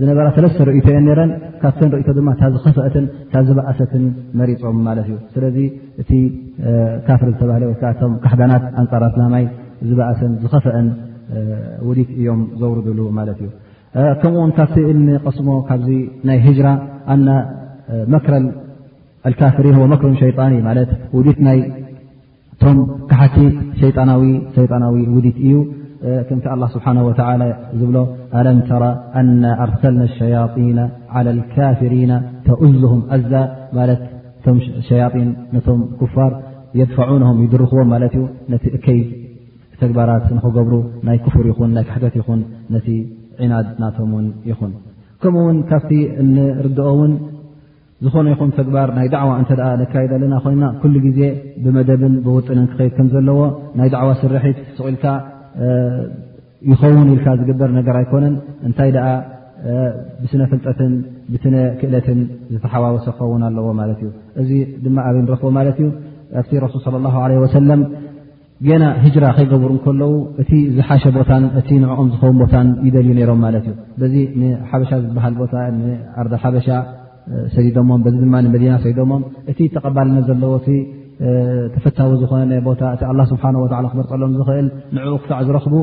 ዝነበራ 0.00 0.26
ሰለስተ 0.36 0.58
ርእቶ 0.68 0.86
የን 0.94 1.08
ረን 1.18 1.30
ካብተን 1.62 1.90
ርእቶ 1.94 2.08
ድማ 2.18 2.28
ታ 2.40 2.44
ዝኸፈአትን 2.54 3.04
ታ 3.32 3.42
ዝበእሰትን 3.48 4.04
መሪፆም 4.40 4.78
ማለት 4.88 5.06
እዩ 5.10 5.16
ስለዚ 5.34 5.58
እቲ 6.02 6.10
ካፍር 7.08 7.28
ዝተባለ 7.34 7.62
ወከዓቶ 7.72 8.00
ካሕዳናት 8.24 8.64
ኣንፃራት 8.82 9.16
ናማይ 9.22 9.44
ዝበእሰን 9.90 10.32
ዝኸፈአን 10.44 10.88
ውዲት 11.88 12.10
እዮም 12.20 12.40
ዘውርድሉ 12.62 13.00
ማለት 13.18 13.38
እዩ 13.44 13.50
ከምኡውን 14.22 14.52
ካብቲ 14.58 14.78
እንቀስሞ 14.94 15.48
ካብዚ 15.68 15.88
ናይ 16.30 16.38
ሂራ 16.58 16.68
ኣና 17.14 17.28
መክረን 18.14 18.44
ካፍሪን 19.42 19.76
መክረን 19.94 20.16
ሸጣን 20.22 20.52
ማለት 20.70 20.90
ውዲት 21.16 21.38
ናይ 21.48 21.60
ቶም 22.62 22.76
ካሓቲት 23.10 23.54
ሸጣናሸጣናዊ 23.80 24.96
ውዲት 25.14 25.36
እዩ 25.46 25.54
ه 26.04 26.06
ه 26.28 26.30
ዝብ 27.80 27.90
ن 27.96 27.98
ኣርሰና 29.62 29.98
الሸطين 30.10 30.78
على 31.14 31.30
الكፊر 31.36 31.92
ተأዝه 32.46 32.92
ኣ 33.14 33.16
ሸ 34.88 34.90
ፋ 35.12 35.14
ድنه 35.64 37.28
ይድرክዎ 37.44 37.78
ተግባራት 39.82 40.24
ገብሩ 40.56 40.74
ፍር 41.34 41.46
ካተት 41.90 42.14
ና 43.82 43.84
ቶ 43.96 43.98
ኹ 44.10 44.12
ከኡው 45.22 45.46
ካብ 45.70 45.84
ርኦ 46.78 46.94
ዝኾነ 48.04 48.26
ይኹ 48.34 48.40
ተግባር 48.58 48.88
ይ 49.06 49.08
ع 49.44 49.46
ካ 49.92 49.94
ለና 50.22 50.34
ና 50.62 50.64
ዜ 51.18 51.20
ብደብ 51.76 52.02
ው 52.36 52.38
ድ 52.48 52.50
ዘዎ 53.94 54.08
ስር 54.22 54.32
ኢልካ 54.92 55.04
ይኸውን 56.70 57.08
ኢልካ 57.14 57.28
ዝግበር 57.40 57.70
ነገር 57.78 57.94
ኣይኮነን 58.00 58.34
እንታይ 58.68 58.90
ደኣ 58.96 59.06
ብስነ 60.20 60.42
ፍልጠትን 60.50 60.92
ብስነ 61.32 61.56
ክእለትን 61.80 62.20
ዝተሓዋወሰ 62.52 63.06
ክኸውን 63.18 63.42
ኣለዎ 63.48 63.66
ማለት 63.80 63.98
እዩ 64.04 64.10
እዚ 64.42 64.50
ድማ 64.84 64.96
ኣበይ 65.08 65.22
ንረክቦ 65.26 65.48
ማለትእዩ 65.58 65.88
ኣብቲ 66.40 66.52
ረሱል 66.64 66.88
ለ 66.94 67.06
ለ 67.32 67.42
ወሰለም 67.44 67.82
ና 68.80 68.88
ሂራ 69.12 69.24
ከይገብሩ 69.36 69.70
እከለዉ 69.78 70.12
እቲ 70.42 70.50
ዝሓሸ 70.74 71.04
ቦታ 71.16 71.30
እቲ 71.60 71.68
ንዕኦም 71.84 72.08
ዝኸውን 72.12 72.36
ቦታ 72.42 72.52
ይደልዩ 72.86 73.08
ነይሮም 73.18 73.40
ማለት 73.44 73.64
እዩ 73.70 73.74
በዚ 74.00 74.14
ንሓበሻ 74.40 74.90
ዝበሃል 75.04 75.34
ቦታ 75.40 75.54
ዓርዳ 76.22 76.34
ሓበሻ 76.42 76.68
ሰዲሞ 77.54 77.90
ዚ 78.12 78.14
ድማ 78.24 78.36
መዲና 78.54 78.74
ሰዲሞ 78.84 79.12
እቲ 79.52 79.58
ተቐባልነ 79.76 80.18
ዘለዎ 80.28 80.52
ተፈታዊ 81.74 82.12
ዝኮነ 82.22 82.52
ቦታእቲ 82.68 83.02
ስብሓወ 83.32 83.64
ክመርፀሎም 83.92 84.32
ክእል 84.48 84.66
ንኡ 84.96 85.08
ክሳዕ 85.22 85.38
ዝረኽቡ 85.48 85.74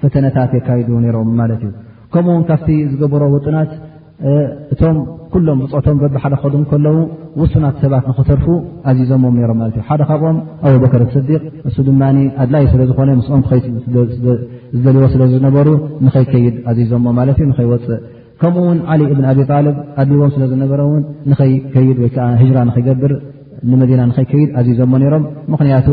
ፈተነታት 0.00 0.50
የካዱ 0.56 0.88
ሮም 1.16 1.28
ማትእዩ 1.40 1.72
ከምኡውን 2.14 2.44
ካብቲ 2.48 2.68
ዝገበሮ 2.90 3.22
ውጥናት 3.36 3.70
እቶም 4.74 4.98
ኩሎም 5.32 5.58
ብፅቶም 5.62 5.96
በቢሓደ 6.02 6.34
ክኸዱ 6.40 6.54
ከለዉ 6.70 6.96
ውሱናት 7.40 7.76
ሰባት 7.84 8.04
ንኽተርፉ 8.10 8.46
ኣዚዞምም 8.90 9.36
ሮም 9.50 9.58
ማት 9.62 9.74
እ 9.80 9.84
ሓደ 9.88 10.02
ካብኦም 10.10 10.36
ኣብበክር 10.70 11.02
ስዲቅ 11.14 11.42
ንሱ 11.66 11.76
ድማ 11.88 12.02
ኣድላይ 12.44 12.64
ስለዝኾነ 12.74 13.08
ምስኦም 13.20 13.42
ኸ 13.50 13.60
ዝደልዎ 14.76 15.04
ስለ 15.14 15.22
ዝነበሩ 15.34 15.68
ንኸይከይድ 16.06 16.56
ዞም 16.92 17.06
ማ 17.18 17.28
ይወፅእ 17.66 18.00
ከምኡውን 18.40 18.78
ዓ 18.92 18.98
እብን 19.12 19.24
ኣብብ 19.32 19.50
ኣድልዎም 20.02 20.30
ስለ 20.36 20.42
ዝነበረ 20.54 20.80
ንኸይከይድ 21.32 21.98
ወ 22.04 22.10
ራ 22.62 22.68
ገብር 22.90 23.12
ንመዲና 23.70 24.00
ንኸይከብድ 24.10 24.50
ኣዚዞሞ 24.60 24.92
ይሮም 25.04 25.24
ምክንያቱ 25.52 25.86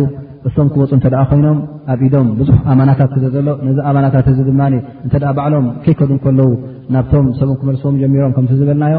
እሶም 0.48 0.68
ክወፁ 0.74 0.92
እንተደ 0.98 1.16
ኮይኖም 1.30 1.58
ኣብ 1.94 2.00
ኢዶም 2.08 2.28
ብዙሕ 2.40 2.58
ኣማናታት 2.72 3.14
ዘሎ 3.36 3.48
ነዚ 3.68 3.78
ኣማናታት 3.90 4.26
እዚ 4.32 4.40
ድማ 4.50 4.62
እተ 5.08 5.14
ባዕሎም 5.38 5.68
ከይከዱን 5.84 6.20
ከለው 6.24 6.50
ናብቶም 6.96 7.28
ሰብም 7.40 7.56
ክመልስዎም 7.62 7.96
ጀሚሮም 8.02 8.32
ከም 8.38 8.48
ዝበልናዮ 8.60 8.98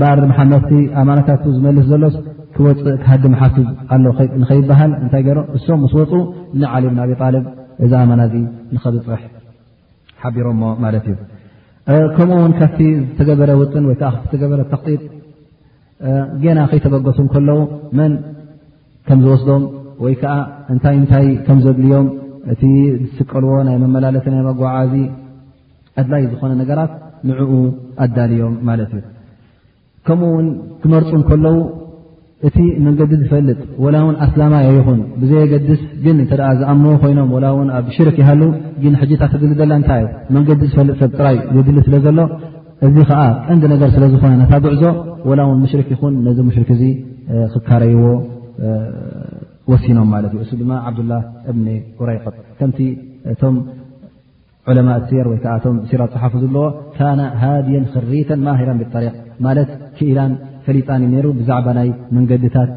ባር 0.00 0.18
መሓመድቲ 0.32 0.70
ኣማናታት 1.02 1.42
ዝመልስ 1.56 1.86
ዘሎስ 1.92 2.16
ክወፅእ 2.56 2.96
ክሃዲ 3.02 3.22
መሓስዝ 3.34 3.66
ኣ 3.94 3.98
ንኸይበሃል 4.42 4.90
እንታይ 5.02 5.22
ገሮ 5.28 5.38
እሶም 5.58 5.78
ምስ 5.84 5.94
ወፁ 6.00 6.12
ንዓሊ 6.62 6.84
ብን 6.92 7.00
ኣብልብ 7.04 7.44
እዚ 7.84 7.92
ኣማና 8.02 8.20
እዚ 8.28 8.34
ንኸዝፅርሕ 8.74 9.22
ሓቢሮሞ 10.22 10.62
ማለት 10.84 11.06
እዩ 11.10 11.16
ከምኡውን 12.16 12.52
ካብቲ 12.60 12.78
ዝተገበረ 13.06 13.50
ውጥን 13.62 13.84
ወይከዓ 13.90 14.10
ዝተገበረ 14.24 14.60
ተኽጢጥ 14.72 15.00
ጌና 16.42 16.60
ከይተበገሱ 16.70 17.18
ከለዉ 17.34 17.58
መን 17.98 18.12
ከም 19.08 19.18
ዝወስዶም 19.24 19.62
ወይ 20.04 20.14
ከዓ 20.20 20.32
እንታይ 20.72 20.94
እንታይ 21.00 21.26
ከም 21.46 21.58
ዘድልዮም 21.64 22.06
እቲ 22.52 22.62
ዝስቀልዎ 23.02 23.52
ናይ 23.68 23.76
መመላለቲ 23.82 24.26
ናይ 24.34 24.42
መጓዓዚ 24.48 24.94
ኣድላይ 26.00 26.22
ዝኾነ 26.32 26.52
ነገራት 26.62 26.92
ንዕኡ 27.28 27.52
ኣዳልዮም 28.04 28.54
ማለት 28.68 28.90
እዩ 28.98 29.02
ከምኡ 30.06 30.28
እውን 30.32 30.46
ክመርፁ 30.82 31.10
ከለዉ 31.30 31.56
እቲ 32.48 32.56
መንገዲ 32.86 33.12
ዝፈልጥ 33.22 33.58
ወላ 33.84 33.96
እውን 34.04 34.16
ኣስላማያ 34.24 34.70
ይኹን 34.78 35.00
ብዘየገድስ 35.22 35.82
ግን 36.04 36.16
እተደ 36.24 36.40
ዝኣምንዎ 36.60 36.94
ኮይኖም 37.02 37.30
ላ 37.44 37.48
ውን 37.58 37.68
ኣብ 37.78 37.86
ሽርክ 37.96 38.16
ይሃሉ 38.22 38.42
ግን 38.84 38.94
ሕጅታት 39.02 39.32
ትግል 39.34 39.52
ዘላ 39.60 39.72
እንታይ 39.80 40.02
መንገዲ 40.36 40.62
ዝፈልጥ 40.72 40.96
ሰብ 41.02 41.12
ጥራይ 41.20 41.36
ዘድሊ 41.56 41.76
ስለ 41.86 41.94
ዘሎ 42.06 42.18
እዚ 42.86 42.96
ከዓ 43.08 43.20
ቀንዲ 43.46 43.64
ነገር 43.72 43.88
ስለ 43.94 44.04
ዝኾነ 44.12 44.30
ናታዝዕዞ 44.42 44.82
ወላውን 45.30 45.58
ምሽርክ 45.64 45.88
ይኹን 45.94 46.14
ነዚ 46.26 46.38
ምሽርክ 46.48 46.70
እዚ 46.76 46.82
ክካረይዎ 47.52 48.04
ወሲኖም 49.70 50.08
ማለት 50.14 50.32
እዩ 50.34 50.40
እሱ 50.44 50.52
ድማ 50.60 50.72
ዓብዱላ 50.88 51.12
እብኒ 51.50 51.66
ኡረይቀት 52.00 52.36
ከምቲ 52.60 52.78
እቶም 53.32 53.56
ዑለማ 54.70 54.88
ር 55.26 55.26
ወይከዓ 55.32 55.54
ቶ 55.64 55.70
ሴራ 55.90 56.02
ፅሓፍ 56.14 56.32
ዘለዎ 56.42 56.64
ካነ 56.96 57.20
ሃድየ 57.42 57.76
ክሪተን 57.94 58.40
ማሂራን 58.46 58.80
ብጠሪቅ 58.82 59.14
ማለት 59.46 59.70
ክኢላን 59.98 60.34
ፈሊጣንዩ 60.66 61.08
ነሩ 61.14 61.26
ብዛዕባ 61.38 61.68
ናይ 61.78 61.88
መንገዲታት 62.16 62.70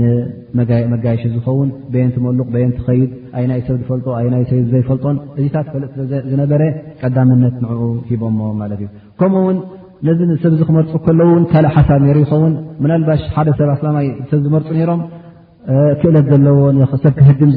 ንመጋየሽ 0.00 1.22
ዝኸውን 1.32 1.68
በየንቲመሉቕ 1.94 2.46
በየንቲ 2.54 2.76
ኸይድ 2.88 3.10
ኣይ 3.38 3.44
ናይ 3.52 3.60
ሰብ 3.68 3.76
ዝፈልጦ 3.82 4.06
ኣናይ 4.20 4.44
ሰ 4.50 4.62
ዘይፈልጦን 4.74 5.16
እዚታት 5.40 5.66
ፈልጥ 5.74 5.90
ስለዝነበረ 5.96 6.62
ቀዳምነት 7.02 7.56
ንዕኡ 7.64 7.80
ሂቦሞ 8.10 8.38
ማለት 8.62 8.80
እዩ 8.86 8.88
ከምኡውን 9.20 9.58
ነዚሰብ 10.30 10.54
ክመርፁ 10.68 10.92
ከሎ 11.04 11.20
ካእ 11.52 11.66
ሓሳብ 11.74 12.00
ይኸውን 12.10 12.52
ባ 13.08 13.12
ሓደ 13.36 13.48
ሰብ 13.60 13.70
ኣላይ 13.90 14.06
ዝመርፁ 14.44 14.68
ሮም 14.90 15.00
ክእለት 16.00 16.26
ዘለዎሰብ 16.32 17.12
ክህድም 17.18 17.50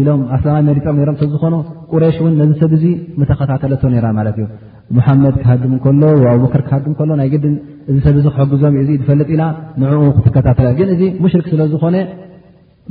እል 0.00 0.08
ኣላ 0.36 0.74
ጠም 0.86 0.98
ዝኮኑ 1.34 1.54
ቁሽ 1.92 2.16
ዚ 2.82 2.86
ሰብ 3.20 3.24
ተከታተለቶ 3.30 3.82
ሓመድ 5.06 5.34
ክሃድም 5.40 5.72
ሎ 6.02 6.10
ኣከር 6.28 6.62
ክሃድ 6.66 6.84
ሎ 7.08 7.16
ይ 7.24 7.34
ዲ 7.42 7.46
ዚ 7.94 7.96
ሰብ 8.06 8.16
ክሕግዞም 8.34 8.76
ዝፈልጥ 9.00 9.28
ኢና 9.34 9.44
ንኡ 9.80 9.98
ክከተ 10.36 10.60
ግዚ 10.78 11.02
ሙሽርክ 11.24 11.46
ስለዝኾነ 11.54 11.96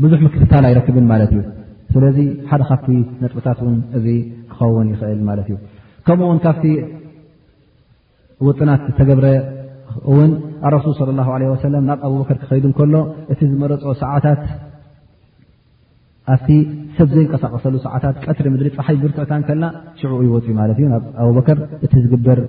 ብዙሕ 0.03 0.19
ምክትታል 0.25 0.65
ኣይክብን 0.69 1.05
ማ 1.11 1.17
እዩ 1.25 1.38
ስለዚ 1.95 2.17
ሓደ 2.51 2.61
ካብ 2.69 2.84
ጥብታት 3.29 3.59
ዚ 4.03 4.07
ክኸውን 4.51 4.88
ይኽእል 4.93 5.21
ውፅናት 8.45 8.81
ዝተገብረ 8.89 9.27
እውን 10.11 10.31
ኣረሱል 10.68 11.09
ላ 11.18 11.22
ለ 11.41 11.53
ሰለ 11.64 11.76
ናብ 11.89 11.99
ኣብበከር 12.07 12.38
ክኸይዱ 12.41 12.65
እከሎ 12.73 12.93
እቲ 13.34 13.39
ዝመረፆ 13.51 13.84
ሰዓታት 14.01 14.41
ኣፍ 16.35 16.45
ሰብ 16.97 17.09
ዘይንቀሳቀሰሉ 17.15 17.76
ሰዓታት 17.85 18.15
ቀትሪ 18.26 18.45
ምድሪ 18.53 18.69
ፀሓይ 18.77 18.95
ብርትዕታ 19.03 19.31
ከና 19.47 19.64
ሽ 19.99 20.01
ይወፅ 20.27 20.45
ማ 20.57 20.68
እብ 20.73 20.80
ኣብበከር 21.26 21.59
እቲ 21.85 21.93
ዝግበር 22.03 22.39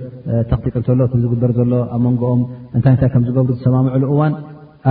ተኽጢጥሎ 0.50 0.98
ዝግበር 1.22 1.50
ዘሎ 1.58 1.72
ኣብ 1.96 2.02
መንጎኦም 2.06 2.42
እንታይ 2.78 2.94
ንታይ 2.96 3.10
ከም 3.14 3.24
ዝገብሩ 3.28 3.50
ዝሰማምዕሉ 3.60 4.04
እዋን 4.14 4.34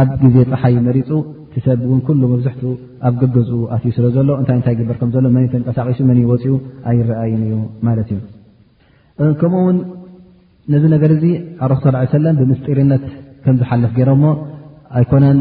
ኣብ 0.02 0.10
ግዜ 0.24 0.38
ፀሓይ 0.54 0.76
መሪፁ 0.88 1.10
ቲሰብ 1.54 1.80
ውን 1.92 2.02
ኩሉ 2.08 2.22
መብዛሕትኡ 2.34 2.72
ኣብ 3.08 3.14
ገገዝኡ 3.22 3.60
ኣትዩ 3.76 3.92
ስለ 3.98 4.06
ዘሎ 4.16 4.30
እታይ 4.44 4.58
ታይ 4.66 4.76
ግበር 4.80 4.98
ከሎንቀሳቂሱ 5.02 6.00
መን 6.10 6.18
ወፅኡ 6.32 6.54
ኣይረኣይን 6.90 7.44
እዩ 7.48 7.54
ማት 7.86 8.00
እዩውን 8.16 9.78
ነዚ 10.74 10.84
ነገር 10.96 11.12
እዚ 11.18 11.26
ረስ 11.74 11.84
ብምስጢርነት 12.42 13.04
ከም 13.46 13.56
ዝሓልፍ 13.62 13.92
ገሮ 14.00 14.10
ሞ 14.22 14.26
ኣይኮነን 14.98 15.40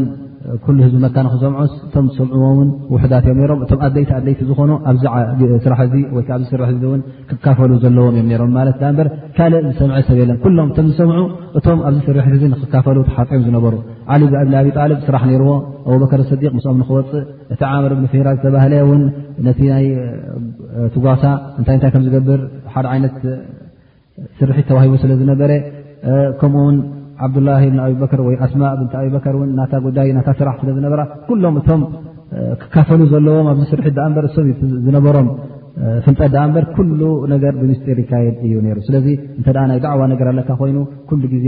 ኩሉ 0.65 0.77
ህዝቢ 0.85 0.97
መካ 1.03 1.15
ንክሰምዖስ 1.25 1.71
እቶም 1.85 2.05
ዝሰምዕዎ 2.11 2.49
ውን 2.57 2.69
ውሕዳት 2.93 3.25
እዮም 3.31 3.39
ሮም 3.49 3.59
እቶም 3.63 3.79
ኣይቲ 3.85 4.11
ኣይቲ 4.17 4.41
ዝኮኑ 4.49 4.71
ኣብስራሕ 4.89 5.79
ዚ 5.93 6.03
ወይዓ 6.15 6.29
ኣዚ 6.35 6.43
ስርሕ 6.51 6.69
ን 6.99 6.99
ክካፈሉ 7.29 7.71
ዘለዎም 7.83 8.15
እዮ 8.21 8.41
ም 8.51 8.55
ማት 8.57 8.81
በ 8.99 9.07
ካልእ 9.37 9.59
ዝሰምዐ 9.67 9.97
ሰብየለን 10.09 10.37
ኩሎም 10.45 10.69
ቶም 10.77 10.87
ዝሰምዑ 10.91 11.19
እቶም 11.59 11.81
ኣብዚ 11.89 11.97
ስርሕ 12.07 12.27
ዚ 12.43 12.51
ክካፈሉ 12.61 12.97
ተሓፂዮም 13.09 13.43
ዝነበሩ 13.47 13.75
ዓ 14.13 14.21
ብ 14.31 14.77
ኣብልብ 14.83 15.01
ስራሕ 15.09 15.23
ርዎ 15.43 15.51
ኣብበከር 15.95 16.23
ስዲቅ 16.31 16.51
ምስኦም 16.57 16.79
ንክወፅእ 16.83 17.25
እቲ 17.55 17.61
ዓምር 17.73 17.93
ብ 17.99 18.07
ፍራ 18.13 18.27
ዝተባህለ 18.37 18.73
ውን 18.91 19.03
ነቲ 19.49 19.59
ናይ 19.73 19.87
ትጓሳ 20.95 21.23
እንታይ 21.59 21.79
ታይ 21.83 21.91
ከም 21.95 22.03
ዝገብር 22.07 22.41
ሓደ 22.75 22.85
ዓይነት 22.95 23.17
ስርሒት 24.37 24.65
ተባሂቦ 24.69 24.93
ስለ 25.03 25.11
ዝነበረ 25.21 25.51
ከምኡውን 26.39 26.77
ዓብድላሂ 27.25 27.63
ብንኣብበከር 27.71 28.19
ወይ 28.27 28.35
ኣስማ 28.45 28.63
ታ 28.93 29.01
ኣብበከር 29.03 29.35
እ 29.45 29.49
ናታ 29.59 29.73
ጉዳይ 29.87 30.09
ናታ 30.17 30.29
ስራሕ 30.39 30.55
ስለ 30.61 30.69
ዝነበራ 30.77 31.01
ኩሎም 31.29 31.55
እቶም 31.61 31.81
ክካፈሉ 32.63 33.01
ዘለዎም 33.13 33.47
ኣብዚ 33.51 33.63
ስርሒት 33.71 33.93
ዳኣ 33.99 34.05
እንበር 34.09 34.25
እሰ 34.29 34.35
ዝነበሮም 34.87 35.29
ፍልጠት 36.05 36.29
ዳ 36.35 36.43
እምበር 36.47 36.65
ኩሉ 36.75 36.99
ነገር 37.33 37.53
ብምስጢር 37.61 37.97
ይካየድ 38.03 38.37
እዩ 38.45 38.53
ይሩ 38.69 38.77
ስለዚ 38.87 39.07
እንተ 39.39 39.47
ናይ 39.71 39.79
ዳዕዋ 39.85 40.03
ነገር 40.13 40.27
ኣለካ 40.31 40.49
ኮይኑ 40.61 40.77
ኩሉ 41.09 41.21
ግዜ 41.35 41.47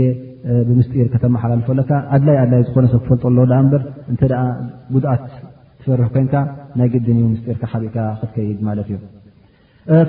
ብምስጢር 0.68 1.08
ከተመሓላልፎለካ 1.14 1.90
ኣድላይ 2.16 2.38
ኣድላይ 2.44 2.62
ዝኮነሰብ 2.68 3.02
ክፈልጦ 3.06 3.24
ኣሎ 3.32 3.38
ዳኣ 3.52 3.58
እምበር 3.66 3.82
እንተደ 4.12 4.34
ጉድኣት 4.96 5.24
ትፈርሕ 5.82 6.08
ኮይንካ 6.16 6.34
ናይ 6.80 6.88
ግድን 6.94 7.18
ዩ 7.24 7.26
ምስጢርካ 7.34 7.62
ሓእካ 7.74 7.96
ክትከይድ 8.20 8.58
ማለት 8.68 8.88
እዩ 8.90 8.98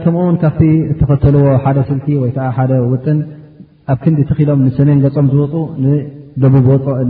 ከምኡ 0.03 0.21
ውን 0.27 0.37
ካብቲ 0.43 0.61
ተኸተልዎ 0.99 1.43
ሓደ 1.63 1.77
ስልቲ 1.89 2.07
ወይ 2.23 2.31
ከዓ 2.35 2.47
ሓደ 2.57 2.71
ውጥን 2.93 3.19
ኣብ 3.93 3.99
ክንዲ 4.03 4.19
ተኺሎም 4.29 4.59
ንሰሜን 4.67 4.99
ገፆም 5.03 5.27
ዝወጡ 5.33 5.55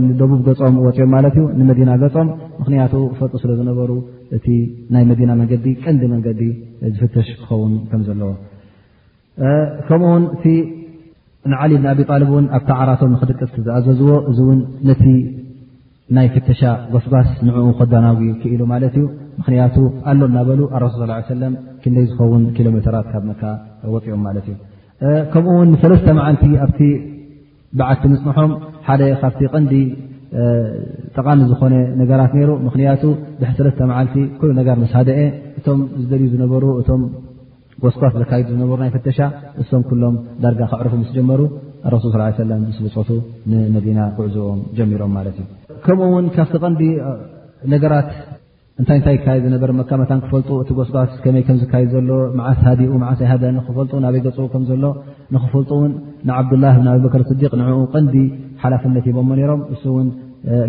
ንደቡብ 0.04 0.40
ገፆም 0.48 0.76
ወፅኦም 0.84 1.10
ማለት 1.16 1.34
እዩ 1.40 1.44
ንመዲና 1.58 1.90
ገፆም 2.02 2.28
ምክንያትኡ 2.60 3.02
ፈጡ 3.18 3.32
ስለ 3.42 3.50
ዝነበሩ 3.60 3.90
እቲ 4.36 4.46
ናይ 4.94 5.04
መዲና 5.10 5.30
መንገዲ 5.40 5.66
ቀንዲ 5.84 6.02
መንገዲ 6.14 6.40
ዝፍተሽ 7.00 7.28
ክኸውን 7.40 7.72
ከም 7.90 8.00
ዘለዎ 8.08 8.30
ከምኡውን 9.88 10.24
እቲ 10.36 10.46
ንዓሊ 11.52 11.70
ብን 11.78 11.86
ኣብ 11.92 12.00
ጣልብ 12.10 12.30
እውን 12.34 12.46
ኣብታዓራቶም 12.58 13.12
ንክደቀስ 13.14 13.52
ዝኣዘዝዎ 13.66 14.12
እዚ 14.30 14.38
እውን 14.46 14.58
ነቲ 14.88 15.04
ናይ 16.16 16.26
ፍተሻ 16.34 16.60
ጓስጓስ 16.94 17.28
ንዕኡ 17.48 17.66
ክዳናጉ 17.80 18.20
ክኢሉ 18.40 18.62
ማለት 18.72 18.94
እዩ 19.00 19.04
ምክንያቱ 19.40 19.74
ኣሎ 20.10 20.20
እናበሉ 20.30 20.60
ኣረስል 20.76 21.10
ሰለ 21.32 21.44
ክንደይ 21.82 22.06
ዝኸውን 22.10 22.42
ኪሎ 22.56 22.68
ሜተራት 22.76 23.06
ካብ 23.12 23.24
መካ 23.30 23.42
ወፅኦም 23.94 24.22
ማለትእዩ 24.26 24.56
ከምኡ 25.32 25.52
ውን 25.60 25.70
ሰለስተ 25.82 26.06
መዓልቲ 26.18 26.44
ኣብቲ 26.64 26.80
በዓልቲ 27.78 28.04
ምፅንሖም 28.12 28.50
ሓደ 28.88 29.02
ካብቲ 29.22 29.42
ቀንዲ 29.54 29.74
ጠቃሚ 31.16 31.40
ዝኮነ 31.50 31.74
ነገራት 32.00 32.34
ይሩ 32.40 32.50
ምክንያቱ 32.66 33.02
ብ 33.40 33.52
ሰለስተ 33.58 33.80
መዓልቲ 33.90 34.14
ኩሉ 34.40 34.50
ነገር 34.60 34.76
ምስሃደአ 34.82 35.18
እቶም 35.60 35.80
ዝደልዩ 36.02 36.28
ዝነበሩ 36.34 36.64
እቶም 36.82 37.02
ኮስኳስ 37.84 38.14
ዘካይ 38.22 38.42
ዝነበሩ 38.52 38.76
ናይ 38.84 38.90
ፈተሻ 38.96 39.18
እሶም 39.62 39.82
ኩሎም 39.88 40.16
ዳርጋ 40.42 40.60
ክዕርፉ 40.72 40.94
ስጀመሩ 41.10 41.40
ረሱ 41.94 42.04
ለ 42.50 42.52
ምስብፀቱ 42.66 43.08
ንመዲና 43.52 44.00
ጉዕዝቦም 44.18 44.60
ጀሚሮም 44.78 45.12
ማለትእ 45.18 45.46
ከምኡውን 45.84 46.26
ካብቲ 46.34 46.56
ቀንዲ 46.64 46.82
ነገራት 47.72 48.10
እንታይ 48.80 48.98
እታይ 49.00 49.16
ካ 49.24 49.32
ዝነበር 49.44 49.70
መካመ 49.78 50.02
ክፈልጡ 50.20 50.48
እቲ 50.62 50.70
ጎስጓስ 50.76 51.10
ከመይ 51.22 51.42
ከ 51.46 51.50
ዝካ 51.62 51.74
ዘሎ 51.92 52.10
ማዓስ 52.38 52.60
ሃኡ 52.66 52.78
ዓይሃደ 53.26 53.44
ክፈልጡ 53.66 53.90
በይ 54.14 54.20
ገ 54.26 54.30
ከዘሎ 54.52 54.84
ንክፈልጡውን 55.34 55.90
ንዓብድላ 56.28 56.64
ብ 56.78 56.84
ኣብበክር 56.92 57.22
ስዲቅ 57.30 57.52
ንኡ 57.62 57.72
ቀንዲ 57.94 58.14
ሓላፍነት 58.62 59.04
ሂቦሞ 59.10 59.30
ሮም 59.50 59.60
እእውን 59.74 60.06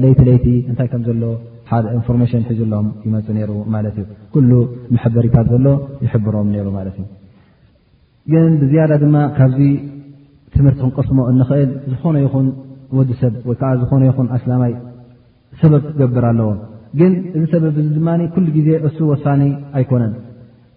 ለይቲ 0.03 0.19
ለይቲ 0.29 0.47
እንታይ 0.71 0.89
ከም 0.93 1.03
ዘሎ 1.07 1.23
ሓደ 1.71 1.85
ኢንፎርሜን 1.99 2.43
ሒሎም 2.59 2.87
ይመፁ 3.05 3.27
ሩ 3.51 3.55
ማለት 3.75 3.95
እዩ 4.41 4.51
መበሪታት 4.95 5.47
ዘሎ 5.53 5.65
ይሕብሮም 6.05 6.49
ሩ 6.65 6.67
ማት 6.77 6.87
እ 7.03 7.05
ግን 8.33 8.51
ብዝያዳ 8.63 8.91
ድማ 9.05 9.15
ካብዚ 9.39 9.59
ትምህርቲ 10.57 10.79
ክንቀስሞ 10.83 11.19
እንኽእል 11.31 11.71
ዝኾነ 11.93 12.17
ይኹን 12.25 12.47
ወዲሰብ 12.97 13.33
ወይከዓ 13.49 13.71
ዝኾነ 13.81 14.01
ይኹን 14.09 14.27
ኣስላማይ 14.35 14.71
ሰበብ 15.61 15.81
ትገብር 15.91 16.25
ኣለዎም 16.29 16.59
ግን 16.99 17.13
እዚ 17.37 17.43
ሰበብ 17.53 17.77
ዚ 17.85 17.87
ድ 17.95 18.23
ኩሉ 18.33 18.47
ግዜ 18.57 18.69
እሱ 18.87 18.97
ወሳኒ 19.11 19.41
ኣይኮነን 19.77 20.11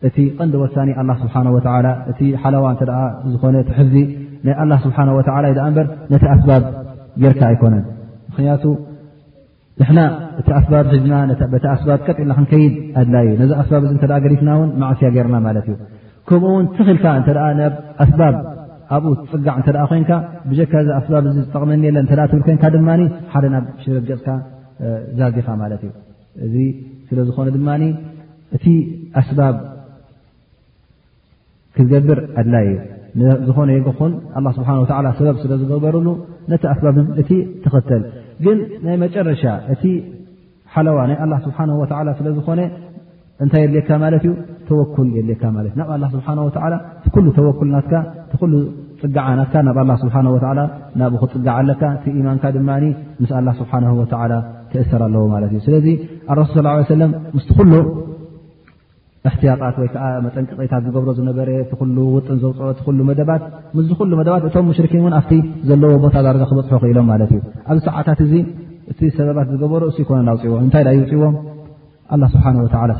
እቲ 0.08 0.16
ቀንዲ 0.38 0.54
ወሳኒ 0.64 0.88
ስብሓ 1.22 1.34
እቲ 2.10 2.20
ሓላዋ 2.42 2.66
ዝኾነ 3.32 3.56
ሕዚ 3.78 3.94
ናይ 4.70 4.78
ስብሓ 4.84 4.98
በር 5.76 5.86
ነቲ 6.12 6.22
ኣስባብ 6.34 6.62
ጌርካ 7.24 7.42
ኣይኮነን 7.50 7.84
ምክንያቱ 8.30 8.64
ንና 9.86 9.98
እቲ 10.40 10.48
ኣስብ 10.60 10.70
ሒዝና 10.94 11.14
ኣስብ 11.74 11.88
ቀጥልና 12.06 12.32
ክንከይድ 12.38 12.74
ኣድላዩ 13.02 13.26
ዚ 13.50 13.52
ኣስብ 13.62 13.82
ገዲፍናን 14.26 14.70
ማዓስያ 14.82 15.08
ገርና 15.16 15.36
ማለት 15.48 15.66
እዩ 15.72 15.76
ከምኡው 16.30 16.56
ትኽልካ 16.78 17.04
ኣስብ 18.04 18.22
ኣብኡ 18.96 19.12
ትፅጋዕ 19.20 19.56
ተ 19.66 19.70
ኮካ 19.90 20.10
ብካ 20.50 20.72
ዚ 20.88 20.92
ኣስ 20.98 21.06
ዝጠቕመኒ 21.38 21.84
ለ 21.96 22.06
ብ 22.38 22.42
ኮይ 22.48 22.56
ድ 22.74 22.84
ሓደ 23.34 23.44
ናብ 23.54 23.64
ሽርገፅካ 23.84 24.28
ዛዚኻ 25.20 25.46
ማለት 25.62 25.80
እዩ 25.86 25.92
እዚ 26.44 26.56
ስለ 27.08 27.18
ዝኾነ 27.28 27.48
ድማ 27.56 27.68
እቲ 28.56 28.66
ኣስባብ 29.20 29.56
ክገብር 31.76 32.18
ኣድላይዩ 32.40 32.74
ዝኾነ 33.48 33.70
ኹን 33.98 34.12
ስብሓ 34.58 34.70
ሰበብ 35.18 35.36
ስለዝገበረሉ 35.44 36.06
ነቲ 36.52 36.62
ኣስባብእቲ 36.74 37.30
ትኽተል 37.64 38.02
ግን 38.44 38.58
ናይ 38.86 38.96
መጨረሻ 39.04 39.42
እቲ 39.74 39.84
ሓለዋ 40.74 40.98
ናይ 41.10 41.16
ኣላ 41.24 41.34
ስብሓ 41.46 41.58
ወ 41.82 41.86
ስለ 42.20 42.28
ዝኾነ 42.38 42.60
እንታይ 43.44 43.60
የድልካ 43.64 43.88
ማለት 44.02 44.22
እዩ 44.26 44.32
ተወኩል 44.68 45.08
የድሌካ 45.18 45.42
ማለት 45.56 45.72
እ 45.76 45.78
ናብ 45.80 45.90
ላ 46.02 46.06
ስብሓወ 46.14 46.48
ኩሉ 47.14 47.26
ተወኩል 47.38 47.68
ናትካ 47.74 47.92
ኩ 48.42 48.46
ፅጋዓ 49.00 49.26
ናትካ 49.40 49.54
ናብ 49.66 49.78
ስብሓ 50.04 50.14
ናብኡ 51.00 51.20
ክፅጋዓ 51.32 51.56
ኣለካ 51.62 51.82
ቲኢማንካ 52.04 52.44
ድማ 52.56 52.70
ምስ 53.22 53.32
ኣላ 53.38 53.48
ስብሓ 53.60 53.72
ላ 54.32 54.36
ክእሰር 54.70 55.02
ኣለዎ 55.08 55.24
ማለትእዩስ 55.34 55.66
ረሱ 56.38 56.52
ሰ 56.88 56.92
ምስቲ 57.36 57.48
ኩሉ 57.58 57.72
ትያጣት 59.40 59.76
ወይመጠንቀቂታት 59.80 60.82
ዝገብሮ 60.86 61.10
ዝነበረ 61.18 61.48
ውን 61.80 61.90
ዘውፅዖ 62.42 63.18
ባእቶም 64.28 64.66
ሽኪንኣ 64.78 65.14
ዘለዎ 65.68 65.90
ቦታ 66.04 66.14
ጋ 66.26 66.32
ክበፅሑ 66.50 66.82
ኢሎም 66.92 67.06
ማእዩ 67.10 67.32
ኣብዚ 67.70 67.80
ሰዓታት 67.88 68.20
እዚ 68.26 68.32
እቲ 68.92 69.00
ሰበባት 69.16 69.48
ዝገሮ 69.62 69.82
እ 70.00 70.04
ኮነናውፅዎእታይ 70.08 70.86
ይውፅዎም 70.98 71.34
ስብሓ 72.34 72.44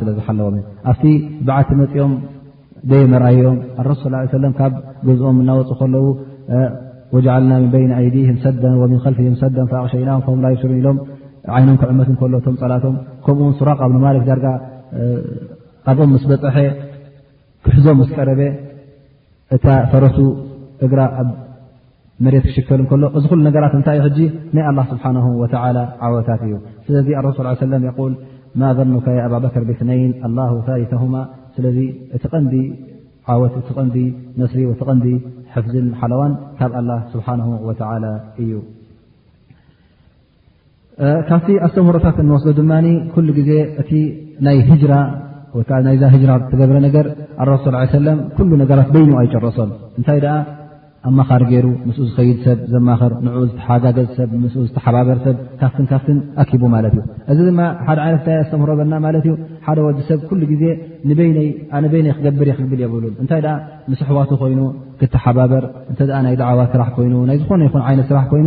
ስለዝሓለዎምኣብቲ 0.00 1.02
ብዓቲ 1.48 1.70
መፂኦም 1.82 2.14
ደይ 2.92 3.04
መርዮም 3.12 3.58
ስ 4.00 4.52
ካብ 4.60 4.72
ገዝኦም 5.08 5.36
እናፅ 5.42 5.70
ከለው 5.82 6.06
ወና 7.16 7.50
ንበይ 7.66 8.06
ዲ 8.14 8.28
ሰደን 8.46 8.74
ወ 8.80 8.86
ልፊ 9.12 9.18
ሰ 9.42 9.44
ኣቕሸና 9.74 10.10
ሩ 10.28 10.70
ኢሎም 10.80 10.98
ይኖምብ 11.56 11.80
ዕመት 11.92 12.08
ሎፀላቶም 12.32 12.94
ከምኡ 13.26 13.46
ስራق 13.60 13.80
ብማلክ 13.94 14.22
ዳርጋ 14.28 14.46
ኣብኦ 15.92 16.04
ስ 16.22 16.26
በፅሐ 16.30 16.56
ክሕዞም 17.64 18.00
س 18.10 18.12
ቀረበ 18.16 18.42
እታ 19.56 19.66
ሰረቱ 19.92 20.18
እግራ 20.86 21.00
ኣብ 21.20 21.28
መሬት 22.24 22.44
ክሽከል 22.50 22.80
ከሎ 22.90 23.02
እዚ 23.18 23.24
ኩل 23.30 23.40
ነገራት 23.48 23.74
እታይ 23.78 23.98
ሕ 24.06 24.16
ናይ 24.56 24.62
الله 24.70 24.84
ስبحنه 24.92 25.26
و 25.42 25.44
ዓወታት 26.06 26.40
እዩ 26.46 26.52
ስለዚ 26.86 27.08
رሱ 27.26 27.36
قل 27.98 28.12
ማ 28.60 28.62
ظنካ 28.78 29.06
ኣب 29.26 29.34
بكر 29.44 29.62
ብثنይን 29.68 30.12
الله 30.26 30.50
ثሊثه 30.66 31.02
ስለ 31.54 31.64
ዲ 33.94 33.98
نስሪ 34.40 34.60
ቲ 34.80 34.84
ቐዲ 34.88 35.06
حፍዝን 35.52 35.86
ሓلዋን 36.00 36.32
ካብ 36.58 36.70
لله 36.78 36.98
سبحنه 37.14 37.48
وى 37.66 37.74
እዩ 38.42 38.52
ካብቲ 41.28 41.48
ኣስተምህሮታት 41.66 42.18
እንወስዶ 42.24 42.48
ድማ 42.58 42.72
ኩሉ 43.14 43.26
ዜ 43.48 43.52
እቲ 43.82 43.90
ናይ 44.46 44.58
ወዓዛ 45.56 45.86
ዝተገብረ 46.12 46.76
ስ 47.62 47.64
ነራት 48.60 48.88
በይኑ 48.94 49.10
ኣይጨረሶል 49.20 49.70
እንታይ 49.98 50.20
ኣመኻሪ 51.08 51.42
ገሩ 51.50 51.66
ምስ 51.88 51.98
ዝከይድ 52.06 52.38
ሰብ 52.44 52.60
ዘማኽር 52.72 53.12
ን 53.24 53.32
ዝተሓጋገፅሰብም 53.48 54.44
ዝተሓባበር 54.54 55.18
ሰብ 55.26 55.36
ካፍትን 55.60 55.86
ካፍትን 55.90 56.16
ኣኪቡ 56.42 56.62
ማለት 56.74 56.94
እዩ 56.96 57.02
እዚ 57.32 57.38
ድማሓደ 57.48 57.98
ይነት 58.08 58.26
ኣተምሮ 58.38 58.70
በና 58.80 58.92
ማት 59.04 59.26
ዩ 59.28 59.32
ሓደ 59.66 59.78
ወዲ 59.86 59.98
ሰብ 60.08 60.20
ኩሉ 60.30 60.40
ዜ 60.62 60.64
ይነበይነይ 61.04 62.10
ክገብር 62.16 62.50
ክብል 62.58 62.80
የብሉ 62.84 63.04
እንታይ 63.24 63.42
ምስሕዋቱ 63.92 64.30
ኮይኑ 64.42 64.60
ክተሓባበር 65.02 65.66
እተ 65.94 66.00
ናይ 66.26 66.36
ድዕዋ 66.42 66.60
ስራሕ 66.74 66.90
ኮይኑ 66.98 67.14
ናይ 67.30 67.38
ዝኾነ 67.42 67.62
ይ 67.68 67.84
ይነት 67.94 68.08
ስራሕ 68.12 68.24
ኮይኑ 68.32 68.46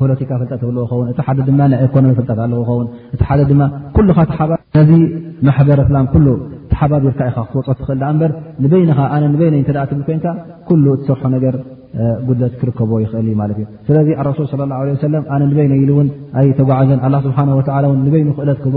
ፖቲካ 0.00 0.30
ፍጠ 0.40 0.52
ብ 0.76 0.78
ኸንእቲ 0.90 1.48
ኖ 2.04 2.10
ፍጠ 2.18 2.30
ኣለ 2.44 2.52
ኸንእ 3.26 3.44
ደ 3.50 3.54
ማ 3.60 3.68
ዚ 4.90 4.92
ማበረ 5.48 5.80
ተሓባቢርካ 6.72 7.20
ክትወፅ 7.52 7.66
ትክል 7.78 7.98
ይይይ 8.66 9.30
ብ 9.40 10.00
ኮ 10.68 10.78
ሰርሖ 11.06 11.32
ር 11.54 11.56
ጉድት 12.26 12.52
ክርከቦ 12.60 12.90
ይኽእልዩዩስለዚ 13.04 14.08
ሱ 14.52 14.56
ነ 15.40 15.48
በይእ 15.56 16.54
ተጓዓዘ 16.60 16.90
ስብ 17.38 17.52
በይ 18.14 18.22
ክእለክቦ 18.38 18.74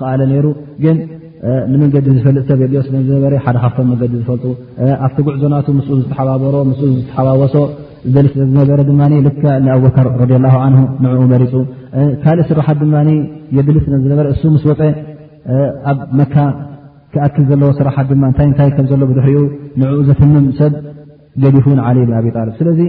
ክኣለ 0.00 0.22
ሩ 0.46 0.48
ግ 0.84 0.96
ንመንዲ 1.72 1.94
ዝፈልጥሰብ 2.16 2.60
የዝደካብቶ 2.76 3.76
ዲ 4.00 4.14
ዝፈልጡ 4.22 4.44
ኣብቲጉዕዞና 5.06 5.54
ዝተሓበሮ 6.04 6.54
ዝሓወሶ 7.08 7.54
ስ 8.02 8.16
ዝነበረ 8.38 8.80
ድማ 8.88 9.00
ንኣብበር 9.10 10.32
ላ 10.44 10.48
ንኡ 11.02 11.16
መሪፁ 11.32 11.52
ካልእ 12.22 12.46
ስራሓት 12.50 12.76
ድማ 12.82 12.94
የድሊዝነበረ 13.56 14.24
እሱ 14.34 14.42
ምስ 14.54 14.64
ወፀ 14.70 14.80
ኣብ 15.92 15.98
መካ 16.20 16.34
ክኣክል 17.14 17.44
ዘለዎ 17.50 17.70
ስራሓት 17.80 18.08
ታ 18.58 18.88
ሎ 19.02 19.04
ድሕርኡ 19.18 19.42
ንኡ 19.80 19.92
ዘትምም 20.08 20.46
ሰብ 20.60 20.74
ገዲፉን 21.42 21.78
ብን 21.78 21.80
ኣብሎብ 21.88 22.54
ስለዚ 22.60 22.80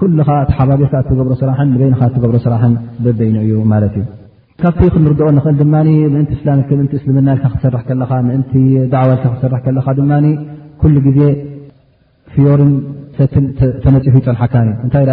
ኩልካ 0.00 0.28
ተሓባቢልካ 0.50 0.94
እትገሮ 1.02 1.30
ስራሕን 1.42 1.68
ንበይካ 1.74 2.00
እገብሮ 2.18 2.36
ስራሕን 2.46 2.72
በበይኑ 3.04 3.36
እዩ 3.46 3.56
ማት 3.72 3.84
እዩ 3.88 3.98
ካብቲ 4.62 4.88
ክንርኦ 4.94 5.28
ክእል 5.44 5.56
ድማ 5.62 5.74
እስልምና 6.98 7.28
ክትሰርሕ 7.42 7.82
ከ 7.88 7.92
ዕዋ 7.94 9.10
ካ 9.22 9.22
ክትሰርሕ 9.32 9.60
ከለ 9.66 9.78
ድማ 10.00 10.12
ኩ 10.82 10.90
ግዜ 11.06 11.20
ፍዮርን 12.34 12.72
ተፂፉ 13.18 13.58
ፅንሓካእታይ 14.26 15.04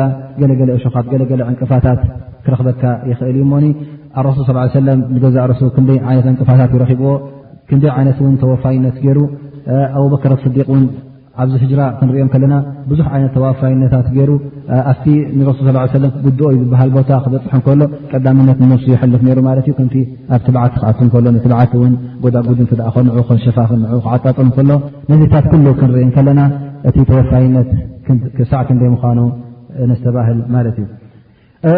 ገለገለ 0.41 0.69
እሾኻት 0.79 1.05
ገ 1.31 1.41
ዕንቅፋታት 1.49 2.01
ክረክበካ 2.45 2.83
ይኽእል 3.11 3.37
ኣሱ 4.21 4.37
ዛ 4.47 5.51
ዕቅፋታት 6.31 6.73
ይብዎ 6.93 7.09
ክ 7.69 7.79
ይት 7.83 8.39
ተዋፋይነት 8.43 8.97
ኣብበከርስቅ 9.99 10.55
ዓብዚ 11.41 11.53
ራ 11.79 11.83
ክንርኦ 11.97 12.23
ከለና 12.31 12.53
ብዙሕ 12.89 13.05
ተዋፋይነታት 13.35 14.07
ኣ 14.79 14.95
ክጉኦ 16.15 16.49
ዝ 16.61 16.89
ቦታ 16.97 17.11
ክበፅ 17.25 17.45
ቀት 18.11 18.27
ሱ 18.81 19.13
ልፍ 19.13 19.27
ኣብ 20.33 20.65
ዓቲክጎጉ 21.61 22.57
ሸፍዓጣጥ 23.45 24.45
ነዚታት 25.13 25.47
ክ 25.83 26.27
ና 26.39 26.51
እቲ 26.89 26.97
ተወፋይነት 27.09 27.69
ሳዕ 28.51 28.61
ክንደይ 28.67 28.89
ምኳኑ 28.93 29.19
ነስተባህል 29.89 30.39
ማለት 30.55 30.77
እዩ 30.81 30.87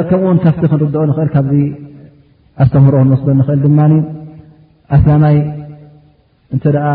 ከምኡውን 0.09 0.37
ካብቲ 0.43 0.61
ክንርድኦ 0.71 1.01
ንኽእል 1.09 1.29
ካብዚ 1.35 1.53
ኣስተምህሮ 2.63 2.95
ክንወስዶ 3.01 3.27
ንኽእል 3.39 3.59
ድማ 3.65 3.79
ኣስላማይ 4.95 5.35
እንተደኣ 6.55 6.85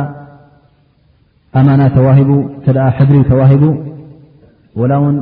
ኣማናት 1.59 1.93
ተዋሂቡ 1.97 2.31
እተ 2.69 2.77
ሕድሪ 2.97 3.19
ተዋሂቡ 3.31 3.63
ወላ 4.81 4.93
ውን 5.03 5.17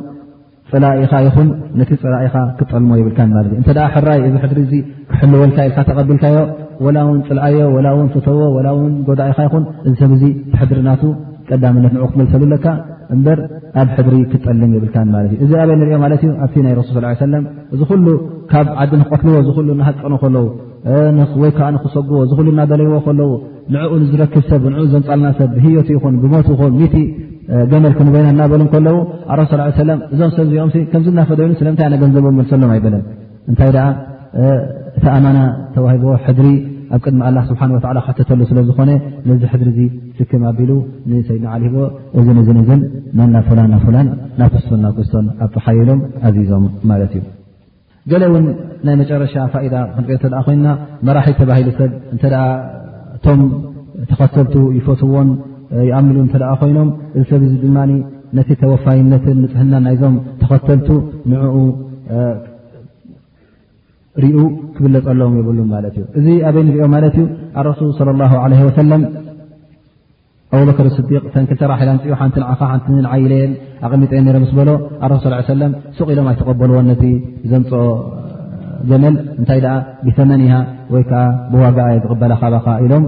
ፅላኢኻ 0.70 1.12
ይኹን 1.26 1.48
ነቲ 1.80 1.90
ፅላኢኻ 2.04 2.34
ክጠልሞ 2.58 2.90
ይብልካ 3.00 3.18
ማለት 3.34 3.50
እ 3.54 3.58
እንተደ 3.60 3.78
ሕራይ 3.94 4.20
እዚ 4.28 4.34
ሕድሪ 4.44 4.58
እዚ 4.66 4.72
ክሕልወልካ 5.10 5.58
ኢልካ 5.68 5.78
ተቐቢልካዮ 5.90 6.36
ወላ 6.84 6.98
ውን 7.08 7.20
ፅልዓዮ 7.28 7.58
ወላ 7.76 7.88
ውን 7.98 8.08
ፈተዎ 8.14 8.40
ወላ 8.56 8.68
ውን 8.78 8.92
ጎዳ 9.08 9.20
ኢካ 9.32 9.38
ይኹን 9.48 9.64
እዚ 9.88 9.92
ሰብ 10.00 10.10
እዙ 10.16 10.22
ተሕድሪናቱ 10.54 11.02
ቀዳምነት 11.51 11.93
ንዑ 11.97 12.05
ክመልሰሉለካ 12.12 12.66
እምበር 13.14 13.39
ኣብ 13.81 13.89
ሕድሪ 13.97 14.14
ክጠልን 14.31 14.70
ይብልካ 14.77 14.97
ማለት 15.16 15.31
እዩ 15.35 15.39
እዚ 15.44 15.51
ኣበይ 15.62 15.77
ንሪኦ 15.82 15.97
ማለት 16.05 16.20
እዩ 16.27 16.31
ኣብቲ 16.44 16.56
ናይ 16.66 16.74
ረሱ 16.78 16.89
ስላ 16.97 17.06
ለም 17.35 17.44
እዚ 17.74 17.81
ኩሉ 17.90 18.06
ካብ 18.52 18.66
ዓዲ 18.82 18.93
ንክቆትልዎ 19.01 19.36
እዚሉ 19.44 19.68
ሃቀኖ 19.89 20.14
ከለዉ 20.23 20.47
ወይከዓ 21.43 21.68
ክሰጉቦ 21.85 22.18
እዚ 22.27 22.32
ሉ 22.47 22.48
እናደለይዎ 22.55 22.98
ከለዉ 23.06 23.31
ንዕኡ 23.77 23.93
ዝረክብ 24.10 24.44
ሰብ 24.51 24.64
ንኡ 24.73 24.82
ዞን 24.93 25.05
ፃልና 25.09 25.28
ሰብ 25.39 25.48
ብህዮቲ 25.56 25.89
ይኹን 25.97 26.14
ብሞት 26.24 26.48
ይኹን 26.52 26.74
ቲ 26.93 26.97
ገመል 27.73 27.93
ክንጎይና 27.98 28.28
እናበሉ 28.35 28.62
ከለዉ 28.74 28.97
ኣረሱ 29.35 29.51
ሰለም 29.82 30.01
እዞም 30.14 30.31
ሰብ 30.36 30.44
እዚኦም 30.48 30.70
ከምዚ 30.93 31.09
እናፈደይኑ 31.14 31.52
ስለምንታይ 31.60 31.89
ነ 31.93 31.98
ገንዘብም 32.02 32.36
መልሰሎም 32.40 32.70
ኣይበለን 32.77 33.05
እንታይ 33.51 33.70
ደኣ 33.77 33.86
እቲ 34.98 35.05
ኣማና 35.16 35.39
ተዋሂቦ 35.74 36.05
ሕድሪ 36.27 36.48
ኣብ 36.94 37.00
ቅድሚ 37.04 37.20
ኣላ 37.28 37.38
ስብሓን 37.48 37.70
ወዓላ 37.76 37.98
ካተተሉ 38.06 38.40
ስለዝኾነ 38.50 38.90
ነዚ 39.28 39.42
ሕድሪ 39.52 39.68
ዚ 39.78 39.88
ትክም 40.18 40.42
ኣቢሉ 40.50 40.70
ንሰይድናዓሊቦ 41.10 41.74
እዚን 42.18 42.38
እን 42.42 42.58
እን 42.74 42.80
መና 43.20 43.34
ፍላን 43.48 43.68
ናብ 43.74 43.82
ፈላን 43.86 44.08
ናብ 44.40 44.50
ክስቶን 44.54 44.80
ናብ 44.84 44.94
ክስቶን 44.98 45.26
ኣብ 45.44 45.50
ተሓየሎም 45.56 46.00
ኣዚዞም 46.28 46.64
ማለት 46.90 47.12
እዩ 47.18 47.22
ገሌ 48.12 48.24
ውን 48.32 48.44
ናይ 48.86 48.96
መጨረሻ 49.02 49.34
ፋኢዳ 49.54 49.76
ክንሪኦ 49.94 50.16
እተደ 50.18 50.34
ኮይና 50.48 50.66
መራሒ 51.06 51.28
ተባሂሉ 51.40 51.68
ሰብ 51.78 51.92
እንተደ 52.16 52.34
እቶም 53.16 53.40
ተኸተልቱ 54.10 54.56
ይፈትዎን 54.78 55.30
ይኣምሉ 55.90 56.16
እተደ 56.28 56.44
ኮይኖም 56.60 56.90
እዚ 57.18 57.24
ሰብ 57.30 57.42
እዚ 57.48 57.54
ድማ 57.64 57.78
ነቲ 58.38 58.48
ተወፋይነትን 58.62 59.38
ምፅሕናን 59.44 59.82
ናይዞም 59.88 60.14
ተኸተልቱ 60.42 60.88
ንዕኡ 61.32 61.56
ክብለፀሎዎም 64.76 65.34
የብሉ 65.38 65.59
ማለት 65.74 65.94
እዩ 65.98 66.05
እዚ 66.18 66.26
ኣበይ 66.48 66.62
ንሪኦ 66.68 66.84
ማለት 66.97 67.14
እዩ 67.20 67.24
ኣረሱል 67.60 67.88
ለ 68.10 68.14
ላ 68.20 68.28
ለ 68.52 68.60
ወሰለም 68.68 69.02
ኣብበከር 70.56 70.86
ስዲቅ 70.97 71.22
ተንክልተራሒላ 71.34 71.90
ንፅኡ 71.97 72.10
ሓንቲ 72.20 72.36
ዓ 72.51 72.55
ሓንቲዓ 72.72 73.12
ኢለየን 73.22 73.52
ኣቐሚጠየን 73.86 74.28
ረ 74.36 74.38
ምስ 74.44 74.52
በሎ 74.59 74.70
ኣረስ 75.06 75.48
ለም 75.60 75.72
ሱቕ 75.98 76.09
ኢሎም 76.14 76.28
ኣይተቀበልዎን 76.30 76.86
ነቲ 76.90 77.02
ዘምፆ 77.51 77.70
ጀመል 78.90 79.14
እንታይ 79.40 79.60
ደኣ 79.64 79.74
ብተመኒ 80.06 80.43
ያ 80.52 80.56
ወይከዓ 80.94 81.22
ብዋጋዓ 81.52 81.86
ዝቕበላካባካ 82.05 82.66
ኢሎም 82.86 83.05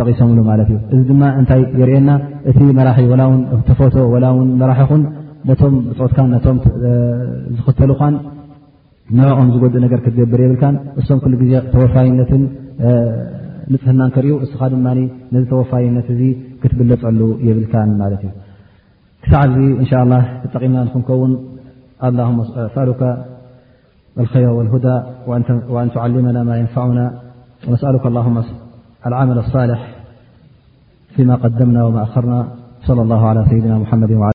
ጠቂሶምሉ 0.00 0.38
ማለት 0.50 0.68
እዩ 0.72 0.78
እዚ 0.94 1.00
ድማ 1.10 1.22
እንታይ 1.40 1.62
የርኤና 1.80 2.10
እቲ 2.50 2.58
መራሒ 2.78 3.00
ወላ 3.12 3.22
ውን 3.32 3.40
ተፎቶ 3.68 3.94
ወላ 4.14 4.26
ውን 4.38 4.48
መራሒኹን 4.62 5.02
ነቶም 5.50 5.74
ብፆትካ 5.90 6.18
ነቶም 6.34 6.56
ዝኽተሉ 7.58 7.90
ኳን 8.00 8.14
ንعኦም 9.16 9.48
ዝድ 9.54 9.74
ነር 9.82 9.90
ክትገብር 10.04 10.40
የብልካ 10.44 10.62
እም 11.26 11.36
ተወፋይነት 11.72 12.30
ንፅህና 13.72 14.00
ክርዩ 14.14 14.32
እስኻ 14.44 14.60
ድ 14.72 14.76
ነዚ 15.34 15.42
ተወፋይነት 15.52 16.08
እ 16.14 16.28
ክትብለፅዕሉ 16.62 17.20
የብካ 17.48 17.74
ማ 18.00 18.08
እዩ 18.16 18.26
ክሳዓዚ 19.24 19.54
እን 19.80 19.86
ጠቂምና 20.54 20.80
ምከውን 21.02 21.32
ر 22.16 22.20
والዳ 24.56 25.96
ን 26.26 26.26
عና 26.30 26.38
ማ 26.50 26.52
يንና 26.60 26.98
أك 27.74 28.04
لع 29.10 29.20
لصሕ 29.38 29.70
ف 31.14 31.42
قምና 31.58 31.78
و 31.86 31.96
ኣርና 31.98 32.32
اله 33.02 33.20
عى 33.30 33.42
ይድና 33.58 34.22